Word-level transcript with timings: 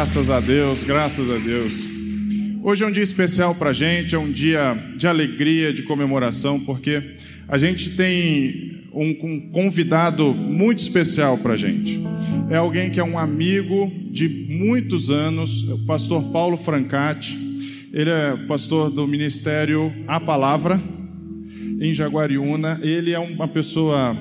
Graças 0.00 0.30
a 0.30 0.40
Deus, 0.40 0.82
graças 0.82 1.30
a 1.30 1.36
Deus. 1.36 1.90
Hoje 2.62 2.82
é 2.82 2.86
um 2.86 2.90
dia 2.90 3.02
especial 3.02 3.54
para 3.54 3.68
a 3.68 3.72
gente, 3.74 4.14
é 4.14 4.18
um 4.18 4.32
dia 4.32 4.72
de 4.96 5.06
alegria, 5.06 5.74
de 5.74 5.82
comemoração, 5.82 6.58
porque 6.58 7.16
a 7.46 7.58
gente 7.58 7.90
tem 7.90 8.78
um, 8.94 9.50
convidado 9.52 10.32
muito 10.32 10.78
especial 10.78 11.36
para 11.36 11.52
a 11.52 11.56
gente. 11.56 12.00
É 12.48 12.56
alguém 12.56 12.90
que 12.90 12.98
é 12.98 13.04
um 13.04 13.18
amigo 13.18 13.92
de 14.10 14.26
muitos 14.26 15.10
anos, 15.10 15.68
o 15.68 15.84
pastor 15.84 16.24
Paulo 16.32 16.56
Francati. 16.56 17.38
Ele 17.92 18.08
é 18.08 18.38
pastor 18.48 18.88
do 18.88 19.06
ministério 19.06 19.92
A 20.08 20.18
Palavra, 20.18 20.80
em 21.78 21.92
Jaguariúna. 21.92 22.80
Ele 22.82 23.12
é 23.12 23.18
uma 23.18 23.46
pessoa 23.46 24.16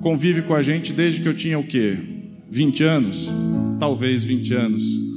convive 0.00 0.42
com 0.42 0.52
a 0.52 0.62
gente 0.62 0.92
desde 0.92 1.20
que 1.20 1.28
eu 1.28 1.34
tinha 1.34 1.60
o 1.60 1.64
quê? 1.64 1.96
20 2.50 2.82
anos? 2.82 3.32
Talvez 3.78 4.24
20 4.24 4.54
anos. 4.54 5.11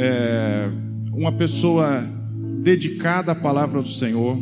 É 0.00 0.70
uma 1.12 1.32
pessoa 1.32 2.06
dedicada 2.62 3.32
à 3.32 3.34
palavra 3.34 3.82
do 3.82 3.88
Senhor, 3.88 4.38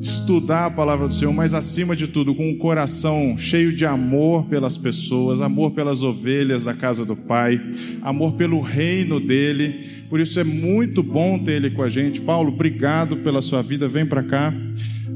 estudar 0.00 0.64
a 0.64 0.70
palavra 0.70 1.06
do 1.06 1.12
Senhor, 1.12 1.34
mas 1.34 1.52
acima 1.52 1.94
de 1.94 2.06
tudo, 2.06 2.34
com 2.34 2.48
um 2.48 2.56
coração 2.56 3.36
cheio 3.36 3.70
de 3.70 3.84
amor 3.84 4.46
pelas 4.46 4.78
pessoas, 4.78 5.42
amor 5.42 5.72
pelas 5.72 6.00
ovelhas 6.00 6.64
da 6.64 6.72
casa 6.72 7.04
do 7.04 7.14
Pai, 7.14 7.60
amor 8.00 8.32
pelo 8.32 8.60
reino 8.60 9.20
dele. 9.20 10.04
Por 10.08 10.18
isso 10.18 10.40
é 10.40 10.44
muito 10.44 11.02
bom 11.02 11.38
ter 11.38 11.52
ele 11.52 11.70
com 11.70 11.82
a 11.82 11.90
gente. 11.90 12.18
Paulo, 12.20 12.50
obrigado 12.50 13.18
pela 13.18 13.42
sua 13.42 13.60
vida. 13.60 13.86
Vem 13.86 14.06
para 14.06 14.22
cá. 14.22 14.54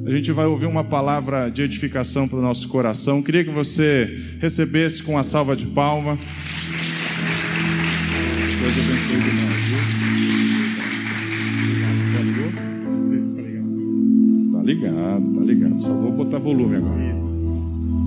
A 0.05 0.11
gente 0.11 0.33
vai 0.33 0.45
ouvir 0.45 0.67
uma 0.67 0.85
palavra 0.85 1.49
de 1.49 1.63
edificação 1.63 2.29
para 2.29 2.39
o 2.39 2.43
nosso 2.43 2.69
coração. 2.69 3.23
Queria 3.23 3.45
que 3.45 3.51
você 3.51 4.37
recebesse 4.41 5.03
com 5.03 5.17
a 5.17 5.23
salva 5.23 5.57
de 5.57 5.67
palma. 5.67 6.19
Deus 8.73 8.87
abençoe 8.87 9.17
demais. 9.21 9.51
Tá 14.53 14.63
ligado, 14.63 15.35
tá 15.35 15.41
ligado. 15.41 15.81
Só 15.81 15.93
vou 15.93 16.13
botar 16.13 16.39
volume 16.39 16.77
agora. 16.77 17.01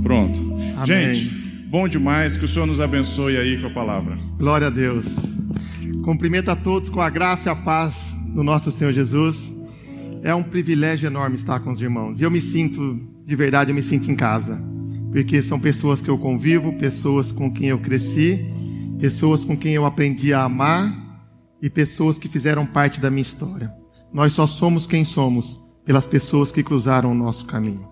Pronto. 0.02 0.40
Amém. 0.78 0.86
Gente, 0.86 1.30
bom 1.70 1.88
demais. 1.88 2.38
Que 2.38 2.46
o 2.46 2.48
Senhor 2.48 2.66
nos 2.66 2.80
abençoe 2.80 3.36
aí 3.36 3.60
com 3.60 3.68
a 3.68 3.72
palavra. 3.72 4.18
Glória 4.38 4.68
a 4.68 4.70
Deus. 4.70 5.06
Cumprimento 6.06 6.50
a 6.50 6.56
todos 6.56 6.88
com 6.88 7.02
a 7.02 7.10
graça 7.10 7.50
e 7.50 7.52
a 7.52 7.56
paz 7.56 7.96
do 8.30 8.44
nosso 8.44 8.72
Senhor 8.72 8.94
Jesus. 8.94 9.54
É 10.24 10.34
um 10.34 10.44
privilégio 10.44 11.08
enorme 11.08 11.36
estar 11.36 11.60
com 11.60 11.72
os 11.72 11.82
irmãos. 11.82 12.22
E 12.22 12.24
eu 12.24 12.32
me 12.32 12.40
sinto, 12.40 13.02
de 13.26 13.36
verdade, 13.36 13.72
eu 13.72 13.76
me 13.76 13.82
sinto 13.82 14.10
em 14.10 14.16
casa. 14.16 14.64
Porque 15.12 15.42
são 15.42 15.60
pessoas 15.60 16.02
que 16.02 16.10
eu 16.10 16.18
convivo, 16.18 16.74
pessoas 16.74 17.32
com 17.32 17.52
quem 17.52 17.68
eu 17.68 17.80
cresci, 17.80 18.46
pessoas 19.00 19.44
com 19.44 19.58
quem 19.58 19.74
eu 19.74 19.86
aprendi 19.86 20.34
a 20.34 20.44
amar 20.44 20.94
e 21.62 21.70
pessoas 21.70 22.18
que 22.18 22.28
fizeram 22.28 22.66
parte 22.66 23.00
da 23.00 23.10
minha 23.10 23.22
história. 23.22 23.74
Nós 24.12 24.34
só 24.34 24.46
somos 24.46 24.86
quem 24.86 25.04
somos 25.04 25.60
pelas 25.86 26.06
pessoas 26.06 26.52
que 26.52 26.64
cruzaram 26.64 27.12
o 27.12 27.16
nosso 27.16 27.46
caminho. 27.46 27.88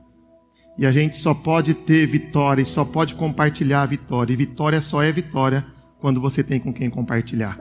E 0.77 0.85
a 0.85 0.91
gente 0.91 1.17
só 1.17 1.33
pode 1.33 1.73
ter 1.73 2.05
vitória 2.05 2.61
e 2.61 2.65
só 2.65 2.85
pode 2.85 3.15
compartilhar 3.15 3.83
a 3.83 3.85
vitória. 3.85 4.33
E 4.33 4.35
vitória 4.35 4.81
só 4.81 5.01
é 5.01 5.11
vitória 5.11 5.65
quando 5.99 6.21
você 6.21 6.43
tem 6.43 6.59
com 6.59 6.73
quem 6.73 6.89
compartilhar. 6.89 7.59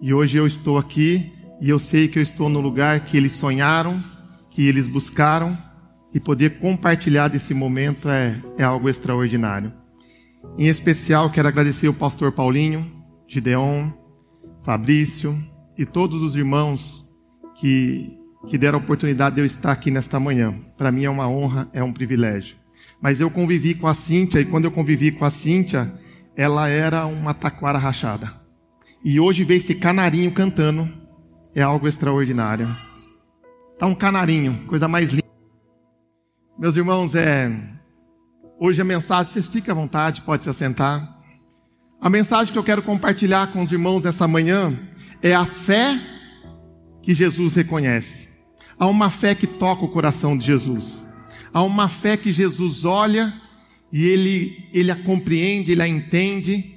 E 0.00 0.12
hoje 0.12 0.36
eu 0.36 0.46
estou 0.46 0.78
aqui 0.78 1.32
e 1.60 1.68
eu 1.68 1.78
sei 1.78 2.08
que 2.08 2.18
eu 2.18 2.22
estou 2.22 2.48
no 2.48 2.60
lugar 2.60 3.00
que 3.00 3.16
eles 3.16 3.32
sonharam, 3.32 4.02
que 4.50 4.66
eles 4.66 4.86
buscaram, 4.86 5.56
e 6.12 6.20
poder 6.20 6.58
compartilhar 6.58 7.28
desse 7.28 7.52
momento 7.52 8.08
é, 8.08 8.40
é 8.56 8.64
algo 8.64 8.88
extraordinário. 8.88 9.72
Em 10.58 10.68
especial, 10.68 11.30
quero 11.30 11.48
agradecer 11.48 11.88
o 11.88 11.94
pastor 11.94 12.32
Paulinho, 12.32 12.90
Gideon, 13.28 13.90
Fabrício 14.62 15.36
e 15.76 15.84
todos 15.84 16.22
os 16.22 16.34
irmãos 16.36 17.06
que, 17.54 18.18
que 18.46 18.56
deram 18.56 18.78
a 18.78 18.82
oportunidade 18.82 19.34
de 19.34 19.42
eu 19.42 19.44
estar 19.44 19.72
aqui 19.72 19.90
nesta 19.90 20.18
manhã. 20.18 20.54
Para 20.76 20.90
mim 20.90 21.04
é 21.04 21.10
uma 21.10 21.28
honra, 21.28 21.68
é 21.72 21.82
um 21.82 21.92
privilégio. 21.92 22.56
Mas 23.00 23.20
eu 23.20 23.30
convivi 23.30 23.74
com 23.74 23.86
a 23.86 23.94
Cíntia, 23.94 24.40
e 24.40 24.44
quando 24.44 24.64
eu 24.64 24.70
convivi 24.70 25.12
com 25.12 25.24
a 25.24 25.30
Cíntia, 25.30 25.92
ela 26.34 26.68
era 26.68 27.06
uma 27.06 27.34
taquara 27.34 27.78
rachada. 27.78 28.32
E 29.04 29.20
hoje 29.20 29.44
ver 29.44 29.56
esse 29.56 29.74
canarinho 29.74 30.32
cantando 30.32 30.88
é 31.54 31.62
algo 31.62 31.86
extraordinário. 31.86 32.74
Tá 33.78 33.86
um 33.86 33.94
canarinho, 33.94 34.64
coisa 34.66 34.88
mais 34.88 35.10
linda. 35.10 35.26
Meus 36.58 36.76
irmãos, 36.76 37.14
é 37.14 37.75
hoje 38.58 38.80
a 38.80 38.84
mensagem, 38.84 39.32
vocês 39.32 39.48
fiquem 39.48 39.70
à 39.70 39.74
vontade, 39.74 40.22
pode 40.22 40.44
se 40.44 40.50
assentar. 40.50 41.16
A 42.00 42.10
mensagem 42.10 42.52
que 42.52 42.58
eu 42.58 42.64
quero 42.64 42.82
compartilhar 42.82 43.52
com 43.52 43.62
os 43.62 43.72
irmãos 43.72 44.04
nessa 44.04 44.26
manhã 44.26 44.76
é 45.22 45.34
a 45.34 45.44
fé 45.44 45.98
que 47.02 47.14
Jesus 47.14 47.54
reconhece. 47.54 48.28
Há 48.78 48.86
uma 48.86 49.10
fé 49.10 49.34
que 49.34 49.46
toca 49.46 49.84
o 49.84 49.88
coração 49.88 50.36
de 50.36 50.46
Jesus. 50.46 51.02
Há 51.52 51.62
uma 51.62 51.88
fé 51.88 52.16
que 52.16 52.32
Jesus 52.32 52.84
olha 52.84 53.32
e 53.92 54.04
ele 54.04 54.68
ele 54.72 54.90
a 54.90 54.96
compreende, 54.96 55.72
ele 55.72 55.82
a 55.82 55.88
entende 55.88 56.74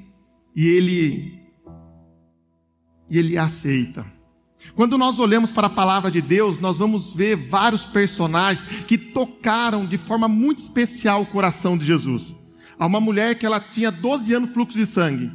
e 0.55 0.67
ele 0.67 1.39
e 3.09 3.17
ele 3.17 3.37
a 3.37 3.43
aceita. 3.43 4.05
Quando 4.75 4.97
nós 4.97 5.19
olhamos 5.19 5.51
para 5.51 5.67
a 5.67 5.69
palavra 5.69 6.11
de 6.11 6.21
Deus, 6.21 6.59
nós 6.59 6.77
vamos 6.77 7.11
ver 7.13 7.35
vários 7.35 7.85
personagens 7.85 8.65
que 8.83 8.97
tocaram 8.97 9.85
de 9.85 9.97
forma 9.97 10.27
muito 10.27 10.59
especial 10.59 11.21
o 11.21 11.25
coração 11.25 11.77
de 11.77 11.85
Jesus. 11.85 12.35
Há 12.77 12.85
uma 12.85 12.99
mulher 12.99 13.35
que 13.35 13.45
ela 13.45 13.59
tinha 13.59 13.91
12 13.91 14.33
anos 14.33 14.53
fluxo 14.53 14.77
de 14.77 14.85
sangue. 14.85 15.31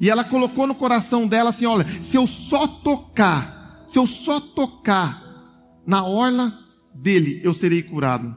E 0.00 0.10
ela 0.10 0.24
colocou 0.24 0.66
no 0.66 0.74
coração 0.74 1.26
dela 1.26 1.50
assim: 1.50 1.66
olha, 1.66 1.86
se 2.02 2.16
eu 2.16 2.26
só 2.26 2.66
tocar, 2.66 3.84
se 3.86 3.98
eu 3.98 4.06
só 4.06 4.40
tocar 4.40 5.22
na 5.86 6.04
orla 6.04 6.58
dele, 6.94 7.40
eu 7.44 7.54
serei 7.54 7.82
curado. 7.82 8.36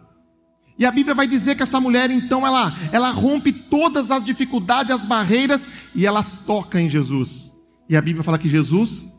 E 0.80 0.86
a 0.86 0.92
Bíblia 0.92 1.16
vai 1.16 1.26
dizer 1.26 1.56
que 1.56 1.64
essa 1.64 1.80
mulher, 1.80 2.12
então, 2.12 2.46
ela, 2.46 2.74
ela 2.92 3.10
rompe 3.10 3.52
todas 3.52 4.12
as 4.12 4.24
dificuldades, 4.24 4.92
as 4.92 5.04
barreiras, 5.04 5.68
e 5.96 6.06
ela 6.06 6.24
toca 6.24 6.80
em 6.80 6.88
Jesus. 6.88 7.52
E 7.90 7.98
a 7.98 8.02
Bíblia 8.02 8.24
fala 8.24 8.38
que 8.38 8.48
Jesus 8.48 9.17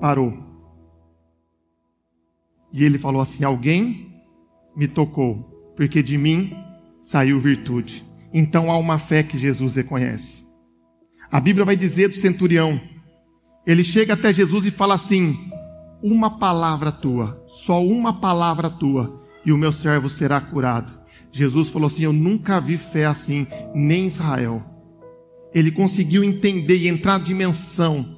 parou. 0.00 0.36
E 2.72 2.84
ele 2.84 2.98
falou 2.98 3.20
assim: 3.20 3.44
Alguém 3.44 4.12
me 4.76 4.88
tocou, 4.88 5.72
porque 5.76 6.02
de 6.02 6.18
mim 6.18 6.56
saiu 7.02 7.40
virtude. 7.40 8.04
Então 8.32 8.70
há 8.70 8.76
uma 8.76 8.98
fé 8.98 9.22
que 9.22 9.38
Jesus 9.38 9.76
reconhece. 9.76 10.44
A 11.30 11.40
Bíblia 11.40 11.64
vai 11.64 11.76
dizer 11.76 12.08
do 12.08 12.16
centurião: 12.16 12.80
ele 13.66 13.82
chega 13.82 14.12
até 14.12 14.32
Jesus 14.32 14.66
e 14.66 14.70
fala 14.70 14.94
assim: 14.94 15.36
Uma 16.02 16.38
palavra 16.38 16.92
tua, 16.92 17.42
só 17.46 17.82
uma 17.82 18.20
palavra 18.20 18.68
tua, 18.68 19.22
e 19.44 19.52
o 19.52 19.58
meu 19.58 19.72
servo 19.72 20.08
será 20.08 20.40
curado. 20.40 20.92
Jesus 21.32 21.68
falou 21.68 21.86
assim: 21.86 22.04
Eu 22.04 22.12
nunca 22.12 22.60
vi 22.60 22.76
fé 22.76 23.06
assim, 23.06 23.46
nem 23.74 24.02
em 24.02 24.06
Israel. 24.06 24.62
Ele 25.54 25.70
conseguiu 25.70 26.22
entender 26.22 26.76
e 26.76 26.88
entrar 26.88 27.18
na 27.18 27.24
dimensão 27.24 28.13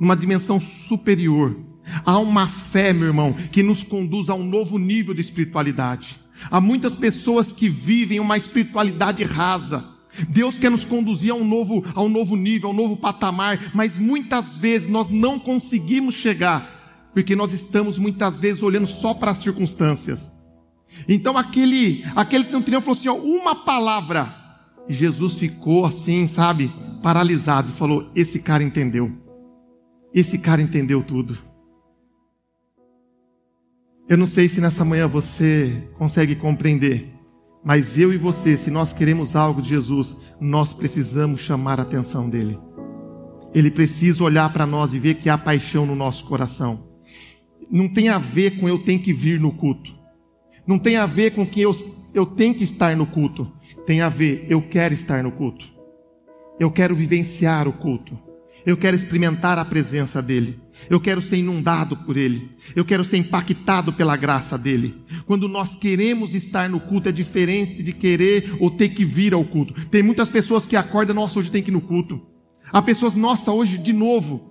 numa 0.00 0.16
dimensão 0.16 0.58
superior. 0.58 1.56
Há 2.04 2.18
uma 2.18 2.48
fé, 2.48 2.92
meu 2.92 3.08
irmão, 3.08 3.34
que 3.52 3.62
nos 3.62 3.82
conduz 3.82 4.30
a 4.30 4.34
um 4.34 4.44
novo 4.44 4.78
nível 4.78 5.12
de 5.12 5.20
espiritualidade. 5.20 6.18
Há 6.50 6.60
muitas 6.60 6.96
pessoas 6.96 7.52
que 7.52 7.68
vivem 7.68 8.18
uma 8.18 8.38
espiritualidade 8.38 9.22
rasa. 9.24 9.84
Deus 10.28 10.58
quer 10.58 10.70
nos 10.70 10.84
conduzir 10.84 11.32
a 11.32 11.36
um 11.36 11.46
novo, 11.46 11.84
a 11.94 12.02
um 12.02 12.08
novo 12.08 12.34
nível, 12.34 12.70
a 12.70 12.72
um 12.72 12.76
novo 12.76 12.96
patamar, 12.96 13.70
mas 13.74 13.98
muitas 13.98 14.58
vezes 14.58 14.88
nós 14.88 15.08
não 15.08 15.38
conseguimos 15.38 16.14
chegar, 16.14 17.10
porque 17.12 17.36
nós 17.36 17.52
estamos 17.52 17.98
muitas 17.98 18.40
vezes 18.40 18.62
olhando 18.62 18.86
só 18.86 19.12
para 19.12 19.32
as 19.32 19.38
circunstâncias. 19.38 20.30
Então 21.08 21.38
aquele, 21.38 22.04
aquele 22.16 22.44
centurião 22.44 22.80
falou 22.80 22.98
assim: 22.98 23.08
ó, 23.08 23.14
uma 23.14 23.54
palavra. 23.54 24.36
E 24.88 24.94
Jesus 24.94 25.36
ficou 25.36 25.84
assim, 25.84 26.26
sabe, 26.26 26.72
paralisado 27.02 27.68
e 27.68 27.72
falou: 27.72 28.10
esse 28.14 28.40
cara 28.40 28.64
entendeu. 28.64 29.29
Esse 30.12 30.38
cara 30.38 30.60
entendeu 30.60 31.02
tudo. 31.02 31.38
Eu 34.08 34.18
não 34.18 34.26
sei 34.26 34.48
se 34.48 34.60
nessa 34.60 34.84
manhã 34.84 35.06
você 35.06 35.88
consegue 35.96 36.34
compreender, 36.34 37.14
mas 37.64 37.96
eu 37.96 38.12
e 38.12 38.16
você, 38.16 38.56
se 38.56 38.68
nós 38.68 38.92
queremos 38.92 39.36
algo 39.36 39.62
de 39.62 39.68
Jesus, 39.68 40.16
nós 40.40 40.74
precisamos 40.74 41.40
chamar 41.40 41.78
a 41.78 41.84
atenção 41.84 42.28
dele. 42.28 42.58
Ele 43.54 43.70
precisa 43.70 44.24
olhar 44.24 44.52
para 44.52 44.66
nós 44.66 44.92
e 44.92 44.98
ver 44.98 45.14
que 45.14 45.30
há 45.30 45.38
paixão 45.38 45.86
no 45.86 45.94
nosso 45.94 46.24
coração. 46.24 46.88
Não 47.70 47.88
tem 47.88 48.08
a 48.08 48.18
ver 48.18 48.58
com 48.58 48.68
eu 48.68 48.78
tenho 48.80 49.00
que 49.00 49.12
vir 49.12 49.38
no 49.38 49.52
culto. 49.52 49.94
Não 50.66 50.78
tem 50.78 50.96
a 50.96 51.06
ver 51.06 51.32
com 51.32 51.46
que 51.46 51.60
eu, 51.60 51.70
eu 52.12 52.26
tenho 52.26 52.54
que 52.54 52.64
estar 52.64 52.96
no 52.96 53.06
culto. 53.06 53.52
Tem 53.86 54.00
a 54.00 54.08
ver, 54.08 54.46
eu 54.48 54.60
quero 54.60 54.92
estar 54.92 55.22
no 55.22 55.30
culto. 55.30 55.70
Eu 56.58 56.70
quero 56.70 56.96
vivenciar 56.96 57.68
o 57.68 57.72
culto. 57.72 58.18
Eu 58.64 58.76
quero 58.76 58.96
experimentar 58.96 59.58
a 59.58 59.64
presença 59.64 60.20
dEle. 60.20 60.60
Eu 60.88 61.00
quero 61.00 61.22
ser 61.22 61.36
inundado 61.36 61.96
por 61.96 62.16
Ele. 62.16 62.50
Eu 62.74 62.84
quero 62.84 63.04
ser 63.04 63.16
impactado 63.16 63.92
pela 63.92 64.16
graça 64.16 64.58
dEle. 64.58 65.02
Quando 65.26 65.48
nós 65.48 65.74
queremos 65.74 66.34
estar 66.34 66.68
no 66.68 66.80
culto, 66.80 67.08
é 67.08 67.12
diferente 67.12 67.82
de 67.82 67.92
querer 67.92 68.56
ou 68.60 68.70
ter 68.70 68.90
que 68.90 69.04
vir 69.04 69.34
ao 69.34 69.44
culto. 69.44 69.74
Tem 69.88 70.02
muitas 70.02 70.28
pessoas 70.28 70.66
que 70.66 70.76
acordam, 70.76 71.16
nossa, 71.16 71.38
hoje 71.38 71.50
tem 71.50 71.62
que 71.62 71.70
ir 71.70 71.72
no 71.72 71.80
culto. 71.80 72.20
Há 72.72 72.82
pessoas, 72.82 73.14
nossa, 73.14 73.50
hoje 73.50 73.78
de 73.78 73.92
novo. 73.92 74.50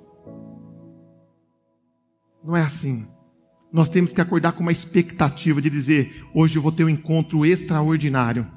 Não 2.44 2.56
é 2.56 2.62
assim. 2.62 3.06
Nós 3.72 3.90
temos 3.90 4.12
que 4.12 4.22
acordar 4.22 4.54
com 4.54 4.62
uma 4.62 4.72
expectativa 4.72 5.62
de 5.62 5.70
dizer: 5.70 6.26
hoje 6.34 6.58
eu 6.58 6.62
vou 6.62 6.72
ter 6.72 6.84
um 6.84 6.90
encontro 6.90 7.46
extraordinário 7.46 8.48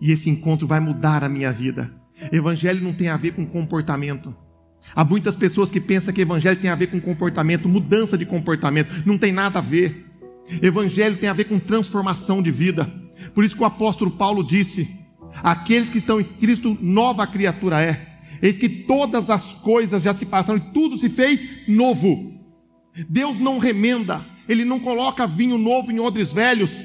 e 0.00 0.10
esse 0.10 0.30
encontro 0.30 0.66
vai 0.66 0.80
mudar 0.80 1.22
a 1.22 1.28
minha 1.28 1.52
vida. 1.52 1.94
Evangelho 2.32 2.82
não 2.82 2.92
tem 2.92 3.08
a 3.08 3.16
ver 3.16 3.34
com 3.34 3.44
comportamento. 3.44 4.34
Há 4.94 5.04
muitas 5.04 5.36
pessoas 5.36 5.70
que 5.70 5.80
pensam 5.80 6.12
que 6.12 6.20
evangelho 6.20 6.60
tem 6.60 6.70
a 6.70 6.74
ver 6.74 6.88
com 6.88 7.00
comportamento, 7.00 7.68
mudança 7.68 8.16
de 8.16 8.24
comportamento. 8.24 9.02
Não 9.06 9.18
tem 9.18 9.32
nada 9.32 9.58
a 9.58 9.62
ver. 9.62 10.06
Evangelho 10.62 11.16
tem 11.16 11.28
a 11.28 11.32
ver 11.32 11.44
com 11.44 11.58
transformação 11.58 12.42
de 12.42 12.50
vida. 12.50 12.92
Por 13.34 13.44
isso 13.44 13.56
que 13.56 13.62
o 13.62 13.66
apóstolo 13.66 14.10
Paulo 14.10 14.44
disse: 14.44 14.88
aqueles 15.42 15.90
que 15.90 15.98
estão 15.98 16.20
em 16.20 16.24
Cristo, 16.24 16.76
nova 16.80 17.26
criatura 17.26 17.80
é. 17.80 18.14
Eis 18.42 18.58
que 18.58 18.68
todas 18.68 19.30
as 19.30 19.52
coisas 19.54 20.02
já 20.02 20.12
se 20.12 20.26
passaram 20.26 20.58
e 20.58 20.72
tudo 20.72 20.96
se 20.96 21.08
fez 21.08 21.48
novo. 21.66 22.32
Deus 23.08 23.38
não 23.38 23.58
remenda, 23.58 24.24
Ele 24.48 24.64
não 24.64 24.78
coloca 24.78 25.26
vinho 25.26 25.58
novo 25.58 25.90
em 25.90 25.98
odres 25.98 26.32
velhos. 26.32 26.82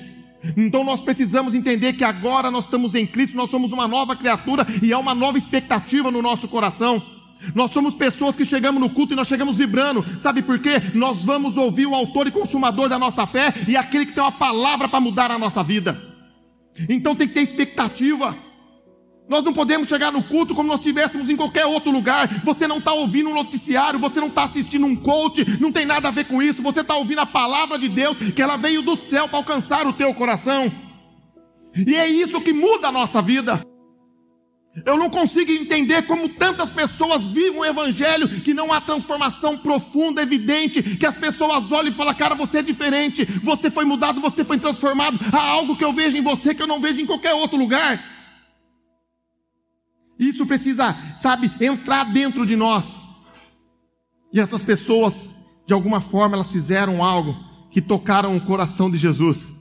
Então 0.55 0.83
nós 0.83 1.01
precisamos 1.01 1.53
entender 1.53 1.93
que 1.93 2.03
agora 2.03 2.49
nós 2.49 2.63
estamos 2.63 2.95
em 2.95 3.05
Cristo, 3.05 3.35
nós 3.35 3.49
somos 3.49 3.71
uma 3.71 3.87
nova 3.87 4.15
criatura 4.15 4.65
e 4.81 4.93
há 4.93 4.97
uma 4.97 5.13
nova 5.13 5.37
expectativa 5.37 6.09
no 6.09 6.21
nosso 6.21 6.47
coração. 6.47 7.03
Nós 7.55 7.71
somos 7.71 7.93
pessoas 7.93 8.35
que 8.35 8.45
chegamos 8.45 8.81
no 8.81 8.89
culto 8.89 9.13
e 9.13 9.15
nós 9.15 9.27
chegamos 9.27 9.57
vibrando. 9.57 10.05
Sabe 10.19 10.41
por 10.41 10.59
quê? 10.59 10.81
Nós 10.93 11.23
vamos 11.23 11.57
ouvir 11.57 11.85
o 11.85 11.95
autor 11.95 12.27
e 12.27 12.31
consumador 12.31 12.89
da 12.89 12.99
nossa 12.99 13.25
fé 13.25 13.53
e 13.67 13.77
aquele 13.77 14.05
que 14.05 14.13
tem 14.13 14.23
uma 14.23 14.31
palavra 14.31 14.87
para 14.87 14.99
mudar 14.99 15.31
a 15.31 15.39
nossa 15.39 15.63
vida. 15.63 15.99
Então 16.89 17.15
tem 17.15 17.27
que 17.27 17.33
ter 17.33 17.41
expectativa. 17.41 18.35
Nós 19.27 19.43
não 19.43 19.53
podemos 19.53 19.87
chegar 19.87 20.11
no 20.11 20.23
culto 20.23 20.55
como 20.55 20.67
nós 20.67 20.79
estivéssemos 20.79 21.29
em 21.29 21.35
qualquer 21.35 21.65
outro 21.65 21.91
lugar. 21.91 22.41
Você 22.43 22.67
não 22.67 22.79
está 22.79 22.93
ouvindo 22.93 23.29
um 23.29 23.35
noticiário, 23.35 23.99
você 23.99 24.19
não 24.19 24.27
está 24.27 24.43
assistindo 24.43 24.87
um 24.87 24.95
coach, 24.95 25.45
não 25.59 25.71
tem 25.71 25.85
nada 25.85 26.07
a 26.07 26.11
ver 26.11 26.25
com 26.25 26.41
isso. 26.41 26.63
Você 26.63 26.81
está 26.81 26.95
ouvindo 26.95 27.19
a 27.19 27.27
palavra 27.27 27.77
de 27.77 27.87
Deus, 27.87 28.17
que 28.17 28.41
ela 28.41 28.57
veio 28.57 28.81
do 28.81 28.95
céu 28.95 29.27
para 29.27 29.37
alcançar 29.37 29.85
o 29.85 29.93
teu 29.93 30.13
coração. 30.15 30.71
E 31.75 31.95
é 31.95 32.07
isso 32.07 32.41
que 32.41 32.51
muda 32.51 32.87
a 32.87 32.91
nossa 32.91 33.21
vida. 33.21 33.61
Eu 34.85 34.97
não 34.97 35.09
consigo 35.09 35.51
entender 35.51 36.03
como 36.03 36.29
tantas 36.29 36.71
pessoas 36.71 37.25
vivem 37.25 37.59
o 37.59 37.65
evangelho 37.65 38.29
que 38.41 38.53
não 38.53 38.71
há 38.71 38.79
transformação 38.79 39.57
profunda, 39.57 40.21
evidente, 40.21 40.81
que 40.81 41.05
as 41.05 41.17
pessoas 41.17 41.71
olham 41.71 41.89
e 41.89 41.95
falam: 41.95 42.13
"Cara, 42.13 42.35
você 42.35 42.59
é 42.59 42.63
diferente, 42.63 43.25
você 43.43 43.71
foi 43.71 43.83
mudado, 43.83 44.21
você 44.21 44.45
foi 44.45 44.59
transformado. 44.59 45.19
Há 45.33 45.41
algo 45.41 45.75
que 45.75 45.83
eu 45.83 45.91
vejo 45.91 46.17
em 46.17 46.23
você 46.23 46.53
que 46.53 46.61
eu 46.61 46.67
não 46.67 46.79
vejo 46.79 47.01
em 47.01 47.05
qualquer 47.05 47.33
outro 47.33 47.57
lugar". 47.57 48.03
Isso 50.19 50.45
precisa, 50.45 50.95
sabe, 51.17 51.51
entrar 51.61 52.03
dentro 52.11 52.45
de 52.45 52.55
nós. 52.55 52.93
E 54.31 54.39
essas 54.39 54.61
pessoas, 54.61 55.33
de 55.65 55.73
alguma 55.73 55.99
forma, 55.99 56.35
elas 56.35 56.51
fizeram 56.51 57.03
algo 57.03 57.35
que 57.71 57.81
tocaram 57.81 58.35
o 58.35 58.41
coração 58.41 58.91
de 58.91 58.97
Jesus, 58.97 59.51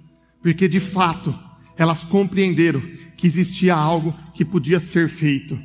porque 0.42 0.68
de 0.68 0.80
fato 0.80 1.47
elas 1.78 2.02
compreenderam 2.02 2.82
que 3.16 3.26
existia 3.26 3.74
algo 3.74 4.12
que 4.34 4.44
podia 4.44 4.80
ser 4.80 5.08
feito. 5.08 5.56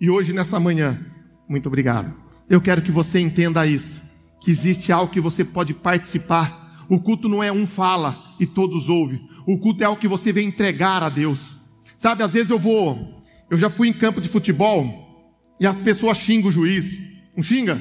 E 0.00 0.08
hoje, 0.08 0.32
nessa 0.32 0.58
manhã, 0.58 0.98
muito 1.46 1.66
obrigado. 1.66 2.14
Eu 2.48 2.62
quero 2.62 2.80
que 2.80 2.90
você 2.90 3.20
entenda 3.20 3.66
isso, 3.66 4.00
que 4.40 4.50
existe 4.50 4.90
algo 4.90 5.12
que 5.12 5.20
você 5.20 5.44
pode 5.44 5.74
participar. 5.74 6.86
O 6.88 6.98
culto 6.98 7.28
não 7.28 7.42
é 7.42 7.52
um 7.52 7.66
fala 7.66 8.18
e 8.40 8.46
todos 8.46 8.88
ouvem. 8.88 9.20
O 9.46 9.58
culto 9.58 9.82
é 9.82 9.86
algo 9.86 10.00
que 10.00 10.08
você 10.08 10.32
vem 10.32 10.48
entregar 10.48 11.02
a 11.02 11.10
Deus. 11.10 11.54
Sabe, 11.98 12.22
às 12.22 12.32
vezes 12.32 12.48
eu 12.48 12.58
vou, 12.58 13.22
eu 13.50 13.58
já 13.58 13.68
fui 13.68 13.88
em 13.88 13.92
campo 13.92 14.20
de 14.20 14.28
futebol 14.28 15.28
e 15.60 15.66
a 15.66 15.74
pessoa 15.74 16.14
xinga 16.14 16.48
o 16.48 16.52
juiz. 16.52 16.98
Não 17.36 17.42
xinga? 17.42 17.80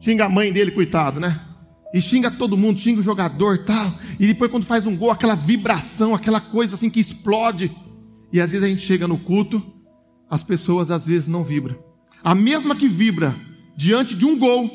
Xinga 0.00 0.24
a 0.24 0.28
mãe 0.28 0.52
dele, 0.52 0.70
coitado, 0.70 1.20
né? 1.20 1.47
E 1.92 2.00
xinga 2.00 2.30
todo 2.30 2.56
mundo, 2.56 2.78
xinga 2.78 3.00
o 3.00 3.04
jogador 3.04 3.64
tal. 3.64 3.92
E 4.18 4.26
depois, 4.26 4.50
quando 4.50 4.66
faz 4.66 4.86
um 4.86 4.96
gol, 4.96 5.10
aquela 5.10 5.34
vibração, 5.34 6.14
aquela 6.14 6.40
coisa 6.40 6.74
assim 6.74 6.90
que 6.90 7.00
explode. 7.00 7.74
E 8.32 8.40
às 8.40 8.50
vezes 8.50 8.64
a 8.64 8.68
gente 8.68 8.82
chega 8.82 9.08
no 9.08 9.18
culto, 9.18 9.62
as 10.28 10.44
pessoas 10.44 10.90
às 10.90 11.06
vezes 11.06 11.26
não 11.26 11.42
vibram. 11.42 11.78
A 12.22 12.34
mesma 12.34 12.74
que 12.74 12.88
vibra 12.88 13.34
diante 13.76 14.14
de 14.14 14.26
um 14.26 14.38
gol, 14.38 14.70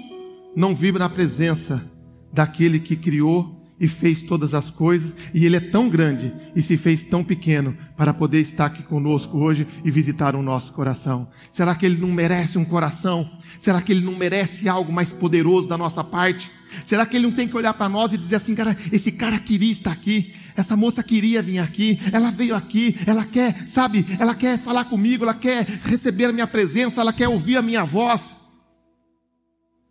não 0.56 0.74
vibra 0.74 1.04
na 1.04 1.10
presença 1.10 1.90
daquele 2.32 2.80
que 2.80 2.96
criou 2.96 3.63
e 3.84 3.88
fez 3.90 4.24
todas 4.24 4.54
as 4.54 4.70
coisas, 4.70 5.14
e 5.34 5.46
ele 5.46 5.58
é 5.58 5.60
tão 5.60 5.90
grande 5.90 6.34
e 6.56 6.62
se 6.62 6.78
fez 6.78 7.04
tão 7.04 7.22
pequeno 7.22 7.78
para 7.98 8.14
poder 8.14 8.40
estar 8.40 8.68
aqui 8.68 8.82
conosco 8.82 9.38
hoje 9.38 9.68
e 9.84 9.92
visitar 9.92 10.38
o 10.38 10.42
nosso 10.42 10.72
coração. 10.72 11.28
Será 11.52 11.76
que 11.76 11.86
ele 11.86 11.98
não 11.98 12.08
merece 12.08 12.58
um 12.58 12.64
coração? 12.64 13.30
Será 13.60 13.82
que 13.82 13.92
ele 13.92 14.00
não 14.00 14.16
merece 14.16 14.70
algo 14.70 14.94
mais 14.94 15.12
poderoso 15.12 15.68
da 15.68 15.78
nossa 15.78 16.02
parte? 16.02 16.50
Será 16.86 17.06
que 17.06 17.18
ele 17.18 17.28
não 17.28 17.36
tem 17.36 17.46
que 17.46 17.58
olhar 17.58 17.74
para 17.74 17.90
nós 17.90 18.14
e 18.14 18.18
dizer 18.18 18.38
assim, 18.38 18.56
cara, 18.56 18.78
esse 18.90 19.12
cara 19.12 19.38
queria 19.38 19.74
estar 19.74 19.92
aqui, 19.92 20.34
essa 20.56 20.78
moça 20.78 21.04
queria 21.04 21.42
vir 21.42 21.60
aqui, 21.60 22.00
ela 22.14 22.32
veio 22.32 22.56
aqui, 22.56 22.96
ela 23.06 23.26
quer, 23.26 23.68
sabe, 23.68 24.06
ela 24.18 24.34
quer 24.34 24.58
falar 24.58 24.86
comigo, 24.86 25.26
ela 25.26 25.34
quer 25.34 25.66
receber 25.84 26.26
a 26.26 26.32
minha 26.32 26.48
presença, 26.48 27.02
ela 27.02 27.12
quer 27.12 27.28
ouvir 27.28 27.58
a 27.58 27.62
minha 27.62 27.84
voz. 27.84 28.32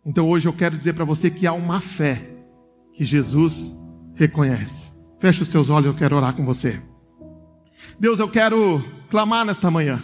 Então 0.03 0.27
hoje 0.27 0.47
eu 0.47 0.53
quero 0.53 0.75
dizer 0.75 0.93
para 0.93 1.05
você 1.05 1.29
que 1.29 1.45
há 1.45 1.53
uma 1.53 1.79
fé 1.79 2.27
que 2.91 3.05
Jesus 3.05 3.82
reconhece. 4.15 4.91
Feche 5.19 5.43
os 5.43 5.49
teus 5.49 5.69
olhos, 5.69 5.87
eu 5.87 5.95
quero 5.95 6.15
orar 6.15 6.33
com 6.33 6.45
você. 6.45 6.81
Deus, 7.99 8.19
eu 8.19 8.27
quero 8.27 8.83
clamar 9.09 9.45
nesta 9.45 9.71
manhã. 9.71 10.01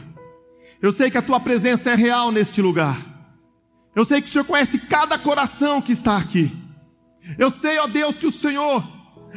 Eu 0.82 0.94
sei 0.94 1.12
que 1.12 1.18
a 1.18 1.22
tua 1.22 1.40
presença 1.40 1.92
é 1.92 1.96
real 1.96 2.32
neste 2.32 2.62
lugar. 2.62 2.98
Eu 3.96 4.06
sei 4.06 4.22
que 4.22 4.30
o 4.30 4.32
Senhor 4.32 4.46
conhece 4.46 4.78
cada 4.80 5.18
coração 5.18 5.82
que 5.82 5.92
está 5.92 6.16
aqui. 6.18 6.56
Eu 7.38 7.52
sei, 7.52 7.78
ó 7.80 7.88
Deus, 7.88 8.18
que 8.18 8.26
o 8.26 8.32
Senhor, 8.32 8.84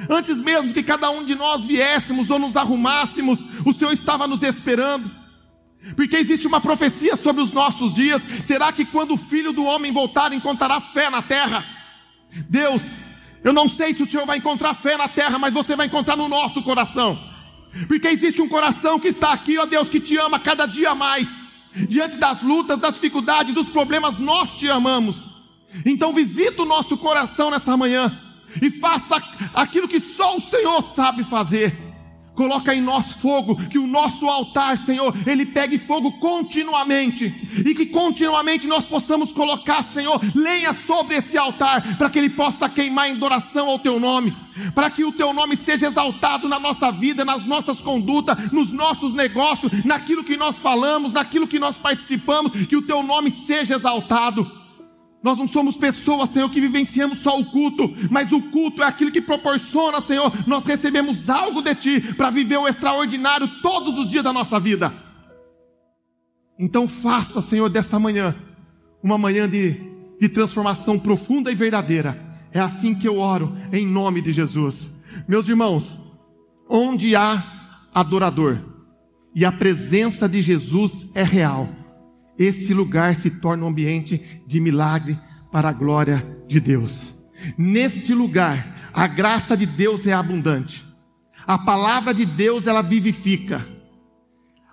antes 0.08 0.40
mesmo 0.40 0.72
que 0.72 0.82
cada 0.82 1.10
um 1.10 1.24
de 1.24 1.34
nós 1.34 1.64
viéssemos 1.64 2.30
ou 2.30 2.38
nos 2.38 2.56
arrumássemos, 2.56 3.46
o 3.66 3.72
Senhor 3.72 3.92
estava 3.92 4.26
nos 4.26 4.42
esperando. 4.42 5.10
Porque 5.96 6.16
existe 6.16 6.46
uma 6.46 6.60
profecia 6.60 7.16
sobre 7.16 7.42
os 7.42 7.52
nossos 7.52 7.92
dias. 7.92 8.22
Será 8.44 8.72
que 8.72 8.84
quando 8.84 9.14
o 9.14 9.16
filho 9.16 9.52
do 9.52 9.64
homem 9.64 9.92
voltar 9.92 10.32
encontrará 10.32 10.80
fé 10.80 11.10
na 11.10 11.22
terra? 11.22 11.64
Deus, 12.48 12.92
eu 13.44 13.52
não 13.52 13.68
sei 13.68 13.94
se 13.94 14.02
o 14.02 14.06
Senhor 14.06 14.24
vai 14.26 14.38
encontrar 14.38 14.74
fé 14.74 14.96
na 14.96 15.08
terra, 15.08 15.38
mas 15.38 15.52
você 15.52 15.74
vai 15.74 15.86
encontrar 15.86 16.16
no 16.16 16.28
nosso 16.28 16.62
coração. 16.62 17.18
Porque 17.88 18.08
existe 18.08 18.40
um 18.40 18.48
coração 18.48 18.98
que 19.00 19.08
está 19.08 19.32
aqui, 19.32 19.58
ó 19.58 19.64
Deus, 19.64 19.88
que 19.88 20.00
te 20.00 20.16
ama 20.16 20.38
cada 20.38 20.66
dia 20.66 20.94
mais. 20.94 21.28
Diante 21.88 22.18
das 22.18 22.42
lutas, 22.42 22.78
das 22.78 22.94
dificuldades, 22.94 23.54
dos 23.54 23.68
problemas, 23.68 24.18
nós 24.18 24.54
te 24.54 24.68
amamos. 24.68 25.28
Então 25.86 26.12
visita 26.12 26.62
o 26.62 26.66
nosso 26.66 26.96
coração 26.98 27.50
nessa 27.50 27.76
manhã 27.76 28.16
e 28.60 28.70
faça 28.70 29.16
aquilo 29.54 29.88
que 29.88 29.98
só 29.98 30.36
o 30.36 30.40
Senhor 30.40 30.82
sabe 30.82 31.24
fazer. 31.24 31.91
Coloca 32.34 32.74
em 32.74 32.80
nós 32.80 33.12
fogo, 33.12 33.56
que 33.68 33.78
o 33.78 33.86
nosso 33.86 34.26
altar, 34.26 34.78
Senhor, 34.78 35.14
ele 35.26 35.44
pegue 35.44 35.76
fogo 35.76 36.12
continuamente, 36.12 37.26
e 37.64 37.74
que 37.74 37.86
continuamente 37.86 38.66
nós 38.66 38.86
possamos 38.86 39.30
colocar, 39.30 39.82
Senhor, 39.82 40.18
lenha 40.34 40.72
sobre 40.72 41.16
esse 41.16 41.36
altar, 41.36 41.98
para 41.98 42.08
que 42.08 42.18
ele 42.18 42.30
possa 42.30 42.70
queimar 42.70 43.10
em 43.10 43.12
adoração 43.12 43.68
ao 43.68 43.78
teu 43.78 44.00
nome, 44.00 44.34
para 44.74 44.88
que 44.88 45.04
o 45.04 45.12
teu 45.12 45.34
nome 45.34 45.56
seja 45.56 45.86
exaltado 45.86 46.48
na 46.48 46.58
nossa 46.58 46.90
vida, 46.90 47.22
nas 47.22 47.44
nossas 47.44 47.82
condutas, 47.82 48.50
nos 48.50 48.72
nossos 48.72 49.12
negócios, 49.12 49.70
naquilo 49.84 50.24
que 50.24 50.36
nós 50.36 50.58
falamos, 50.58 51.12
naquilo 51.12 51.46
que 51.46 51.58
nós 51.58 51.76
participamos, 51.76 52.52
que 52.52 52.76
o 52.76 52.82
teu 52.82 53.02
nome 53.02 53.30
seja 53.30 53.74
exaltado. 53.74 54.61
Nós 55.22 55.38
não 55.38 55.46
somos 55.46 55.76
pessoas, 55.76 56.30
Senhor, 56.30 56.50
que 56.50 56.60
vivenciamos 56.60 57.18
só 57.18 57.38
o 57.38 57.44
culto, 57.44 57.94
mas 58.10 58.32
o 58.32 58.42
culto 58.42 58.82
é 58.82 58.86
aquilo 58.86 59.12
que 59.12 59.20
proporciona, 59.20 60.00
Senhor, 60.00 60.32
nós 60.48 60.64
recebemos 60.64 61.30
algo 61.30 61.62
de 61.62 61.74
Ti 61.76 62.00
para 62.14 62.30
viver 62.30 62.56
o 62.56 62.66
extraordinário 62.66 63.46
todos 63.62 63.96
os 63.98 64.10
dias 64.10 64.24
da 64.24 64.32
nossa 64.32 64.58
vida. 64.58 64.92
Então 66.58 66.88
faça, 66.88 67.40
Senhor, 67.40 67.68
dessa 67.68 67.98
manhã, 68.00 68.34
uma 69.02 69.16
manhã 69.16 69.48
de, 69.48 69.80
de 70.20 70.28
transformação 70.28 70.98
profunda 70.98 71.52
e 71.52 71.54
verdadeira. 71.54 72.20
É 72.50 72.58
assim 72.58 72.94
que 72.94 73.06
eu 73.06 73.18
oro, 73.18 73.56
em 73.72 73.86
nome 73.86 74.20
de 74.20 74.32
Jesus. 74.32 74.90
Meus 75.28 75.48
irmãos, 75.48 75.96
onde 76.68 77.14
há 77.14 77.88
adorador 77.94 78.58
e 79.34 79.44
a 79.44 79.52
presença 79.52 80.28
de 80.28 80.42
Jesus 80.42 81.06
é 81.14 81.22
real 81.22 81.68
esse 82.38 82.72
lugar 82.72 83.14
se 83.16 83.30
torna 83.30 83.64
um 83.64 83.68
ambiente 83.68 84.42
de 84.46 84.60
milagre 84.60 85.18
para 85.50 85.68
a 85.68 85.72
glória 85.72 86.24
de 86.48 86.58
Deus. 86.60 87.12
Neste 87.58 88.14
lugar, 88.14 88.90
a 88.92 89.06
graça 89.06 89.56
de 89.56 89.66
Deus 89.66 90.06
é 90.06 90.12
abundante. 90.12 90.84
A 91.46 91.58
palavra 91.58 92.14
de 92.14 92.24
Deus 92.24 92.66
ela 92.66 92.82
vivifica. 92.82 93.66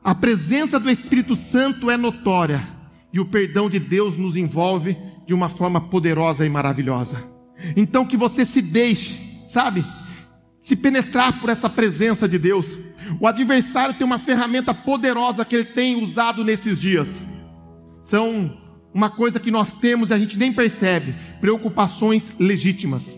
A 0.03 0.15
presença 0.15 0.79
do 0.79 0.89
Espírito 0.89 1.35
Santo 1.35 1.91
é 1.91 1.97
notória 1.97 2.65
e 3.11 3.19
o 3.19 3.25
perdão 3.25 3.69
de 3.69 3.79
Deus 3.79 4.15
nos 4.15 4.37
envolve 4.37 4.97
de 5.25 5.33
uma 5.33 5.49
forma 5.49 5.81
poderosa 5.81 6.45
e 6.45 6.49
maravilhosa. 6.49 7.23
Então 7.75 8.05
que 8.05 8.15
você 8.15 8.45
se 8.45 8.61
deixe, 8.61 9.19
sabe, 9.47 9.85
se 10.59 10.75
penetrar 10.75 11.41
por 11.41 11.49
essa 11.49 11.69
presença 11.69 12.27
de 12.27 12.37
Deus. 12.37 12.77
O 13.19 13.27
adversário 13.27 13.95
tem 13.95 14.05
uma 14.05 14.19
ferramenta 14.19 14.73
poderosa 14.73 15.43
que 15.43 15.55
ele 15.55 15.65
tem 15.65 16.01
usado 16.01 16.43
nesses 16.45 16.79
dias 16.79 17.28
são 18.01 18.57
uma 18.93 19.09
coisa 19.09 19.39
que 19.39 19.51
nós 19.51 19.71
temos 19.71 20.09
e 20.09 20.13
a 20.13 20.19
gente 20.19 20.37
nem 20.37 20.51
percebe: 20.51 21.15
preocupações 21.39 22.31
legítimas. 22.39 23.13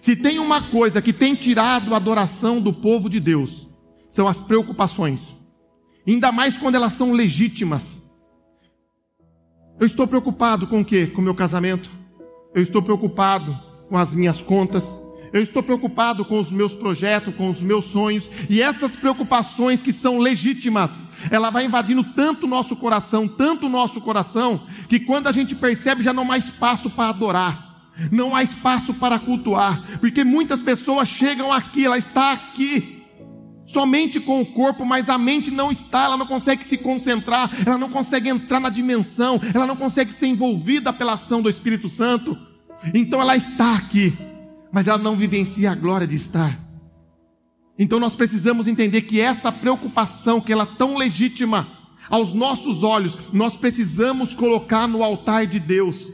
Se 0.00 0.16
tem 0.16 0.38
uma 0.38 0.70
coisa 0.70 1.02
que 1.02 1.12
tem 1.12 1.34
tirado 1.34 1.94
a 1.94 1.96
adoração 1.96 2.60
do 2.60 2.72
povo 2.72 3.08
de 3.08 3.20
Deus, 3.20 3.68
são 4.08 4.26
as 4.26 4.42
preocupações, 4.42 5.36
ainda 6.06 6.32
mais 6.32 6.56
quando 6.56 6.74
elas 6.74 6.92
são 6.94 7.12
legítimas. 7.12 8.02
Eu 9.78 9.86
estou 9.86 10.06
preocupado 10.06 10.66
com 10.66 10.80
o 10.80 10.84
quê? 10.84 11.06
Com 11.06 11.20
o 11.20 11.24
meu 11.24 11.34
casamento. 11.34 11.90
Eu 12.54 12.62
estou 12.62 12.82
preocupado 12.82 13.58
com 13.88 13.96
as 13.96 14.14
minhas 14.14 14.40
contas. 14.40 15.00
Eu 15.32 15.42
estou 15.42 15.62
preocupado 15.62 16.24
com 16.24 16.38
os 16.38 16.50
meus 16.50 16.74
projetos, 16.74 17.34
com 17.34 17.48
os 17.48 17.60
meus 17.60 17.86
sonhos, 17.86 18.30
e 18.50 18.60
essas 18.60 18.94
preocupações 18.94 19.80
que 19.80 19.92
são 19.92 20.18
legítimas, 20.18 20.92
ela 21.30 21.50
vai 21.50 21.64
invadindo 21.64 22.04
tanto 22.04 22.44
o 22.44 22.48
nosso 22.48 22.76
coração, 22.76 23.26
tanto 23.26 23.66
o 23.66 23.70
nosso 23.70 24.00
coração, 24.00 24.66
que 24.88 25.00
quando 25.00 25.28
a 25.28 25.32
gente 25.32 25.54
percebe 25.54 26.02
já 26.02 26.12
não 26.12 26.30
há 26.30 26.36
espaço 26.36 26.90
para 26.90 27.08
adorar, 27.08 27.72
não 28.10 28.34
há 28.36 28.42
espaço 28.42 28.92
para 28.94 29.18
cultuar, 29.18 29.82
porque 30.00 30.22
muitas 30.22 30.60
pessoas 30.60 31.08
chegam 31.08 31.52
aqui, 31.52 31.86
ela 31.86 31.96
está 31.96 32.32
aqui, 32.32 33.02
somente 33.64 34.20
com 34.20 34.40
o 34.40 34.46
corpo, 34.46 34.84
mas 34.84 35.08
a 35.08 35.16
mente 35.16 35.50
não 35.50 35.70
está, 35.70 36.04
ela 36.04 36.16
não 36.16 36.26
consegue 36.26 36.62
se 36.62 36.76
concentrar, 36.76 37.50
ela 37.64 37.78
não 37.78 37.88
consegue 37.88 38.28
entrar 38.28 38.60
na 38.60 38.68
dimensão, 38.68 39.40
ela 39.54 39.66
não 39.66 39.76
consegue 39.76 40.12
ser 40.12 40.26
envolvida 40.26 40.92
pela 40.92 41.14
ação 41.14 41.40
do 41.40 41.48
Espírito 41.48 41.88
Santo. 41.88 42.36
Então 42.92 43.20
ela 43.20 43.36
está 43.36 43.76
aqui, 43.76 44.12
mas 44.72 44.88
ela 44.88 44.98
não 44.98 45.14
vivencia 45.14 45.70
a 45.70 45.74
glória 45.74 46.06
de 46.06 46.16
estar. 46.16 46.58
Então 47.78 48.00
nós 48.00 48.16
precisamos 48.16 48.66
entender 48.66 49.02
que 49.02 49.20
essa 49.20 49.52
preocupação, 49.52 50.40
que 50.40 50.52
ela 50.52 50.64
é 50.64 50.76
tão 50.76 50.96
legítima 50.96 51.68
aos 52.08 52.32
nossos 52.32 52.82
olhos, 52.82 53.16
nós 53.32 53.56
precisamos 53.56 54.34
colocar 54.34 54.86
no 54.86 55.02
altar 55.02 55.46
de 55.46 55.60
Deus. 55.60 56.10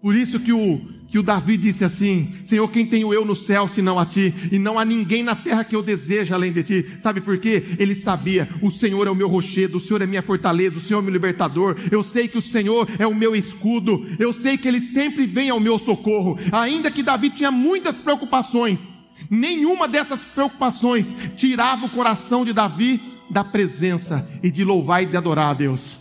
Por 0.00 0.14
isso 0.14 0.38
que 0.38 0.52
o, 0.52 0.80
que 1.08 1.18
o 1.18 1.22
Davi 1.22 1.56
disse 1.56 1.84
assim: 1.84 2.32
Senhor, 2.44 2.68
quem 2.70 2.86
tenho 2.86 3.12
eu 3.12 3.24
no 3.24 3.34
céu 3.34 3.66
senão 3.66 3.98
a 3.98 4.06
ti? 4.06 4.32
E 4.52 4.58
não 4.58 4.78
há 4.78 4.84
ninguém 4.84 5.24
na 5.24 5.34
terra 5.34 5.64
que 5.64 5.74
eu 5.74 5.82
deseje 5.82 6.32
além 6.32 6.52
de 6.52 6.62
ti. 6.62 6.86
Sabe 7.00 7.20
por 7.20 7.38
quê? 7.38 7.64
Ele 7.78 7.96
sabia: 7.96 8.48
o 8.62 8.70
Senhor 8.70 9.08
é 9.08 9.10
o 9.10 9.14
meu 9.14 9.28
rochedo, 9.28 9.78
o 9.78 9.80
Senhor 9.80 10.00
é 10.00 10.06
minha 10.06 10.22
fortaleza, 10.22 10.78
o 10.78 10.80
Senhor 10.80 11.00
é 11.00 11.02
meu 11.02 11.12
libertador. 11.12 11.76
Eu 11.90 12.04
sei 12.04 12.28
que 12.28 12.38
o 12.38 12.42
Senhor 12.42 12.88
é 12.98 13.06
o 13.06 13.14
meu 13.14 13.34
escudo. 13.34 14.06
Eu 14.20 14.32
sei 14.32 14.56
que 14.56 14.68
Ele 14.68 14.80
sempre 14.80 15.26
vem 15.26 15.50
ao 15.50 15.58
meu 15.58 15.78
socorro. 15.78 16.38
Ainda 16.52 16.90
que 16.90 17.02
Davi 17.02 17.30
tinha 17.30 17.50
muitas 17.50 17.96
preocupações, 17.96 18.88
nenhuma 19.28 19.88
dessas 19.88 20.20
preocupações 20.20 21.14
tirava 21.36 21.86
o 21.86 21.90
coração 21.90 22.44
de 22.44 22.52
Davi 22.52 23.00
da 23.28 23.42
presença 23.42 24.28
e 24.42 24.50
de 24.50 24.64
louvar 24.64 25.02
e 25.02 25.06
de 25.06 25.16
adorar 25.16 25.50
a 25.50 25.54
Deus. 25.54 25.98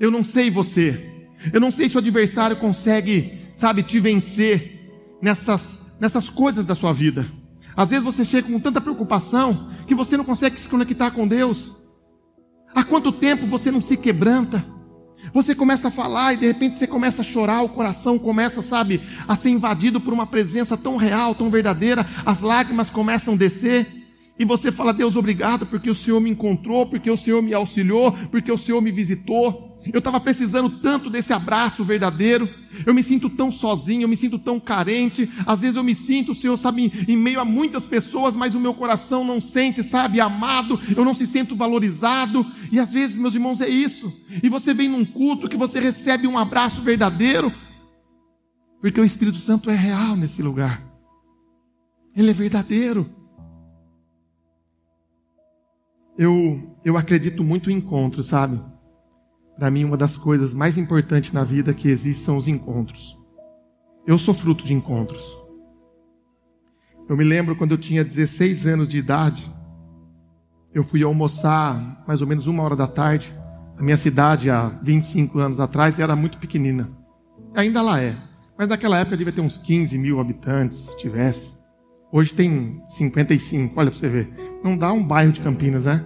Eu 0.00 0.10
não 0.10 0.24
sei 0.24 0.50
você. 0.50 1.09
Eu 1.52 1.60
não 1.60 1.70
sei 1.70 1.88
se 1.88 1.96
o 1.96 1.98
adversário 1.98 2.56
consegue, 2.56 3.38
sabe, 3.56 3.82
te 3.82 3.98
vencer 3.98 5.16
nessas, 5.22 5.78
nessas 5.98 6.28
coisas 6.28 6.66
da 6.66 6.74
sua 6.74 6.92
vida. 6.92 7.26
Às 7.76 7.90
vezes 7.90 8.04
você 8.04 8.24
chega 8.24 8.48
com 8.48 8.58
tanta 8.58 8.80
preocupação 8.80 9.70
que 9.86 9.94
você 9.94 10.16
não 10.16 10.24
consegue 10.24 10.58
se 10.60 10.68
conectar 10.68 11.10
com 11.10 11.26
Deus. 11.26 11.72
Há 12.74 12.84
quanto 12.84 13.12
tempo 13.12 13.46
você 13.46 13.70
não 13.70 13.80
se 13.80 13.96
quebranta? 13.96 14.64
Você 15.32 15.54
começa 15.54 15.88
a 15.88 15.90
falar 15.90 16.34
e 16.34 16.38
de 16.38 16.46
repente 16.46 16.78
você 16.78 16.86
começa 16.86 17.22
a 17.22 17.24
chorar, 17.24 17.62
o 17.62 17.68
coração 17.68 18.18
começa, 18.18 18.62
sabe, 18.62 19.00
a 19.28 19.36
ser 19.36 19.50
invadido 19.50 20.00
por 20.00 20.12
uma 20.12 20.26
presença 20.26 20.76
tão 20.76 20.96
real, 20.96 21.34
tão 21.34 21.50
verdadeira, 21.50 22.06
as 22.24 22.40
lágrimas 22.40 22.90
começam 22.90 23.34
a 23.34 23.36
descer. 23.36 23.99
E 24.40 24.44
você 24.46 24.72
fala, 24.72 24.94
Deus, 24.94 25.16
obrigado, 25.16 25.66
porque 25.66 25.90
o 25.90 25.94
Senhor 25.94 26.18
me 26.18 26.30
encontrou, 26.30 26.86
porque 26.86 27.10
o 27.10 27.16
Senhor 27.16 27.42
me 27.42 27.52
auxiliou, 27.52 28.10
porque 28.30 28.50
o 28.50 28.56
Senhor 28.56 28.80
me 28.80 28.90
visitou. 28.90 29.76
Eu 29.92 29.98
estava 29.98 30.18
precisando 30.18 30.70
tanto 30.70 31.10
desse 31.10 31.30
abraço 31.30 31.84
verdadeiro. 31.84 32.48
Eu 32.86 32.94
me 32.94 33.02
sinto 33.02 33.28
tão 33.28 33.52
sozinho, 33.52 34.04
eu 34.04 34.08
me 34.08 34.16
sinto 34.16 34.38
tão 34.38 34.58
carente. 34.58 35.30
Às 35.44 35.60
vezes 35.60 35.76
eu 35.76 35.84
me 35.84 35.94
sinto, 35.94 36.32
o 36.32 36.34
Senhor 36.34 36.56
sabe, 36.56 36.90
em 37.06 37.18
meio 37.18 37.38
a 37.38 37.44
muitas 37.44 37.86
pessoas, 37.86 38.34
mas 38.34 38.54
o 38.54 38.60
meu 38.60 38.72
coração 38.72 39.26
não 39.26 39.42
sente, 39.42 39.82
sabe, 39.82 40.22
amado. 40.22 40.80
Eu 40.96 41.04
não 41.04 41.12
se 41.12 41.26
sinto 41.26 41.54
valorizado. 41.54 42.46
E 42.72 42.80
às 42.80 42.94
vezes, 42.94 43.18
meus 43.18 43.34
irmãos, 43.34 43.60
é 43.60 43.68
isso. 43.68 44.10
E 44.42 44.48
você 44.48 44.72
vem 44.72 44.88
num 44.88 45.04
culto 45.04 45.50
que 45.50 45.56
você 45.56 45.78
recebe 45.78 46.26
um 46.26 46.38
abraço 46.38 46.80
verdadeiro, 46.80 47.52
porque 48.80 48.98
o 48.98 49.04
Espírito 49.04 49.36
Santo 49.36 49.68
é 49.68 49.76
real 49.76 50.16
nesse 50.16 50.40
lugar. 50.40 50.82
Ele 52.16 52.30
é 52.30 52.32
verdadeiro. 52.32 53.19
Eu, 56.20 56.76
eu 56.84 56.98
acredito 56.98 57.42
muito 57.42 57.70
em 57.70 57.76
encontros, 57.76 58.26
sabe? 58.26 58.60
Para 59.56 59.70
mim, 59.70 59.84
uma 59.84 59.96
das 59.96 60.18
coisas 60.18 60.52
mais 60.52 60.76
importantes 60.76 61.32
na 61.32 61.42
vida 61.42 61.72
que 61.72 61.88
existe 61.88 62.22
são 62.22 62.36
os 62.36 62.46
encontros. 62.46 63.18
Eu 64.06 64.18
sou 64.18 64.34
fruto 64.34 64.66
de 64.66 64.74
encontros. 64.74 65.34
Eu 67.08 67.16
me 67.16 67.24
lembro 67.24 67.56
quando 67.56 67.70
eu 67.70 67.78
tinha 67.78 68.04
16 68.04 68.66
anos 68.66 68.86
de 68.86 68.98
idade, 68.98 69.50
eu 70.74 70.84
fui 70.84 71.02
almoçar 71.02 72.04
mais 72.06 72.20
ou 72.20 72.26
menos 72.26 72.46
uma 72.46 72.62
hora 72.64 72.76
da 72.76 72.86
tarde. 72.86 73.34
A 73.78 73.82
minha 73.82 73.96
cidade, 73.96 74.50
há 74.50 74.68
25 74.82 75.38
anos 75.38 75.58
atrás, 75.58 75.98
era 75.98 76.14
muito 76.14 76.36
pequenina. 76.36 76.90
Ainda 77.54 77.80
lá 77.80 77.98
é. 77.98 78.14
Mas 78.58 78.68
naquela 78.68 78.98
época 78.98 79.16
devia 79.16 79.32
ter 79.32 79.40
uns 79.40 79.56
15 79.56 79.96
mil 79.96 80.20
habitantes, 80.20 80.76
se 80.80 80.98
tivesse. 80.98 81.56
Hoje 82.12 82.34
tem 82.34 82.82
55, 82.88 83.78
olha 83.78 83.90
para 83.90 83.98
você 83.98 84.08
ver. 84.08 84.32
Não 84.64 84.76
dá 84.76 84.92
um 84.92 85.04
bairro 85.04 85.32
de 85.32 85.40
Campinas, 85.40 85.84
né? 85.84 86.04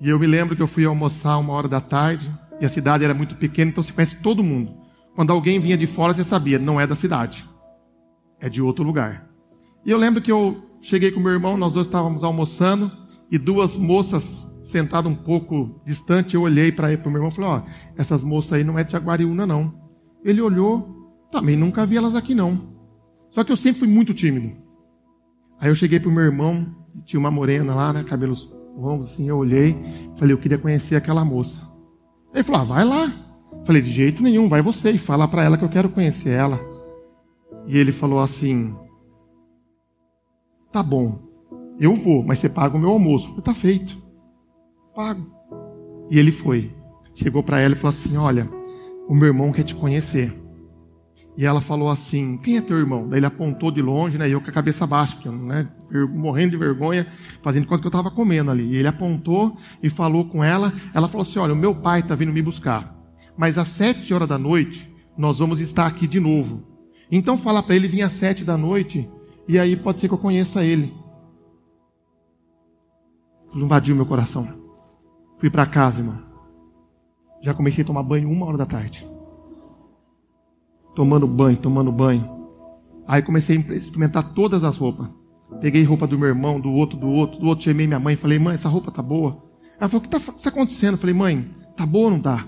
E 0.00 0.08
eu 0.08 0.18
me 0.18 0.26
lembro 0.26 0.56
que 0.56 0.62
eu 0.62 0.66
fui 0.66 0.84
almoçar 0.84 1.36
uma 1.38 1.52
hora 1.52 1.68
da 1.68 1.80
tarde, 1.80 2.30
e 2.60 2.64
a 2.64 2.68
cidade 2.68 3.04
era 3.04 3.14
muito 3.14 3.36
pequena, 3.36 3.70
então 3.70 3.82
você 3.82 3.92
conhece 3.92 4.22
todo 4.22 4.42
mundo. 4.42 4.74
Quando 5.14 5.30
alguém 5.30 5.60
vinha 5.60 5.76
de 5.76 5.86
fora, 5.86 6.12
você 6.12 6.24
sabia, 6.24 6.58
não 6.58 6.80
é 6.80 6.86
da 6.86 6.96
cidade, 6.96 7.48
é 8.40 8.48
de 8.48 8.60
outro 8.62 8.84
lugar. 8.84 9.28
E 9.84 9.90
eu 9.90 9.98
lembro 9.98 10.22
que 10.22 10.32
eu 10.32 10.62
cheguei 10.80 11.10
com 11.10 11.20
meu 11.20 11.32
irmão, 11.32 11.56
nós 11.56 11.72
dois 11.72 11.86
estávamos 11.86 12.24
almoçando, 12.24 12.90
e 13.30 13.38
duas 13.38 13.76
moças 13.76 14.48
sentadas 14.62 15.10
um 15.10 15.14
pouco 15.14 15.80
distante, 15.84 16.34
eu 16.34 16.42
olhei 16.42 16.72
para 16.72 16.86
o 16.86 17.10
meu 17.10 17.16
irmão 17.16 17.28
e 17.28 17.34
falei: 17.34 17.50
Ó, 17.50 17.62
essas 17.96 18.24
moças 18.24 18.54
aí 18.54 18.64
não 18.64 18.78
é 18.78 18.84
de 18.84 18.92
Jaguariúna, 18.92 19.46
não. 19.46 19.74
Ele 20.24 20.40
olhou, 20.40 21.28
também 21.30 21.56
nunca 21.56 21.84
vi 21.84 21.96
elas 21.96 22.14
aqui, 22.14 22.34
não. 22.34 22.73
Só 23.34 23.42
que 23.42 23.50
eu 23.50 23.56
sempre 23.56 23.80
fui 23.80 23.88
muito 23.88 24.14
tímido. 24.14 24.56
Aí 25.58 25.68
eu 25.68 25.74
cheguei 25.74 25.98
pro 25.98 26.08
meu 26.08 26.22
irmão, 26.22 26.64
tinha 27.04 27.18
uma 27.18 27.32
morena 27.32 27.74
lá, 27.74 27.92
né, 27.92 28.04
cabelos 28.04 28.54
longos 28.76 29.08
assim, 29.08 29.28
eu 29.28 29.36
olhei, 29.36 29.76
falei, 30.16 30.32
eu 30.32 30.38
queria 30.38 30.56
conhecer 30.56 30.94
aquela 30.94 31.24
moça. 31.24 31.68
Ele 32.32 32.44
falou, 32.44 32.60
ah, 32.60 32.64
vai 32.64 32.84
lá. 32.84 33.12
Falei, 33.64 33.82
de 33.82 33.90
jeito 33.90 34.22
nenhum, 34.22 34.48
vai 34.48 34.62
você 34.62 34.92
e 34.92 34.98
fala 34.98 35.26
para 35.26 35.42
ela 35.42 35.58
que 35.58 35.64
eu 35.64 35.68
quero 35.68 35.88
conhecer 35.88 36.28
ela. 36.28 36.60
E 37.66 37.76
ele 37.76 37.90
falou 37.90 38.20
assim, 38.20 38.72
tá 40.70 40.80
bom, 40.80 41.18
eu 41.80 41.92
vou, 41.96 42.22
mas 42.22 42.38
você 42.38 42.48
paga 42.48 42.76
o 42.76 42.80
meu 42.80 42.90
almoço. 42.90 43.26
Falei, 43.30 43.42
tá 43.42 43.54
feito, 43.54 44.00
pago. 44.94 45.28
E 46.08 46.20
ele 46.20 46.30
foi. 46.30 46.72
Chegou 47.16 47.42
para 47.42 47.58
ela 47.58 47.74
e 47.74 47.76
falou 47.76 47.96
assim, 47.96 48.16
olha, 48.16 48.48
o 49.08 49.14
meu 49.14 49.26
irmão 49.26 49.50
quer 49.50 49.64
te 49.64 49.74
conhecer. 49.74 50.43
E 51.36 51.44
ela 51.44 51.60
falou 51.60 51.90
assim: 51.90 52.36
Quem 52.36 52.58
é 52.58 52.60
teu 52.60 52.78
irmão? 52.78 53.08
Daí 53.08 53.18
ele 53.18 53.26
apontou 53.26 53.70
de 53.70 53.82
longe, 53.82 54.16
né? 54.16 54.28
E 54.28 54.32
eu 54.32 54.40
com 54.40 54.48
a 54.48 54.52
cabeça 54.52 54.86
baixa, 54.86 55.16
porque, 55.16 55.28
né, 55.28 55.68
morrendo 56.10 56.52
de 56.52 56.56
vergonha, 56.56 57.06
fazendo 57.42 57.66
conta 57.66 57.80
que 57.80 57.86
eu 57.86 57.90
estava 57.90 58.10
comendo 58.10 58.50
ali. 58.50 58.64
E 58.64 58.76
ele 58.76 58.88
apontou 58.88 59.56
e 59.82 59.90
falou 59.90 60.26
com 60.26 60.44
ela. 60.44 60.72
Ela 60.92 61.08
falou 61.08 61.22
assim: 61.22 61.38
Olha, 61.38 61.52
o 61.52 61.56
meu 61.56 61.74
pai 61.74 62.00
está 62.00 62.14
vindo 62.14 62.32
me 62.32 62.42
buscar. 62.42 62.94
Mas 63.36 63.58
às 63.58 63.68
sete 63.68 64.14
horas 64.14 64.28
da 64.28 64.38
noite, 64.38 64.88
nós 65.18 65.40
vamos 65.40 65.60
estar 65.60 65.86
aqui 65.86 66.06
de 66.06 66.20
novo. 66.20 66.62
Então 67.10 67.36
fala 67.36 67.62
para 67.62 67.74
ele 67.74 67.88
vir 67.88 68.02
às 68.02 68.12
sete 68.12 68.44
da 68.44 68.56
noite, 68.56 69.08
e 69.48 69.58
aí 69.58 69.76
pode 69.76 70.00
ser 70.00 70.08
que 70.08 70.14
eu 70.14 70.18
conheça 70.18 70.64
ele. 70.64 70.94
Invadiu 73.52 73.96
meu 73.96 74.06
coração. 74.06 74.48
Fui 75.38 75.50
para 75.50 75.66
casa, 75.66 76.00
irmão. 76.00 76.22
Já 77.42 77.52
comecei 77.52 77.82
a 77.82 77.86
tomar 77.86 78.02
banho 78.04 78.30
uma 78.30 78.46
hora 78.46 78.56
da 78.56 78.66
tarde 78.66 79.13
tomando 80.94 81.26
banho, 81.26 81.56
tomando 81.56 81.92
banho. 81.92 82.28
Aí 83.06 83.22
comecei 83.22 83.56
a 83.56 83.74
experimentar 83.74 84.32
todas 84.32 84.64
as 84.64 84.76
roupas. 84.76 85.08
Peguei 85.60 85.82
roupa 85.84 86.06
do 86.06 86.18
meu 86.18 86.28
irmão, 86.28 86.58
do 86.58 86.70
outro, 86.70 86.98
do 86.98 87.08
outro, 87.08 87.38
do 87.38 87.46
outro. 87.46 87.64
Chamei 87.64 87.86
minha 87.86 88.00
mãe, 88.00 88.16
falei, 88.16 88.38
mãe, 88.38 88.54
essa 88.54 88.68
roupa 88.68 88.90
tá 88.90 89.02
boa. 89.02 89.42
Ela 89.78 89.88
falou, 89.88 90.04
o 90.04 90.08
que 90.08 90.16
está 90.16 90.32
tá 90.32 90.48
acontecendo? 90.48 90.94
Eu 90.94 90.98
falei, 90.98 91.14
mãe, 91.14 91.50
tá 91.76 91.84
boa 91.84 92.06
ou 92.06 92.10
não 92.12 92.20
tá? 92.20 92.44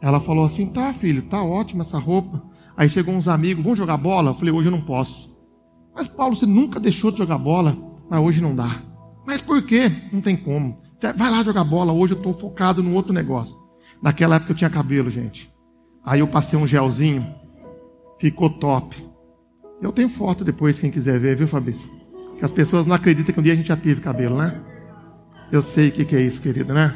Ela 0.00 0.20
falou 0.20 0.44
assim, 0.44 0.66
tá, 0.66 0.92
filho, 0.92 1.22
tá 1.22 1.42
ótima 1.42 1.82
essa 1.82 1.98
roupa. 1.98 2.42
Aí 2.76 2.88
chegou 2.88 3.14
uns 3.14 3.28
amigos, 3.28 3.62
vamos 3.62 3.78
jogar 3.78 3.96
bola? 3.96 4.30
Eu 4.30 4.34
falei, 4.34 4.52
hoje 4.52 4.68
eu 4.68 4.72
não 4.72 4.80
posso. 4.80 5.34
Mas 5.94 6.06
Paulo, 6.06 6.36
você 6.36 6.46
nunca 6.46 6.78
deixou 6.78 7.10
de 7.10 7.18
jogar 7.18 7.38
bola, 7.38 7.76
mas 8.08 8.20
hoje 8.20 8.40
não 8.40 8.54
dá. 8.54 8.76
Mas 9.26 9.40
por 9.40 9.62
quê? 9.62 9.90
Não 10.12 10.20
tem 10.20 10.36
como. 10.36 10.78
Vai 11.16 11.30
lá 11.30 11.42
jogar 11.42 11.64
bola, 11.64 11.92
hoje 11.92 12.14
eu 12.14 12.18
estou 12.18 12.34
focado 12.34 12.82
num 12.82 12.94
outro 12.94 13.12
negócio. 13.12 13.56
Naquela 14.02 14.36
época 14.36 14.52
eu 14.52 14.56
tinha 14.56 14.70
cabelo, 14.70 15.10
gente. 15.10 15.50
Aí 16.04 16.20
eu 16.20 16.28
passei 16.28 16.58
um 16.58 16.66
gelzinho, 16.66 17.26
Ficou 18.18 18.50
top. 18.50 18.96
Eu 19.80 19.92
tenho 19.92 20.08
foto 20.08 20.44
depois, 20.44 20.78
quem 20.78 20.90
quiser 20.90 21.18
ver, 21.18 21.36
viu, 21.36 21.46
Fabrício? 21.46 21.88
Que 22.38 22.44
as 22.44 22.52
pessoas 22.52 22.86
não 22.86 22.94
acreditam 22.94 23.32
que 23.32 23.40
um 23.40 23.42
dia 23.42 23.52
a 23.52 23.56
gente 23.56 23.68
já 23.68 23.76
teve 23.76 24.00
cabelo, 24.00 24.38
né? 24.38 24.60
Eu 25.52 25.62
sei 25.62 25.88
o 25.88 25.92
que, 25.92 26.04
que 26.04 26.16
é 26.16 26.20
isso, 26.20 26.40
querida, 26.40 26.72
né? 26.72 26.94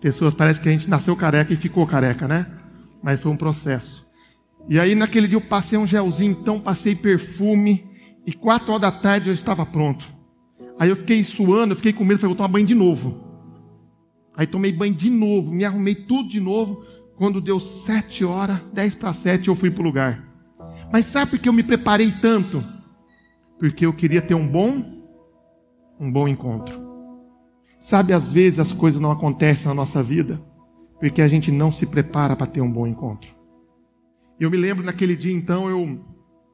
Pessoas, 0.00 0.34
parece 0.34 0.60
que 0.60 0.68
a 0.68 0.72
gente 0.72 0.88
nasceu 0.88 1.14
careca 1.16 1.52
e 1.52 1.56
ficou 1.56 1.86
careca, 1.86 2.26
né? 2.26 2.46
Mas 3.02 3.20
foi 3.20 3.30
um 3.30 3.36
processo. 3.36 4.06
E 4.68 4.78
aí 4.78 4.94
naquele 4.94 5.26
dia 5.26 5.36
eu 5.36 5.40
passei 5.40 5.78
um 5.78 5.86
gelzinho, 5.86 6.32
então 6.32 6.60
passei 6.60 6.94
perfume, 6.94 7.84
e 8.26 8.32
quatro 8.32 8.70
horas 8.70 8.82
da 8.82 8.92
tarde 8.92 9.28
eu 9.28 9.34
estava 9.34 9.66
pronto. 9.66 10.06
Aí 10.78 10.88
eu 10.88 10.96
fiquei 10.96 11.22
suando, 11.22 11.72
eu 11.72 11.76
fiquei 11.76 11.92
com 11.92 12.04
medo, 12.04 12.20
falei, 12.20 12.34
vou 12.34 12.36
tomar 12.36 12.48
banho 12.48 12.66
de 12.66 12.74
novo. 12.74 13.20
Aí 14.36 14.46
tomei 14.46 14.72
banho 14.72 14.94
de 14.94 15.10
novo, 15.10 15.52
me 15.52 15.64
arrumei 15.64 15.94
tudo 15.94 16.28
de 16.28 16.40
novo. 16.40 16.84
Quando 17.16 17.40
deu 17.40 17.60
sete 17.60 18.24
horas, 18.24 18.60
dez 18.72 18.94
para 18.94 19.12
sete, 19.12 19.48
eu 19.48 19.54
fui 19.54 19.70
para 19.70 19.82
o 19.82 19.84
lugar. 19.84 20.31
Mas 20.92 21.06
sabe 21.06 21.32
por 21.32 21.38
que 21.38 21.48
eu 21.48 21.52
me 21.52 21.62
preparei 21.62 22.12
tanto? 22.12 22.62
Porque 23.58 23.86
eu 23.86 23.92
queria 23.92 24.20
ter 24.20 24.34
um 24.34 24.46
bom, 24.46 24.84
um 25.98 26.12
bom 26.12 26.28
encontro. 26.28 26.80
Sabe, 27.80 28.12
às 28.12 28.30
vezes 28.30 28.60
as 28.60 28.72
coisas 28.72 29.00
não 29.00 29.10
acontecem 29.10 29.66
na 29.66 29.74
nossa 29.74 30.02
vida 30.02 30.40
porque 31.02 31.20
a 31.20 31.26
gente 31.26 31.50
não 31.50 31.72
se 31.72 31.84
prepara 31.84 32.36
para 32.36 32.46
ter 32.46 32.60
um 32.60 32.70
bom 32.70 32.86
encontro. 32.86 33.34
Eu 34.38 34.48
me 34.48 34.56
lembro 34.56 34.84
naquele 34.84 35.16
dia, 35.16 35.32
então, 35.32 35.68
eu, 35.68 36.00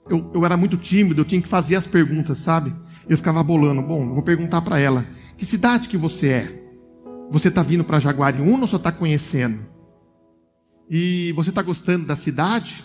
eu, 0.08 0.30
eu 0.32 0.42
era 0.42 0.56
muito 0.56 0.78
tímido, 0.78 1.20
eu 1.20 1.24
tinha 1.26 1.42
que 1.42 1.46
fazer 1.46 1.76
as 1.76 1.86
perguntas, 1.86 2.38
sabe? 2.38 2.74
Eu 3.06 3.18
ficava 3.18 3.42
bolando. 3.42 3.82
Bom, 3.82 4.14
vou 4.14 4.22
perguntar 4.22 4.62
para 4.62 4.78
ela: 4.78 5.06
que 5.36 5.44
cidade 5.44 5.86
que 5.86 5.98
você 5.98 6.28
é? 6.28 6.62
Você 7.30 7.48
está 7.48 7.62
vindo 7.62 7.84
para 7.84 8.00
Jaguariúna 8.00 8.62
ou 8.62 8.66
só 8.66 8.78
está 8.78 8.90
conhecendo? 8.90 9.66
E 10.88 11.30
você 11.32 11.50
está 11.50 11.60
gostando 11.60 12.06
da 12.06 12.16
cidade? 12.16 12.82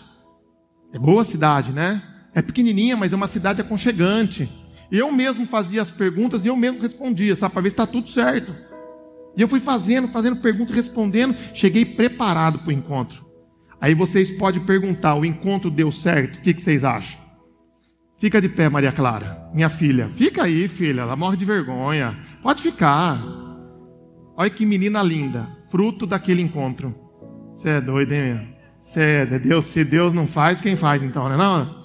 É 0.94 0.98
boa 0.98 1.24
cidade, 1.24 1.72
né? 1.72 2.00
É 2.32 2.40
pequenininha, 2.40 2.96
mas 2.96 3.12
é 3.12 3.16
uma 3.16 3.26
cidade 3.26 3.60
aconchegante. 3.60 4.48
Eu 4.92 5.10
mesmo 5.10 5.44
fazia 5.44 5.82
as 5.82 5.90
perguntas 5.90 6.44
e 6.44 6.48
eu 6.48 6.56
mesmo 6.56 6.80
respondia, 6.80 7.34
sabe, 7.34 7.52
para 7.52 7.62
ver 7.62 7.70
se 7.70 7.74
está 7.74 7.84
tudo 7.84 8.08
certo. 8.08 8.54
E 9.36 9.42
eu 9.42 9.48
fui 9.48 9.58
fazendo, 9.58 10.06
fazendo 10.06 10.36
pergunta 10.36 10.72
e 10.72 10.76
respondendo, 10.76 11.34
cheguei 11.52 11.84
preparado 11.84 12.60
para 12.60 12.68
o 12.68 12.72
encontro. 12.72 13.26
Aí 13.80 13.92
vocês 13.92 14.30
podem 14.30 14.64
perguntar: 14.64 15.16
o 15.16 15.24
encontro 15.24 15.68
deu 15.68 15.90
certo? 15.90 16.36
O 16.36 16.40
que, 16.42 16.54
que 16.54 16.62
vocês 16.62 16.84
acham? 16.84 17.18
Fica 18.16 18.40
de 18.40 18.48
pé, 18.48 18.68
Maria 18.68 18.92
Clara, 18.92 19.50
minha 19.52 19.68
filha. 19.68 20.08
Fica 20.14 20.44
aí, 20.44 20.68
filha, 20.68 21.00
ela 21.00 21.16
morre 21.16 21.36
de 21.36 21.44
vergonha. 21.44 22.16
Pode 22.40 22.62
ficar. 22.62 23.20
Olha 24.36 24.48
que 24.48 24.64
menina 24.64 25.02
linda, 25.02 25.48
fruto 25.68 26.06
daquele 26.06 26.40
encontro. 26.40 26.94
Você 27.54 27.70
é 27.70 27.80
doido, 27.80 28.12
hein? 28.12 28.48
Você 28.48 28.53
é 28.96 29.38
Deus, 29.38 29.66
se 29.66 29.84
Deus 29.84 30.12
não 30.12 30.26
faz, 30.26 30.60
quem 30.60 30.76
faz 30.76 31.02
então, 31.02 31.28
né? 31.28 31.36
Não? 31.36 31.84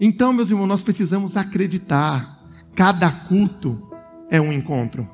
Então, 0.00 0.32
meus 0.32 0.50
irmãos, 0.50 0.66
nós 0.66 0.82
precisamos 0.82 1.36
acreditar. 1.36 2.40
Cada 2.74 3.10
culto 3.10 3.90
é 4.28 4.40
um 4.40 4.52
encontro. 4.52 5.08